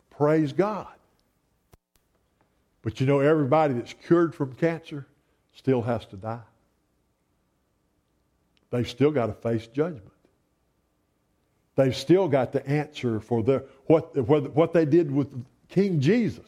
Praise 0.09 0.51
God. 0.51 0.87
But 2.81 2.99
you 2.99 3.05
know, 3.05 3.19
everybody 3.19 3.73
that's 3.73 3.93
cured 4.05 4.33
from 4.33 4.53
cancer 4.55 5.05
still 5.53 5.81
has 5.81 6.05
to 6.07 6.15
die. 6.15 6.39
They've 8.71 8.87
still 8.87 9.11
got 9.11 9.27
to 9.27 9.33
face 9.33 9.67
judgment. 9.67 10.11
They've 11.75 11.95
still 11.95 12.27
got 12.27 12.51
to 12.53 12.67
answer 12.67 13.19
for 13.19 13.41
their, 13.41 13.63
what, 13.85 14.15
what, 14.27 14.53
what 14.53 14.73
they 14.73 14.85
did 14.85 15.11
with 15.11 15.29
King 15.69 15.99
Jesus. 15.99 16.45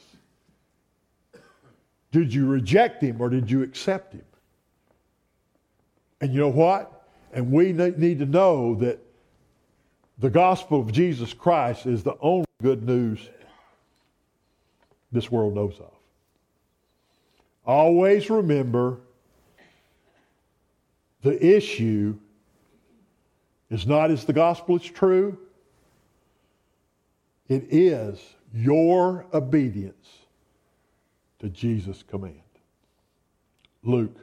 Did 2.11 2.33
you 2.33 2.47
reject 2.47 3.01
him 3.01 3.21
or 3.21 3.29
did 3.29 3.49
you 3.49 3.63
accept 3.63 4.13
him? 4.13 4.25
And 6.19 6.33
you 6.33 6.41
know 6.41 6.49
what? 6.49 7.00
And 7.33 7.51
we 7.51 7.71
need 7.71 8.19
to 8.19 8.25
know 8.25 8.75
that 8.75 8.99
the 10.19 10.29
gospel 10.29 10.79
of 10.79 10.91
Jesus 10.91 11.33
Christ 11.33 11.85
is 11.85 12.03
the 12.03 12.15
only 12.19 12.45
good 12.61 12.85
news 12.85 13.19
this 15.11 15.31
world 15.31 15.55
knows 15.55 15.79
of. 15.79 15.91
Always 17.65 18.29
remember 18.29 18.99
the 21.21 21.43
issue 21.45 22.17
is 23.69 23.87
not 23.87 24.11
is 24.11 24.25
the 24.25 24.33
gospel 24.33 24.75
is 24.75 24.83
true, 24.83 25.37
it 27.47 27.65
is 27.69 28.19
your 28.53 29.25
obedience 29.33 30.09
to 31.39 31.49
Jesus' 31.49 32.03
command. 32.03 32.41
Luke 33.83 34.17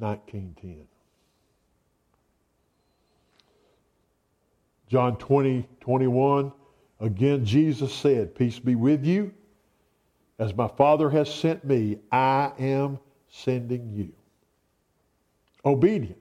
19:10. 0.00 0.87
John 4.88 5.16
20, 5.16 5.68
21. 5.80 6.52
Again, 7.00 7.44
Jesus 7.44 7.94
said, 7.94 8.34
Peace 8.34 8.58
be 8.58 8.74
with 8.74 9.04
you. 9.04 9.32
As 10.38 10.54
my 10.54 10.68
Father 10.68 11.10
has 11.10 11.32
sent 11.32 11.64
me, 11.64 11.98
I 12.10 12.52
am 12.58 12.98
sending 13.28 13.92
you. 13.92 14.12
Obedience. 15.64 16.16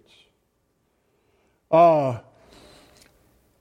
Uh, 1.70 2.20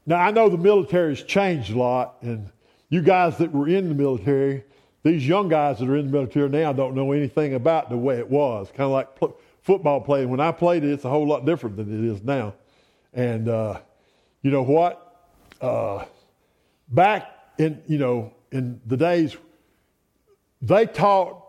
now, 0.07 0.16
I 0.16 0.30
know 0.30 0.48
the 0.48 0.59
military's 0.59 1.22
changed 1.22 1.72
a 1.72 1.78
lot, 1.78 2.16
and 2.22 2.50
you 2.88 3.02
guys 3.02 3.36
that 3.38 3.52
were 3.52 3.68
in 3.68 3.88
the 3.88 3.94
military, 3.94 4.64
these 5.02 5.26
young 5.26 5.48
guys 5.48 5.78
that 5.78 5.88
are 5.88 5.96
in 5.96 6.07
the 6.07 6.12
military 6.12 6.48
now 6.48 6.72
don't 6.72 6.94
know 6.94 7.12
anything 7.12 7.54
about 7.54 7.90
the 7.90 7.96
way 7.96 8.18
it 8.18 8.28
was. 8.28 8.68
Kind 8.68 8.82
of 8.82 8.90
like 8.90 9.14
pl- 9.16 9.36
football 9.62 10.00
playing. 10.00 10.30
When 10.30 10.40
I 10.40 10.52
played 10.52 10.84
it, 10.84 10.90
it's 10.90 11.04
a 11.04 11.11
whole 11.11 11.26
lot 11.26 11.44
different 11.44 11.76
than 11.76 11.92
it 11.92 12.12
is 12.12 12.22
now. 12.22 12.54
And 13.12 13.48
uh, 13.48 13.80
you 14.47 14.53
know 14.53 14.62
what? 14.62 15.26
Uh, 15.61 16.05
back 16.88 17.28
in 17.59 17.82
you 17.88 17.99
know 17.99 18.32
in 18.53 18.80
the 18.86 18.97
days, 18.97 19.36
they 20.62 20.86
taught 20.86 21.42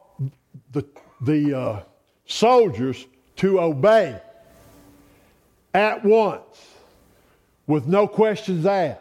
the 0.72 0.84
the 1.22 1.56
uh, 1.56 1.84
soldiers 2.26 3.06
to 3.36 3.62
obey 3.62 4.20
at 5.76 6.04
once 6.04 6.74
with 7.68 7.86
no 7.86 8.08
questions 8.08 8.66
asked. 8.66 9.00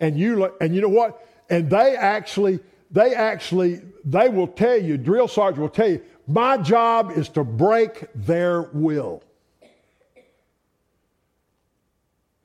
And 0.00 0.18
you 0.18 0.50
and 0.62 0.74
you 0.74 0.80
know 0.80 0.88
what? 0.88 1.22
And 1.50 1.68
they 1.68 1.94
actually 1.96 2.60
they 2.90 3.14
actually 3.14 3.82
they 4.06 4.30
will 4.30 4.48
tell 4.48 4.80
you, 4.80 4.96
drill 4.96 5.28
sergeant 5.28 5.60
will 5.60 5.68
tell 5.68 5.90
you, 5.90 6.02
my 6.26 6.56
job 6.56 7.10
is 7.10 7.28
to 7.30 7.44
break 7.44 8.06
their 8.14 8.62
will. 8.72 9.22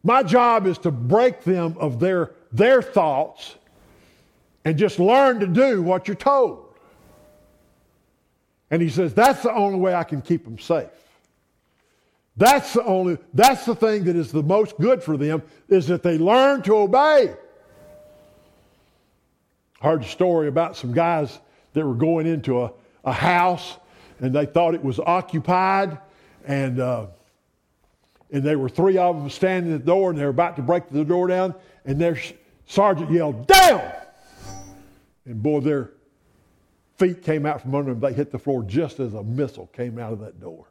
My 0.06 0.22
job 0.22 0.68
is 0.68 0.78
to 0.80 0.92
break 0.92 1.44
them 1.44 1.76
of 1.80 2.00
their 2.00 2.32
their 2.52 2.82
thoughts 2.82 3.56
and 4.64 4.78
just 4.78 5.00
learn 5.00 5.40
to 5.40 5.48
do 5.48 5.82
what 5.82 6.08
you're 6.08 6.16
told. 6.16 6.76
And 8.70 8.84
he 8.84 8.90
says 8.90 9.16
that's 9.16 9.42
the 9.42 9.52
only 9.52 9.80
way 9.80 9.96
I 9.96 10.04
can 10.04 10.22
keep 10.22 10.44
them 10.46 10.60
safe. 10.60 10.90
That's 12.38 12.74
the 12.74 12.84
only, 12.84 13.18
that's 13.34 13.66
the 13.66 13.76
thing 13.76 14.04
that 14.04 14.16
is 14.16 14.32
the 14.32 14.44
most 14.44 14.78
good 14.78 15.02
for 15.02 15.18
them 15.18 15.42
is 15.70 15.88
that 15.88 16.04
they 16.04 16.18
learn 16.18 16.62
to 16.64 16.76
obey. 16.78 17.34
Heard 19.82 20.04
a 20.04 20.08
story 20.08 20.48
about 20.48 20.78
some 20.78 20.94
guys 20.94 21.40
that 21.74 21.86
were 21.86 21.96
going 21.96 22.28
into 22.28 22.62
a, 22.62 22.74
a 23.06 23.14
house 23.14 23.78
and 24.20 24.36
they 24.36 24.46
thought 24.46 24.76
it 24.76 24.84
was 24.84 25.00
occupied 25.00 25.98
and, 26.46 26.80
uh, 26.80 27.08
and 28.32 28.44
there 28.44 28.58
were 28.58 28.70
three 28.70 28.98
of 28.98 29.18
them 29.18 29.30
standing 29.30 29.74
at 29.74 29.82
the 29.82 29.86
door 29.86 30.10
and 30.10 30.20
they 30.20 30.24
were 30.24 30.30
about 30.30 30.56
to 30.56 30.62
break 30.62 30.90
the 30.90 31.06
door 31.06 31.28
down 31.28 31.54
and 31.86 32.00
their 32.00 32.18
sergeant 32.66 33.12
yelled, 33.12 33.48
down! 33.48 33.92
And 35.26 35.42
boy, 35.42 35.60
their 35.60 35.92
feet 36.98 37.24
came 37.24 37.46
out 37.46 37.62
from 37.62 37.76
under 37.76 37.92
them. 37.94 38.00
They 38.00 38.14
hit 38.14 38.32
the 38.32 38.40
floor 38.40 38.64
just 38.64 39.00
as 39.00 39.14
a 39.14 39.24
missile 39.24 39.68
came 39.68 40.00
out 40.00 40.14
of 40.14 40.20
that 40.20 40.40
door. 40.40 40.66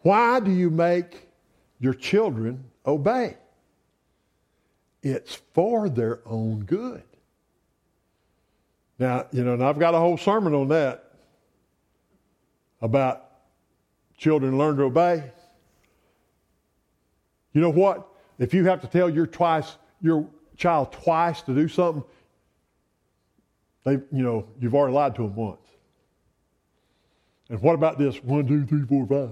Why 0.00 0.40
do 0.40 0.50
you 0.50 0.70
make 0.70 1.28
your 1.80 1.94
children 1.94 2.64
obey? 2.86 3.36
It's 5.02 5.34
for 5.52 5.88
their 5.88 6.20
own 6.26 6.64
good. 6.64 7.02
Now, 8.98 9.26
you 9.30 9.44
know, 9.44 9.54
and 9.54 9.62
I've 9.62 9.78
got 9.78 9.94
a 9.94 9.98
whole 9.98 10.16
sermon 10.16 10.54
on 10.54 10.68
that 10.68 11.12
about 12.80 13.27
children 14.18 14.58
learn 14.58 14.76
to 14.76 14.82
obey. 14.82 15.22
You 17.52 17.60
know 17.62 17.70
what? 17.70 18.06
If 18.38 18.52
you 18.52 18.66
have 18.66 18.80
to 18.82 18.86
tell 18.86 19.08
your 19.08 19.26
twice 19.26 19.76
your 20.00 20.28
child 20.56 20.92
twice 20.92 21.40
to 21.42 21.54
do 21.54 21.66
something, 21.68 22.04
they 23.84 23.92
you 23.92 24.22
know, 24.22 24.46
you've 24.60 24.74
already 24.74 24.94
lied 24.94 25.14
to 25.16 25.22
them 25.22 25.34
once. 25.34 25.66
And 27.48 27.60
what 27.62 27.74
about 27.74 27.98
this? 27.98 28.22
One, 28.22 28.46
two, 28.46 28.66
three, 28.66 28.84
four, 28.84 29.06
five. 29.06 29.30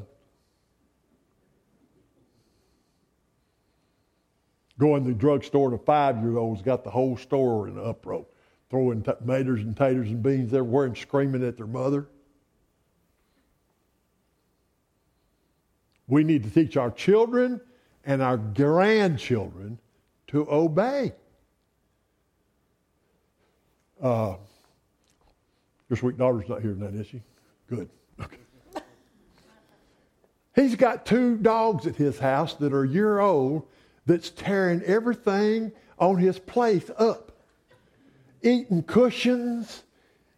Going 4.78 5.04
to 5.04 5.10
the 5.10 5.16
drugstore 5.16 5.72
a 5.74 5.78
five 5.78 6.18
year 6.22 6.36
old's 6.38 6.62
got 6.62 6.84
the 6.84 6.90
whole 6.90 7.16
store 7.16 7.68
in 7.68 7.78
an 7.78 7.84
uproar, 7.84 8.26
throwing 8.70 9.02
tomatoes 9.02 9.60
and 9.60 9.76
taters 9.76 10.08
and 10.08 10.22
beans 10.22 10.52
everywhere 10.52 10.86
and 10.86 10.96
screaming 10.96 11.46
at 11.46 11.56
their 11.56 11.66
mother. 11.66 12.08
We 16.08 16.24
need 16.24 16.44
to 16.44 16.50
teach 16.50 16.76
our 16.76 16.90
children 16.90 17.60
and 18.04 18.22
our 18.22 18.36
grandchildren 18.36 19.78
to 20.28 20.46
obey. 20.50 21.12
Uh, 24.00 24.36
your 25.88 25.96
sweet 25.96 26.16
daughter's 26.16 26.48
not 26.48 26.62
here 26.62 26.74
tonight, 26.74 26.94
is 26.94 27.06
she? 27.06 27.22
Good. 27.68 27.88
Okay. 28.20 28.38
He's 30.54 30.74
got 30.74 31.06
two 31.06 31.36
dogs 31.36 31.86
at 31.86 31.96
his 31.96 32.18
house 32.18 32.54
that 32.54 32.72
are 32.72 32.84
a 32.84 32.88
year 32.88 33.18
old 33.18 33.66
that's 34.04 34.30
tearing 34.30 34.82
everything 34.82 35.72
on 35.98 36.18
his 36.18 36.38
place 36.38 36.90
up. 36.98 37.32
Eating 38.42 38.82
cushions, 38.82 39.82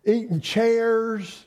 eating 0.04 0.40
chairs, 0.40 1.46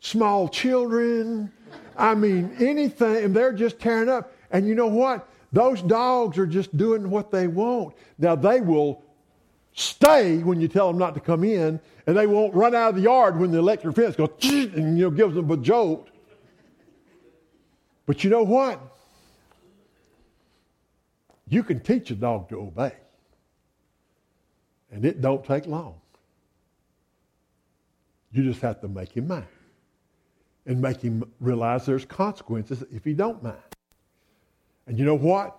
small 0.00 0.48
children. 0.48 1.52
I 1.96 2.14
mean, 2.14 2.54
anything, 2.58 3.24
and 3.24 3.34
they're 3.34 3.52
just 3.52 3.78
tearing 3.78 4.08
up. 4.08 4.32
And 4.50 4.66
you 4.66 4.74
know 4.74 4.86
what? 4.86 5.28
Those 5.52 5.82
dogs 5.82 6.38
are 6.38 6.46
just 6.46 6.76
doing 6.76 7.10
what 7.10 7.30
they 7.30 7.46
want. 7.46 7.94
Now, 8.18 8.34
they 8.34 8.60
will 8.60 9.02
stay 9.72 10.38
when 10.38 10.60
you 10.60 10.68
tell 10.68 10.88
them 10.88 10.98
not 10.98 11.14
to 11.14 11.20
come 11.20 11.44
in, 11.44 11.80
and 12.06 12.16
they 12.16 12.26
won't 12.26 12.54
run 12.54 12.74
out 12.74 12.90
of 12.90 12.94
the 12.96 13.02
yard 13.02 13.38
when 13.38 13.50
the 13.50 13.58
electric 13.58 13.96
fence 13.96 14.16
goes 14.16 14.30
and 14.42 14.98
you 14.98 15.04
know 15.04 15.10
gives 15.10 15.34
them 15.34 15.50
a 15.50 15.56
jolt. 15.56 16.08
But 18.06 18.24
you 18.24 18.30
know 18.30 18.42
what? 18.42 18.80
You 21.48 21.62
can 21.62 21.80
teach 21.80 22.10
a 22.10 22.14
dog 22.14 22.48
to 22.50 22.60
obey. 22.60 22.92
And 24.92 25.04
it 25.04 25.20
don't 25.20 25.44
take 25.44 25.66
long. 25.66 26.00
You 28.32 28.44
just 28.44 28.60
have 28.62 28.80
to 28.80 28.88
make 28.88 29.12
him 29.12 29.28
mind. 29.28 29.46
And 30.66 30.80
make 30.80 31.00
him 31.00 31.24
realize 31.40 31.86
there's 31.86 32.04
consequences 32.04 32.84
if 32.92 33.04
he 33.04 33.14
don't 33.14 33.42
mind. 33.42 33.56
And 34.86 34.98
you 34.98 35.04
know 35.04 35.14
what? 35.14 35.56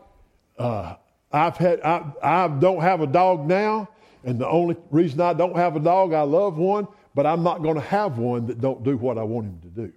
Uh, 0.57 0.95
I've 1.31 1.57
had 1.57 1.81
I, 1.81 2.05
I 2.21 2.47
don't 2.47 2.81
have 2.81 3.01
a 3.01 3.07
dog 3.07 3.47
now, 3.47 3.89
and 4.23 4.37
the 4.37 4.47
only 4.47 4.77
reason 4.89 5.21
I 5.21 5.33
don't 5.33 5.55
have 5.55 5.75
a 5.75 5.79
dog, 5.79 6.13
I 6.13 6.21
love 6.21 6.57
one, 6.57 6.87
but 7.15 7.25
I'm 7.25 7.41
not 7.41 7.63
going 7.63 7.75
to 7.75 7.81
have 7.81 8.17
one 8.17 8.45
that 8.47 8.61
don't 8.61 8.83
do 8.83 8.97
what 8.97 9.17
I 9.17 9.23
want 9.23 9.47
him 9.47 9.59
to 9.61 9.67
do. 9.67 9.93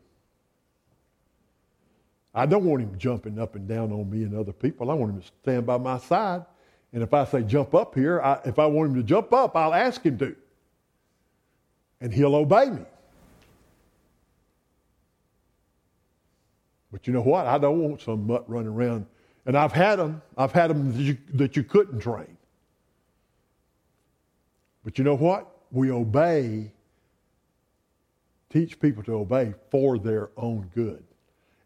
I 2.34 2.46
don't 2.46 2.64
want 2.64 2.82
him 2.82 2.98
jumping 2.98 3.38
up 3.38 3.54
and 3.54 3.68
down 3.68 3.92
on 3.92 4.10
me 4.10 4.24
and 4.24 4.34
other 4.34 4.52
people. 4.52 4.90
I 4.90 4.94
want 4.94 5.12
him 5.12 5.20
to 5.20 5.26
stand 5.42 5.66
by 5.66 5.78
my 5.78 5.98
side. 5.98 6.44
And 6.92 7.02
if 7.02 7.14
I 7.14 7.24
say 7.24 7.42
jump 7.42 7.74
up 7.74 7.94
here, 7.94 8.20
I, 8.20 8.40
if 8.44 8.58
I 8.58 8.66
want 8.66 8.90
him 8.90 8.96
to 8.96 9.02
jump 9.02 9.32
up, 9.32 9.56
I'll 9.56 9.74
ask 9.74 10.02
him 10.04 10.18
to. 10.18 10.34
And 12.00 12.12
he'll 12.12 12.34
obey 12.34 12.70
me. 12.70 12.82
But 16.94 17.08
you 17.08 17.12
know 17.12 17.22
what? 17.22 17.48
I 17.48 17.58
don't 17.58 17.80
want 17.80 18.02
some 18.02 18.24
mutt 18.24 18.48
running 18.48 18.68
around. 18.68 19.06
And 19.46 19.58
I've 19.58 19.72
had 19.72 19.98
them. 19.98 20.22
I've 20.38 20.52
had 20.52 20.70
them 20.70 20.92
that 20.92 21.02
you, 21.02 21.18
that 21.32 21.56
you 21.56 21.64
couldn't 21.64 21.98
train. 21.98 22.36
But 24.84 24.96
you 24.96 25.02
know 25.02 25.16
what? 25.16 25.50
We 25.72 25.90
obey, 25.90 26.70
teach 28.48 28.78
people 28.78 29.02
to 29.02 29.14
obey 29.14 29.54
for 29.72 29.98
their 29.98 30.30
own 30.36 30.70
good. 30.72 31.02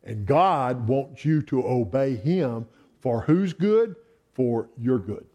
And 0.02 0.24
God 0.24 0.88
wants 0.88 1.26
you 1.26 1.42
to 1.42 1.62
obey 1.62 2.16
Him 2.16 2.66
for 3.00 3.20
whose 3.20 3.52
good? 3.52 3.96
For 4.32 4.70
your 4.78 4.98
good. 4.98 5.26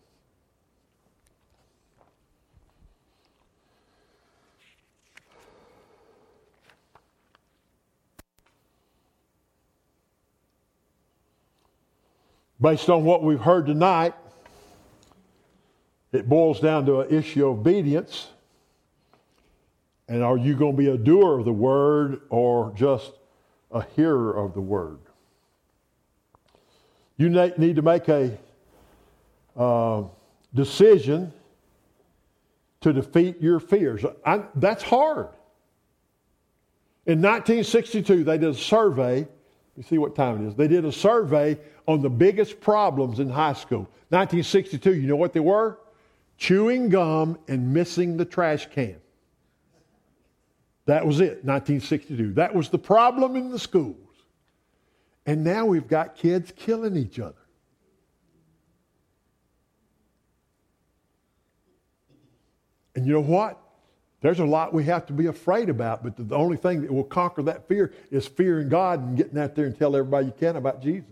Based 12.63 12.89
on 12.89 13.03
what 13.03 13.21
we've 13.21 13.41
heard 13.41 13.65
tonight, 13.65 14.13
it 16.13 16.29
boils 16.29 16.61
down 16.61 16.85
to 16.85 17.01
an 17.01 17.13
issue 17.13 17.45
of 17.45 17.59
obedience. 17.59 18.29
And 20.07 20.23
are 20.23 20.37
you 20.37 20.55
going 20.55 20.71
to 20.71 20.77
be 20.77 20.87
a 20.87 20.97
doer 20.97 21.39
of 21.39 21.43
the 21.43 21.51
word 21.51 22.21
or 22.29 22.71
just 22.73 23.11
a 23.69 23.83
hearer 23.97 24.31
of 24.31 24.53
the 24.53 24.61
word? 24.61 24.99
You 27.17 27.27
need 27.27 27.75
to 27.75 27.81
make 27.81 28.07
a 28.07 28.37
uh, 29.57 30.03
decision 30.55 31.33
to 32.79 32.93
defeat 32.93 33.41
your 33.41 33.59
fears. 33.59 34.05
I, 34.25 34.43
that's 34.55 34.83
hard. 34.83 35.27
In 37.05 37.21
1962, 37.21 38.23
they 38.23 38.37
did 38.37 38.51
a 38.51 38.53
survey. 38.53 39.27
You 39.75 39.83
see 39.83 39.97
what 39.97 40.15
time 40.15 40.43
it 40.43 40.47
is. 40.47 40.55
They 40.55 40.67
did 40.67 40.85
a 40.85 40.91
survey 40.91 41.57
on 41.87 42.01
the 42.01 42.09
biggest 42.09 42.61
problems 42.61 43.19
in 43.19 43.29
high 43.29 43.53
school. 43.53 43.89
1962, 44.09 44.93
you 44.93 45.07
know 45.07 45.15
what 45.15 45.33
they 45.33 45.39
were? 45.39 45.79
chewing 46.37 46.89
gum 46.89 47.37
and 47.47 47.73
missing 47.73 48.17
the 48.17 48.25
trash 48.25 48.67
can. 48.69 48.97
That 50.85 51.05
was 51.05 51.21
it, 51.21 51.45
1962. 51.45 52.33
That 52.33 52.53
was 52.53 52.67
the 52.69 52.77
problem 52.77 53.35
in 53.35 53.49
the 53.49 53.59
schools. 53.59 53.95
And 55.25 55.43
now 55.43 55.65
we've 55.65 55.87
got 55.87 56.15
kids 56.15 56.51
killing 56.53 56.97
each 56.97 57.19
other. 57.19 57.35
And 62.95 63.07
you 63.07 63.13
know 63.13 63.21
what? 63.21 63.62
There's 64.23 64.39
a 64.39 64.45
lot 64.45 64.73
we 64.73 64.85
have 64.85 65.05
to 65.07 65.13
be 65.13 65.25
afraid 65.25 65.69
about, 65.69 66.01
but 66.01 66.15
the 66.15 66.33
only 66.33 66.55
thing 66.55 66.81
that 66.81 66.91
will 66.91 67.03
conquer 67.03 67.43
that 67.43 67.67
fear 67.67 67.93
is 68.09 68.25
fearing 68.25 68.69
God 68.69 69.01
and 69.01 69.17
getting 69.17 69.37
out 69.37 69.53
there 69.53 69.65
and 69.65 69.77
tell 69.77 69.95
everybody 69.95 70.27
you 70.27 70.33
can 70.39 70.55
about 70.55 70.81
Jesus. 70.81 71.11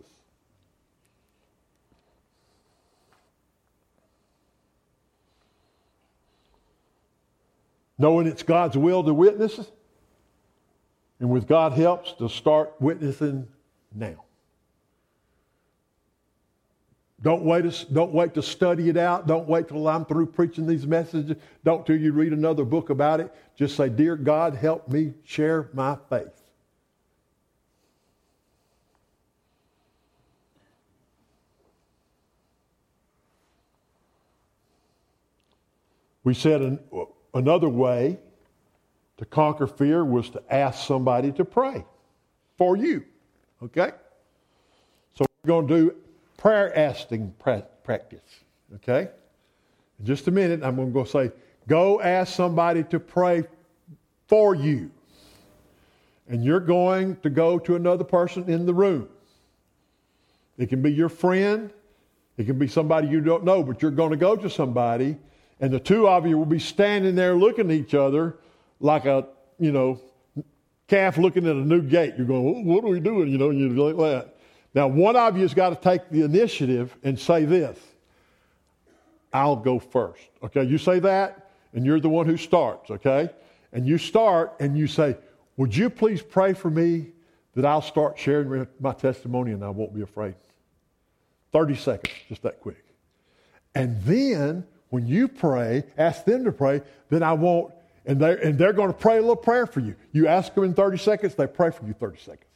knowing 7.97 8.25
it's 8.25 8.41
God's 8.41 8.75
will 8.75 9.03
to 9.03 9.13
witness, 9.13 9.59
and 11.19 11.29
with 11.29 11.47
God 11.47 11.73
helps 11.73 12.13
to 12.13 12.29
start 12.29 12.73
witnessing 12.79 13.47
now. 13.93 14.23
Don't 17.21 17.43
wait, 17.43 17.69
to, 17.69 17.93
don't 17.93 18.13
wait 18.13 18.33
to 18.33 18.41
study 18.41 18.89
it 18.89 18.97
out. 18.97 19.27
Don't 19.27 19.47
wait 19.47 19.67
till 19.67 19.87
I'm 19.87 20.05
through 20.05 20.25
preaching 20.27 20.65
these 20.65 20.87
messages. 20.87 21.37
Don't 21.63 21.85
till 21.85 21.97
you 21.97 22.13
read 22.13 22.33
another 22.33 22.65
book 22.65 22.89
about 22.89 23.19
it. 23.19 23.31
Just 23.55 23.75
say, 23.75 23.89
Dear 23.89 24.15
God, 24.15 24.55
help 24.55 24.87
me 24.87 25.13
share 25.23 25.69
my 25.73 25.97
faith. 26.09 26.29
We 36.23 36.33
said 36.33 36.79
Another 37.33 37.69
way 37.69 38.19
to 39.17 39.25
conquer 39.25 39.67
fear 39.67 40.03
was 40.03 40.29
to 40.31 40.43
ask 40.49 40.85
somebody 40.85 41.31
to 41.33 41.45
pray 41.45 41.85
for 42.57 42.75
you. 42.75 43.05
Okay? 43.63 43.91
So 45.13 45.25
we're 45.43 45.47
going 45.47 45.67
to 45.67 45.77
do 45.77 45.95
prayer 46.41 46.75
asking 46.75 47.31
practice. 47.83 48.19
Okay? 48.75 49.09
In 49.99 50.05
just 50.05 50.27
a 50.27 50.31
minute, 50.31 50.61
I'm 50.63 50.75
going 50.75 50.87
to 50.87 50.93
go 50.93 51.03
say, 51.03 51.31
go 51.67 52.01
ask 52.01 52.33
somebody 52.33 52.83
to 52.85 52.99
pray 52.99 53.43
for 54.27 54.55
you. 54.55 54.89
And 56.27 56.43
you're 56.43 56.59
going 56.59 57.17
to 57.17 57.29
go 57.29 57.59
to 57.59 57.75
another 57.75 58.03
person 58.03 58.49
in 58.49 58.65
the 58.65 58.73
room. 58.73 59.07
It 60.57 60.69
can 60.69 60.81
be 60.81 60.91
your 60.91 61.09
friend, 61.09 61.71
it 62.37 62.45
can 62.45 62.57
be 62.57 62.67
somebody 62.67 63.07
you 63.07 63.21
don't 63.21 63.43
know, 63.43 63.61
but 63.61 63.83
you're 63.83 63.91
going 63.91 64.09
to 64.09 64.17
go 64.17 64.35
to 64.35 64.49
somebody 64.49 65.17
and 65.59 65.71
the 65.71 65.79
two 65.79 66.07
of 66.07 66.25
you 66.25 66.39
will 66.39 66.45
be 66.45 66.59
standing 66.59 67.13
there 67.13 67.35
looking 67.35 67.69
at 67.69 67.77
each 67.77 67.93
other 67.93 68.37
like 68.79 69.05
a, 69.05 69.27
you 69.59 69.71
know, 69.71 70.01
calf 70.87 71.19
looking 71.19 71.45
at 71.45 71.55
a 71.55 71.59
new 71.59 71.83
gate. 71.83 72.15
You're 72.17 72.25
going, 72.25 72.65
what 72.65 72.83
are 72.83 72.87
we 72.87 72.99
doing? 72.99 73.29
You 73.29 73.37
know, 73.37 73.51
and 73.51 73.59
you're 73.59 73.93
like 73.93 73.95
that. 73.97 74.40
Now, 74.73 74.87
one 74.87 75.15
of 75.15 75.35
you 75.35 75.41
has 75.41 75.53
got 75.53 75.69
to 75.69 75.75
take 75.75 76.09
the 76.09 76.23
initiative 76.23 76.95
and 77.03 77.19
say 77.19 77.45
this 77.45 77.77
I'll 79.33 79.55
go 79.55 79.79
first. 79.79 80.23
Okay, 80.43 80.63
you 80.63 80.77
say 80.77 80.99
that, 80.99 81.51
and 81.73 81.85
you're 81.85 81.99
the 81.99 82.09
one 82.09 82.25
who 82.25 82.37
starts, 82.37 82.91
okay? 82.91 83.29
And 83.73 83.87
you 83.87 83.97
start 83.97 84.53
and 84.59 84.77
you 84.77 84.87
say, 84.87 85.17
Would 85.57 85.75
you 85.75 85.89
please 85.89 86.21
pray 86.21 86.53
for 86.53 86.69
me 86.69 87.07
that 87.55 87.65
I'll 87.65 87.81
start 87.81 88.17
sharing 88.17 88.67
my 88.79 88.93
testimony 88.93 89.51
and 89.51 89.63
I 89.63 89.69
won't 89.69 89.93
be 89.93 90.01
afraid? 90.01 90.35
30 91.51 91.75
seconds, 91.75 92.15
just 92.29 92.43
that 92.43 92.61
quick. 92.61 92.83
And 93.75 94.01
then 94.03 94.65
when 94.89 95.05
you 95.05 95.27
pray, 95.27 95.83
ask 95.97 96.25
them 96.25 96.43
to 96.45 96.51
pray, 96.51 96.81
then 97.09 97.23
I 97.23 97.33
won't, 97.33 97.73
and 98.05 98.19
they're, 98.19 98.37
and 98.37 98.57
they're 98.57 98.73
going 98.73 98.89
to 98.89 98.97
pray 98.97 99.17
a 99.17 99.21
little 99.21 99.35
prayer 99.35 99.65
for 99.65 99.79
you. 99.79 99.95
You 100.11 100.27
ask 100.27 100.53
them 100.53 100.65
in 100.65 100.73
30 100.73 100.97
seconds, 100.97 101.35
they 101.35 101.47
pray 101.47 101.71
for 101.71 101.85
you 101.85 101.93
30 101.93 102.17
seconds. 102.17 102.50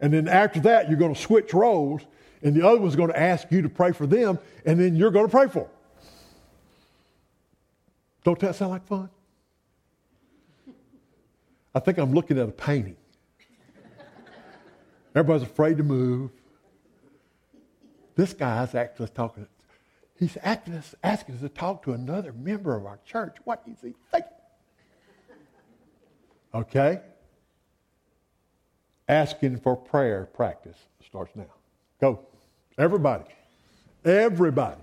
And 0.00 0.12
then 0.12 0.28
after 0.28 0.60
that, 0.60 0.88
you're 0.88 0.98
going 0.98 1.14
to 1.14 1.20
switch 1.20 1.54
roles, 1.54 2.02
and 2.42 2.54
the 2.54 2.66
other 2.66 2.80
one's 2.80 2.96
going 2.96 3.10
to 3.10 3.18
ask 3.18 3.50
you 3.50 3.62
to 3.62 3.68
pray 3.68 3.92
for 3.92 4.06
them, 4.06 4.38
and 4.66 4.78
then 4.78 4.96
you're 4.96 5.10
going 5.10 5.26
to 5.26 5.30
pray 5.30 5.46
for 5.46 5.60
them. 5.60 5.68
Don't 8.24 8.38
that 8.40 8.54
sound 8.54 8.70
like 8.70 8.86
fun? 8.86 9.10
I 11.74 11.80
think 11.80 11.98
I'm 11.98 12.12
looking 12.12 12.38
at 12.38 12.48
a 12.48 12.52
painting. 12.52 12.96
Everybody's 15.14 15.46
afraid 15.46 15.76
to 15.78 15.82
move. 15.82 16.30
This 18.16 18.32
guy's 18.32 18.74
actually 18.74 19.08
talking 19.08 19.46
He's 20.18 20.36
asking 20.38 20.74
us, 20.74 20.94
asking 21.02 21.36
us 21.36 21.40
to 21.40 21.48
talk 21.48 21.82
to 21.84 21.92
another 21.92 22.32
member 22.32 22.76
of 22.76 22.86
our 22.86 23.00
church. 23.04 23.36
What 23.44 23.62
is 23.66 23.78
he 23.82 23.94
thinking? 24.10 24.30
Okay? 26.54 27.00
Asking 29.08 29.58
for 29.58 29.76
prayer 29.76 30.28
practice 30.32 30.78
starts 31.06 31.34
now. 31.36 31.44
Go. 32.00 32.20
Everybody. 32.78 33.24
Everybody. 34.04 34.80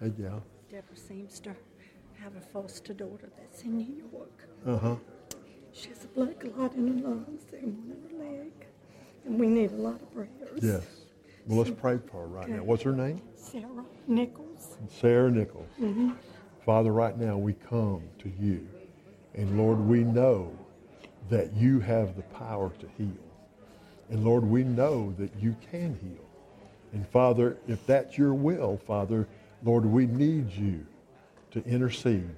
Hey, 0.00 0.08
Gal. 0.08 0.42
Deborah 0.70 0.96
seems 0.96 1.40
to 1.40 1.50
have 2.22 2.34
a 2.34 2.40
foster 2.40 2.94
daughter 2.94 3.28
that's 3.38 3.62
in 3.64 3.76
New 3.76 4.02
York. 4.10 4.48
Uh 4.66 4.78
huh. 4.78 4.96
She 5.72 5.90
has 5.90 6.04
a 6.04 6.08
blood 6.08 6.40
clot 6.40 6.74
in 6.74 7.02
her 7.02 7.08
lungs 7.08 7.42
and 7.52 7.76
one 7.76 7.98
in 8.10 8.18
her 8.18 8.24
leg. 8.24 8.52
And 9.26 9.38
we 9.38 9.46
need 9.46 9.72
a 9.72 9.76
lot 9.76 10.00
of 10.00 10.14
prayers. 10.14 10.60
Yes. 10.62 10.86
Well, 11.46 11.58
let's 11.58 11.70
pray 11.78 11.98
for 12.10 12.22
her 12.22 12.26
right 12.28 12.48
now. 12.48 12.62
What's 12.62 12.82
her 12.82 12.94
name? 12.94 13.20
Sarah 13.36 13.84
Nichols. 14.06 14.78
Sarah 14.88 15.30
Nichols. 15.30 15.68
Hmm. 15.76 16.12
Father, 16.64 16.92
right 16.92 17.18
now 17.18 17.36
we 17.36 17.52
come 17.52 18.02
to 18.20 18.32
you. 18.40 18.66
And 19.34 19.58
Lord, 19.58 19.78
we 19.80 20.02
know 20.02 20.50
that 21.28 21.52
you 21.54 21.78
have 21.80 22.16
the 22.16 22.22
power 22.22 22.72
to 22.78 22.86
heal. 22.96 23.12
And 24.08 24.24
Lord, 24.24 24.44
we 24.44 24.64
know 24.64 25.14
that 25.18 25.30
you 25.38 25.54
can 25.70 25.98
heal. 26.02 26.24
And 26.92 27.06
Father, 27.08 27.58
if 27.68 27.86
that's 27.86 28.16
your 28.16 28.34
will, 28.34 28.78
Father, 28.86 29.28
Lord, 29.62 29.84
we 29.84 30.06
need 30.06 30.50
you 30.50 30.86
to 31.50 31.64
intercede 31.64 32.30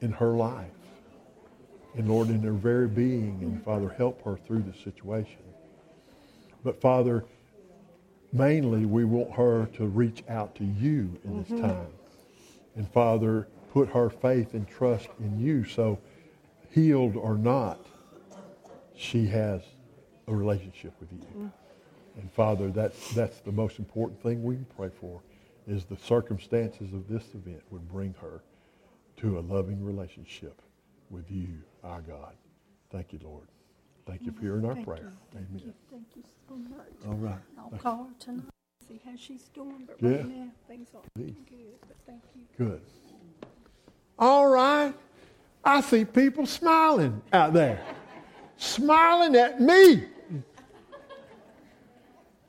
in 0.00 0.12
her 0.12 0.30
life. 0.30 0.66
And 1.96 2.08
Lord, 2.08 2.28
in 2.28 2.42
her 2.42 2.52
very 2.52 2.88
being. 2.88 3.38
And 3.42 3.62
Father, 3.64 3.88
help 3.88 4.22
her 4.24 4.36
through 4.36 4.62
the 4.62 4.74
situation. 4.74 5.42
But 6.64 6.80
Father, 6.80 7.24
mainly 8.32 8.86
we 8.86 9.04
want 9.04 9.32
her 9.32 9.66
to 9.76 9.86
reach 9.86 10.22
out 10.28 10.54
to 10.56 10.64
you 10.64 11.18
in 11.24 11.38
this 11.38 11.48
mm-hmm. 11.48 11.62
time. 11.62 11.86
And 12.76 12.90
Father, 12.92 13.48
put 13.72 13.88
her 13.88 14.10
faith 14.10 14.54
and 14.54 14.68
trust 14.68 15.08
in 15.18 15.40
you. 15.40 15.64
So, 15.64 15.98
healed 16.70 17.16
or 17.16 17.36
not, 17.36 17.84
she 18.94 19.26
has 19.26 19.62
a 20.28 20.34
relationship 20.34 20.94
with 21.00 21.10
you. 21.12 21.18
Mm-hmm. 21.18 21.46
And 22.20 22.30
Father, 22.32 22.68
that's, 22.70 23.10
that's 23.14 23.38
the 23.40 23.52
most 23.52 23.78
important 23.78 24.22
thing 24.22 24.42
we 24.42 24.56
can 24.56 24.66
pray 24.76 24.90
for 25.00 25.20
is 25.66 25.84
the 25.84 25.96
circumstances 25.96 26.92
of 26.92 27.08
this 27.08 27.24
event 27.34 27.62
would 27.70 27.88
bring 27.88 28.14
her 28.20 28.42
to 29.18 29.38
a 29.38 29.40
loving 29.40 29.82
relationship 29.84 30.60
with 31.10 31.30
you, 31.30 31.48
our 31.82 32.00
God. 32.02 32.34
Thank 32.90 33.12
you, 33.12 33.20
Lord. 33.22 33.46
Thank 34.06 34.22
you 34.26 34.32
for 34.32 34.40
hearing 34.40 34.64
our 34.64 34.74
Thank 34.74 34.86
prayer. 34.86 34.98
you. 35.02 35.10
Thank 35.32 35.46
Amen. 35.50 35.62
you. 35.66 35.72
Thank 35.90 36.06
you 36.16 36.22
so 36.48 36.56
much. 36.56 37.06
All 37.06 37.14
right. 37.14 37.38
I'll 37.58 37.78
call 37.78 38.04
her 38.04 38.14
tonight, 38.18 38.44
see 38.86 39.00
how 39.04 39.12
she's 39.16 39.44
doing. 39.54 39.86
But 39.86 40.02
Yeah. 40.02 40.16
right 40.16 40.28
now, 40.28 40.48
things 40.66 40.88
aren't 40.94 41.14
Please. 41.14 41.36
good. 41.48 41.78
But 41.86 41.96
thank 42.06 42.22
you. 42.34 42.42
Good. 42.58 42.82
All 44.18 44.48
right. 44.48 44.94
I 45.64 45.80
see 45.82 46.04
people 46.04 46.46
smiling 46.46 47.22
out 47.32 47.52
there, 47.52 47.82
smiling 48.56 49.36
at 49.36 49.60
me. 49.60 50.04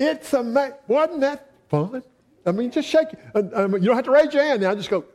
It's 0.02 0.34
amazing. 0.34 0.74
Wasn't 0.88 1.22
that 1.22 1.52
fun? 1.70 2.02
I 2.44 2.52
mean, 2.52 2.72
just 2.72 2.90
shake 2.90 3.14
it. 3.14 3.20
Uh, 3.36 3.44
um, 3.54 3.74
you 3.74 3.82
don't 3.82 3.96
have 3.96 4.06
to 4.06 4.12
raise 4.12 4.34
your 4.34 4.42
hand 4.42 4.64
now. 4.64 4.74
Just 4.74 4.90
go. 4.90 5.06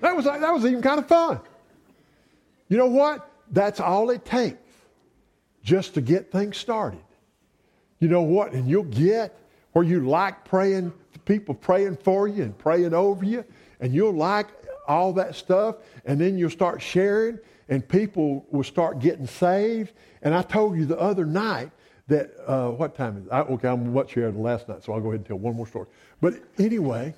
That 0.00 0.16
was 0.16 0.24
that 0.24 0.52
was 0.52 0.66
even 0.66 0.82
kind 0.82 0.98
of 0.98 1.06
fun. 1.06 1.38
You 2.68 2.78
know 2.78 2.88
what? 2.88 3.30
That's 3.52 3.78
all 3.78 4.10
it 4.10 4.24
takes 4.24 4.58
just 5.62 5.94
to 5.94 6.00
get 6.00 6.32
things 6.32 6.56
started. 6.56 6.98
You 8.00 8.08
know 8.08 8.22
what? 8.22 8.52
And 8.54 8.68
you'll 8.68 8.82
get 8.82 9.38
where 9.72 9.84
you 9.84 10.00
like 10.00 10.44
praying, 10.44 10.92
people 11.24 11.54
praying 11.54 11.98
for 11.98 12.26
you 12.26 12.42
and 12.42 12.58
praying 12.58 12.92
over 12.92 13.24
you, 13.24 13.44
and 13.78 13.94
you'll 13.94 14.14
like 14.14 14.48
all 14.88 15.12
that 15.12 15.36
stuff, 15.36 15.76
and 16.04 16.20
then 16.20 16.36
you'll 16.36 16.50
start 16.50 16.82
sharing, 16.82 17.38
and 17.68 17.86
people 17.86 18.44
will 18.50 18.64
start 18.64 18.98
getting 18.98 19.28
saved. 19.28 19.92
And 20.22 20.34
I 20.34 20.42
told 20.42 20.76
you 20.76 20.86
the 20.86 20.98
other 20.98 21.24
night 21.24 21.70
that, 22.08 22.30
uh, 22.46 22.70
what 22.70 22.94
time 22.94 23.16
is 23.16 23.26
it? 23.26 23.32
I, 23.32 23.40
okay, 23.40 23.68
I'm 23.68 23.92
much 23.92 24.14
here 24.14 24.30
than 24.30 24.42
last 24.42 24.68
night, 24.68 24.84
so 24.84 24.92
I'll 24.92 25.00
go 25.00 25.08
ahead 25.08 25.20
and 25.20 25.26
tell 25.26 25.38
one 25.38 25.56
more 25.56 25.66
story. 25.66 25.86
But 26.20 26.34
anyway, 26.58 27.14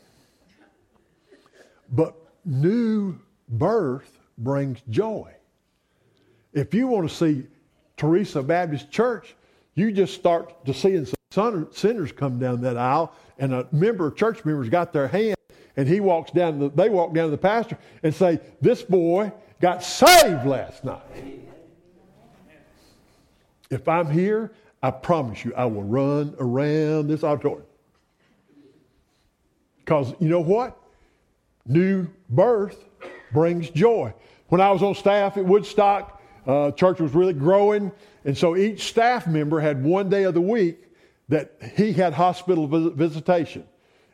but 1.93 2.15
new 2.45 3.19
birth 3.49 4.19
brings 4.39 4.81
joy. 4.89 5.33
If 6.53 6.73
you 6.75 6.87
want 6.87 7.09
to 7.09 7.15
see 7.15 7.47
Teresa 7.97 8.43
Baptist 8.43 8.91
Church, 8.91 9.35
you 9.75 9.93
just 9.93 10.15
start 10.15 10.65
to 10.65 10.75
seeing 10.75 11.07
some 11.31 11.69
sinners 11.73 12.11
come 12.11 12.39
down 12.39 12.63
that 12.63 12.77
aisle, 12.77 13.13
and 13.39 13.53
a 13.53 13.69
member, 13.71 14.11
church 14.11 14.45
members, 14.45 14.69
got 14.69 14.93
their 14.93 15.07
hand, 15.07 15.37
and 15.77 15.87
he 15.87 16.01
walks 16.01 16.31
down. 16.31 16.59
The, 16.59 16.71
they 16.71 16.89
walk 16.89 17.15
down 17.15 17.27
to 17.27 17.31
the 17.31 17.39
pastor 17.39 17.79
and 18.03 18.15
say, 18.15 18.41
"This 18.61 18.83
boy 18.83 19.33
got 19.61 19.83
saved 19.83 20.47
last 20.47 20.85
night." 20.85 21.03
If 23.71 23.87
I'm 23.87 24.11
here, 24.11 24.53
I 24.83 24.91
promise 24.91 25.45
you, 25.45 25.53
I 25.57 25.65
will 25.67 25.83
run 25.83 26.35
around 26.39 27.09
this 27.09 27.25
auditorium. 27.25 27.65
Because 29.79 30.15
you 30.21 30.29
know 30.29 30.41
what? 30.41 30.77
New 31.67 32.09
birth 32.29 32.85
brings 33.33 33.71
joy. 33.71 34.15
When 34.49 34.61
I 34.61 34.71
was 34.71 34.83
on 34.83 34.95
staff 34.95 35.37
at 35.37 35.45
Woodstock, 35.45 36.23
uh, 36.47 36.71
church 36.73 37.01
was 37.01 37.13
really 37.13 37.33
growing, 37.33 37.93
and 38.25 38.37
so 38.37 38.57
each 38.57 38.89
staff 38.89 39.27
member 39.27 39.61
had 39.61 39.85
one 39.85 40.09
day 40.09 40.23
of 40.25 40.35
the 40.35 40.41
week 40.41 40.85
that 41.29 41.53
he 41.77 41.93
had 41.93 42.15
hospital 42.15 42.67
vis- 42.67 42.93
visitation. 42.95 43.65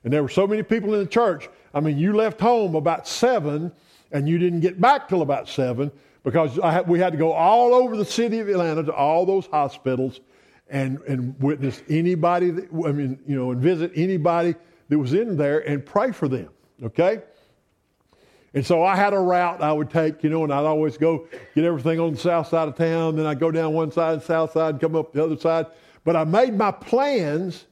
And 0.02 0.12
there 0.12 0.22
were 0.22 0.28
so 0.28 0.46
many 0.46 0.62
people 0.62 0.92
in 0.94 1.00
the 1.00 1.06
church. 1.06 1.48
I 1.72 1.80
mean, 1.80 1.98
you 1.98 2.12
left 2.12 2.40
home 2.40 2.74
about 2.74 3.06
seven, 3.06 3.70
and 4.10 4.28
you 4.28 4.38
didn't 4.38 4.60
get 4.60 4.80
back 4.80 5.08
till 5.08 5.22
about 5.22 5.48
seven 5.48 5.92
because 6.24 6.58
we 6.86 6.98
had 6.98 7.12
to 7.12 7.18
go 7.18 7.32
all 7.32 7.74
over 7.74 7.96
the 7.96 8.04
city 8.04 8.40
of 8.40 8.48
Atlanta 8.48 8.82
to 8.82 8.92
all 8.92 9.26
those 9.26 9.46
hospitals 9.46 10.20
and, 10.74 11.00
and 11.02 11.40
witness 11.40 11.82
anybody, 11.88 12.50
that, 12.50 12.68
I 12.84 12.90
mean, 12.90 13.20
you 13.28 13.36
know, 13.36 13.52
and 13.52 13.60
visit 13.60 13.92
anybody 13.94 14.56
that 14.88 14.98
was 14.98 15.14
in 15.14 15.36
there 15.36 15.60
and 15.60 15.86
pray 15.86 16.10
for 16.10 16.26
them, 16.26 16.48
okay? 16.82 17.22
And 18.54 18.66
so 18.66 18.82
I 18.82 18.96
had 18.96 19.14
a 19.14 19.18
route 19.18 19.62
I 19.62 19.72
would 19.72 19.88
take, 19.88 20.24
you 20.24 20.30
know, 20.30 20.42
and 20.42 20.52
I'd 20.52 20.64
always 20.64 20.98
go 20.98 21.28
get 21.54 21.64
everything 21.64 22.00
on 22.00 22.14
the 22.14 22.18
south 22.18 22.48
side 22.48 22.66
of 22.66 22.76
town. 22.76 23.14
Then 23.14 23.24
I'd 23.24 23.38
go 23.38 23.52
down 23.52 23.72
one 23.72 23.92
side, 23.92 24.20
south 24.24 24.52
side, 24.52 24.70
and 24.70 24.80
come 24.80 24.96
up 24.96 25.12
the 25.12 25.22
other 25.22 25.36
side. 25.36 25.66
But 26.02 26.16
I 26.16 26.24
made 26.24 26.58
my 26.58 26.72
plans 26.72 27.66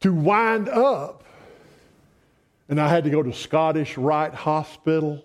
to 0.00 0.12
wind 0.12 0.68
up, 0.68 1.24
and 2.68 2.80
I 2.80 2.88
had 2.88 3.02
to 3.04 3.10
go 3.10 3.24
to 3.24 3.32
Scottish 3.32 3.98
Rite 3.98 4.34
Hospital, 4.34 5.24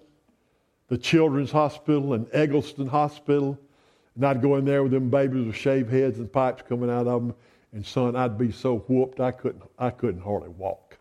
the 0.87 0.97
Children's 0.97 1.51
Hospital, 1.51 2.13
and 2.13 2.27
Egleston 2.33 2.87
Hospital. 2.87 3.59
And 4.15 4.25
I'd 4.25 4.41
go 4.41 4.57
in 4.57 4.65
there 4.65 4.83
with 4.83 4.91
them 4.91 5.09
babies 5.09 5.45
with 5.45 5.55
shaved 5.55 5.91
heads 5.91 6.19
and 6.19 6.31
pipes 6.31 6.63
coming 6.67 6.89
out 6.89 7.07
of 7.07 7.21
them. 7.21 7.35
And 7.73 7.85
son, 7.85 8.15
I'd 8.15 8.37
be 8.37 8.51
so 8.51 8.79
whooped 8.79 9.19
I 9.19 9.31
couldn't, 9.31 9.63
I 9.79 9.89
couldn't 9.91 10.21
hardly 10.21 10.49
walk. 10.49 10.97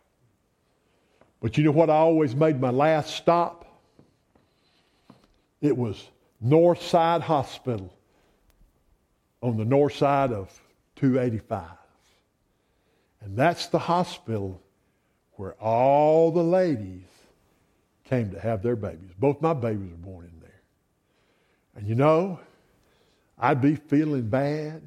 But 1.41 1.59
you 1.59 1.65
know 1.65 1.73
what? 1.73 1.91
I 1.91 1.95
always 1.95 2.37
made 2.37 2.61
my 2.61 2.71
last 2.71 3.15
stop. 3.17 3.67
It 5.61 5.77
was 5.77 6.09
North 6.41 6.83
Side 6.83 7.23
Hospital 7.23 7.93
on 9.43 9.57
the 9.57 9.65
north 9.65 9.97
side 9.97 10.33
of 10.33 10.49
285. 10.97 11.67
And 13.23 13.37
that's 13.37 13.67
the 13.67 13.79
hospital 13.79 14.61
where 15.33 15.55
all 15.55 16.31
the 16.31 16.43
ladies 16.43 17.05
came 18.05 18.31
to 18.31 18.41
have 18.41 18.63
their 18.63 18.77
babies. 18.77 19.11
Both 19.19 19.41
my 19.41 19.55
babies 19.55 19.91
were 19.91 20.13
born 20.13 20.25
in 20.27 20.41
there. 20.41 20.61
And 21.77 21.87
you 21.87 21.95
know, 21.95 22.41
I'd 23.41 23.63
be 23.63 23.75
feeling 23.75 24.29
bad. 24.29 24.87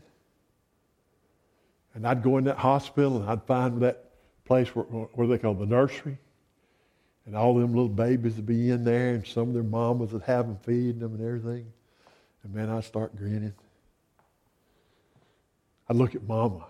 And 1.95 2.08
I'd 2.08 2.24
go 2.24 2.38
in 2.38 2.43
that 2.45 2.58
hospital 2.58 3.18
and 3.18 3.30
I'd 3.30 3.43
find 3.43 3.82
that 3.82 4.12
place 4.45 4.70
where, 4.76 4.86
where 4.86 5.28
they 5.28 5.39
call 5.39 5.56
the 5.56 5.66
nursery. 5.66 6.18
And 7.26 7.36
all 7.36 7.56
them 7.56 7.74
little 7.74 7.89
babies 7.89 8.36
would 8.36 8.45
be 8.45 8.70
in 8.70 8.84
there, 8.84 9.14
and 9.14 9.26
some 9.26 9.47
of 9.47 9.54
their 9.54 9.64
mamas 9.64 10.12
would 10.12 10.24
have 10.24 10.45
them 10.45 10.58
feeding 10.58 10.99
them 10.99 11.16
and 11.16 11.26
everything. 11.26 11.72
And 12.43 12.54
man, 12.54 12.70
I'd 12.70 12.84
start 12.84 13.16
grinning. 13.16 13.54
I'd 15.89 15.95
look 15.95 16.16
at 16.16 16.28
mama. 16.28 16.66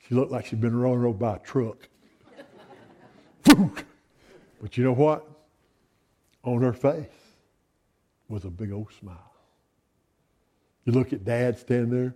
She 0.00 0.16
looked 0.16 0.32
like 0.32 0.46
she'd 0.46 0.60
been 0.60 0.74
run 0.74 1.04
over 1.04 1.12
by 1.12 1.36
a 1.36 1.38
truck. 1.38 1.88
but 3.44 4.76
you 4.76 4.82
know 4.82 4.92
what? 4.92 5.26
On 6.42 6.60
her 6.60 6.72
face 6.72 7.06
was 8.28 8.44
a 8.44 8.50
big 8.50 8.72
old 8.72 8.92
smile. 8.98 9.29
You 10.84 10.92
look 10.92 11.12
at 11.12 11.24
dad 11.24 11.58
standing 11.58 11.90
there. 11.90 12.14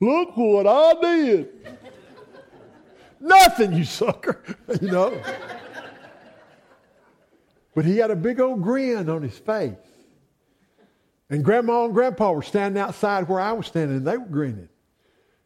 Look 0.00 0.36
what 0.36 0.66
I 0.66 0.94
did. 1.00 1.48
Nothing, 3.20 3.72
you 3.72 3.84
sucker. 3.84 4.42
you 4.80 4.90
know. 4.90 5.18
But 7.74 7.84
he 7.84 7.96
had 7.98 8.10
a 8.10 8.16
big 8.16 8.40
old 8.40 8.62
grin 8.62 9.08
on 9.08 9.22
his 9.22 9.38
face. 9.38 9.74
And 11.30 11.44
grandma 11.44 11.86
and 11.86 11.94
grandpa 11.94 12.32
were 12.32 12.42
standing 12.42 12.80
outside 12.80 13.28
where 13.28 13.40
I 13.40 13.52
was 13.52 13.66
standing, 13.66 13.96
and 13.96 14.06
they 14.06 14.16
were 14.16 14.26
grinning. 14.26 14.68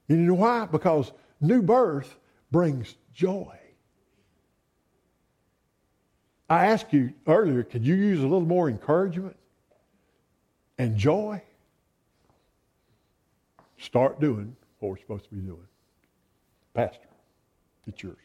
And 0.08 0.18
you 0.18 0.26
know 0.26 0.34
why? 0.34 0.66
Because 0.66 1.12
new 1.40 1.62
birth 1.62 2.16
brings 2.50 2.96
joy. 3.14 3.54
I 6.50 6.66
asked 6.66 6.92
you 6.92 7.12
earlier, 7.26 7.62
could 7.62 7.86
you 7.86 7.94
use 7.94 8.20
a 8.20 8.22
little 8.22 8.40
more 8.40 8.68
encouragement 8.68 9.36
and 10.78 10.96
joy? 10.96 11.42
Start 13.78 14.20
doing 14.20 14.54
what 14.80 14.90
we're 14.90 14.98
supposed 14.98 15.24
to 15.24 15.34
be 15.34 15.40
doing. 15.40 15.66
Pastor. 16.74 17.08
It's 17.86 18.02
yours. 18.02 18.16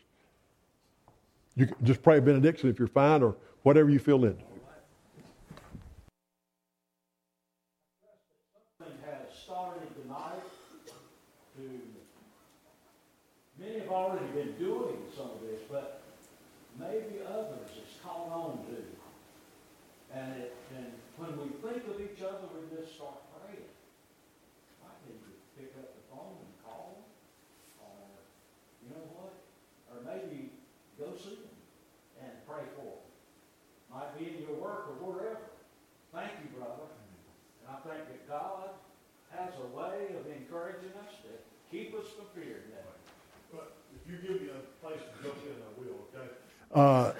You 1.55 1.67
just 1.83 2.01
pray 2.01 2.17
a 2.17 2.21
benediction 2.21 2.69
if 2.69 2.79
you're 2.79 2.87
fine 2.87 3.23
or 3.23 3.35
whatever 3.61 3.89
you 3.89 3.99
feel 3.99 4.19
led 4.19 4.39
to, 4.39 4.45
many 13.63 13.79
have 13.79 13.89
already 13.89 14.25
been 14.35 14.53
doing 14.59 14.97
some 15.15 15.31
of 15.31 15.41
this, 15.41 15.61
but 15.71 16.01
maybe 16.79 17.23
others 17.25 17.69
it's 17.77 17.95
caught 18.03 18.29
on 18.29 18.59
to. 18.67 18.83
And 20.13 20.43
it, 20.43 20.55
and 20.77 20.91
when 21.17 21.31
we 21.39 21.47
think 21.63 21.87
of 21.87 21.97
each 22.01 22.21
other, 22.21 22.45
we 22.53 22.69
just 22.75 22.95
start 22.95 23.17
praying. 23.33 23.71
Might 24.83 24.99
need 25.07 25.17
to 25.25 25.31
pick 25.57 25.71
up 25.79 25.89
the 25.95 26.03
phone 26.11 26.37
and 26.37 26.53
call 26.61 26.93
them, 26.93 27.07
or, 27.81 27.97
you 28.83 28.89
know 28.93 29.05
what? 29.15 29.33
Or 29.89 29.97
maybe 30.05 30.53
go 30.99 31.17
see 31.17 31.39
them 31.39 31.57
and 32.21 32.33
pray 32.45 32.67
for 32.77 32.85
them. 32.85 33.09
Might 33.89 34.13
be 34.17 34.37
in 34.37 34.45
your 34.45 34.59
work 34.59 34.91
or 34.91 34.95
wherever. 35.01 35.49
Thank 36.13 36.45
you, 36.45 36.53
brother. 36.53 36.93
And 37.63 37.73
I 37.73 37.77
think 37.81 38.05
that 38.05 38.29
God 38.29 38.69
has 39.33 39.53
a 39.57 39.67
way 39.73 40.13
of 40.13 40.29
encouraging 40.29 40.93
us 41.01 41.13
to 41.25 41.33
keep 41.73 41.95
us 41.95 42.05
from 42.09 42.25
fear 42.39 42.61
now. 42.69 42.77
But 43.51 43.75
if 43.95 44.11
you 44.11 44.17
give 44.19 44.41
me 44.41 44.49
a 44.49 44.85
place 44.85 44.99
to 44.99 45.23
jump 45.23 45.37
in, 45.43 45.55
I 45.59 45.71
will, 45.81 45.97
okay? 46.13 46.29
Uh, 46.71 47.13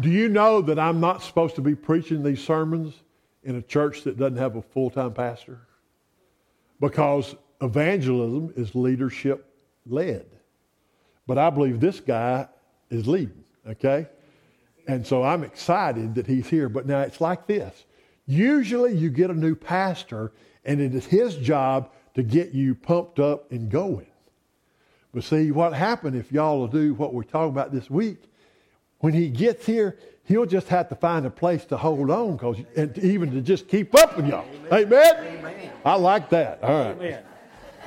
do 0.00 0.08
you 0.08 0.28
know 0.28 0.60
that 0.62 0.78
I'm 0.78 1.00
not 1.00 1.22
supposed 1.22 1.56
to 1.56 1.62
be 1.62 1.74
preaching 1.74 2.22
these 2.22 2.42
sermons 2.42 2.94
in 3.42 3.56
a 3.56 3.62
church 3.62 4.04
that 4.04 4.16
doesn't 4.16 4.38
have 4.38 4.54
a 4.54 4.62
full 4.62 4.88
time 4.88 5.14
pastor? 5.14 5.58
Because 6.78 7.34
evangelism 7.60 8.52
is 8.56 8.72
leadership 8.76 9.52
led. 9.84 10.26
But 11.26 11.38
I 11.38 11.50
believe 11.50 11.80
this 11.80 11.98
guy 11.98 12.46
is 12.88 13.08
leading, 13.08 13.42
okay? 13.68 14.06
And 14.86 15.04
so 15.04 15.24
I'm 15.24 15.42
excited 15.42 16.14
that 16.14 16.28
he's 16.28 16.46
here. 16.46 16.68
But 16.68 16.86
now 16.86 17.00
it's 17.00 17.20
like 17.20 17.48
this 17.48 17.84
usually 18.26 18.94
you 18.94 19.10
get 19.10 19.30
a 19.30 19.34
new 19.34 19.56
pastor, 19.56 20.30
and 20.64 20.80
it 20.80 20.94
is 20.94 21.06
his 21.06 21.34
job 21.36 21.90
to 22.18 22.24
get 22.24 22.52
you 22.52 22.74
pumped 22.74 23.20
up 23.20 23.52
and 23.52 23.70
going. 23.70 24.08
But 25.14 25.22
see, 25.22 25.52
what 25.52 25.72
happened 25.72 26.16
if 26.16 26.32
y'all 26.32 26.58
will 26.58 26.66
do 26.66 26.94
what 26.94 27.14
we're 27.14 27.22
talking 27.22 27.50
about 27.50 27.70
this 27.70 27.88
week, 27.88 28.24
when 28.98 29.14
he 29.14 29.28
gets 29.28 29.64
here, 29.64 29.96
he'll 30.24 30.44
just 30.44 30.66
have 30.66 30.88
to 30.88 30.96
find 30.96 31.26
a 31.26 31.30
place 31.30 31.64
to 31.66 31.76
hold 31.76 32.10
on, 32.10 32.36
cause, 32.36 32.56
and 32.74 32.98
even 32.98 33.30
to 33.30 33.40
just 33.40 33.68
keep 33.68 33.94
up 33.94 34.16
with 34.16 34.26
y'all. 34.26 34.44
Amen? 34.72 35.38
Amen. 35.38 35.70
I 35.84 35.94
like 35.94 36.28
that. 36.30 36.60
All 36.60 36.86
right. 36.86 36.96
Amen. 36.96 37.22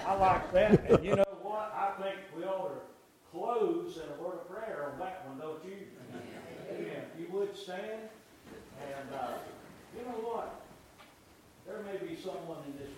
I 0.08 0.16
like 0.16 0.54
that. 0.54 0.90
And 0.90 1.04
you 1.04 1.16
know 1.18 1.26
what? 1.42 1.76
I 1.76 2.02
think 2.02 2.16
we 2.38 2.46
ought 2.46 2.70
to 2.70 3.38
close 3.38 3.98
in 3.98 4.04
a 4.04 4.24
word 4.24 4.36
of 4.36 4.50
prayer 4.50 4.94
on 4.94 5.00
that 5.00 5.28
one, 5.28 5.40
don't 5.40 5.62
you? 5.66 5.76
Amen. 6.72 6.88
If 7.14 7.20
you 7.20 7.28
would 7.34 7.54
stand. 7.58 8.08
And 8.80 9.14
uh, 9.14 9.28
you 9.94 10.06
know 10.06 10.24
what? 10.24 10.62
There 11.68 11.84
may 11.84 12.06
be 12.08 12.16
someone 12.16 12.60
in 12.66 12.78
this 12.80 12.91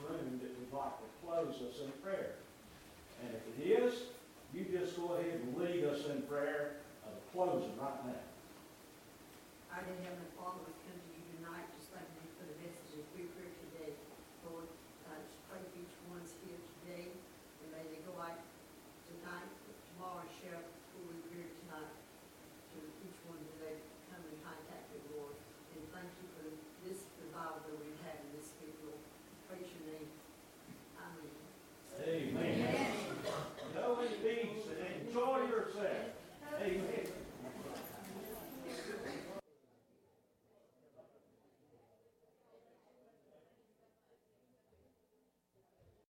us 1.50 1.80
in 1.84 1.92
prayer. 2.04 2.36
And 3.22 3.34
if 3.34 3.60
it 3.60 3.84
is, 3.84 3.94
you 4.54 4.66
just 4.66 4.98
go 4.98 5.14
ahead 5.14 5.40
and 5.42 5.58
lead 5.58 5.84
us 5.86 6.06
in 6.08 6.22
prayer 6.24 6.78
of 7.06 7.14
closing 7.34 7.76
right 7.80 8.06
now. 8.06 8.24
I 9.74 9.80
didn't 9.80 10.04
have 10.04 10.14
any 10.14 10.32
followers. 10.38 10.73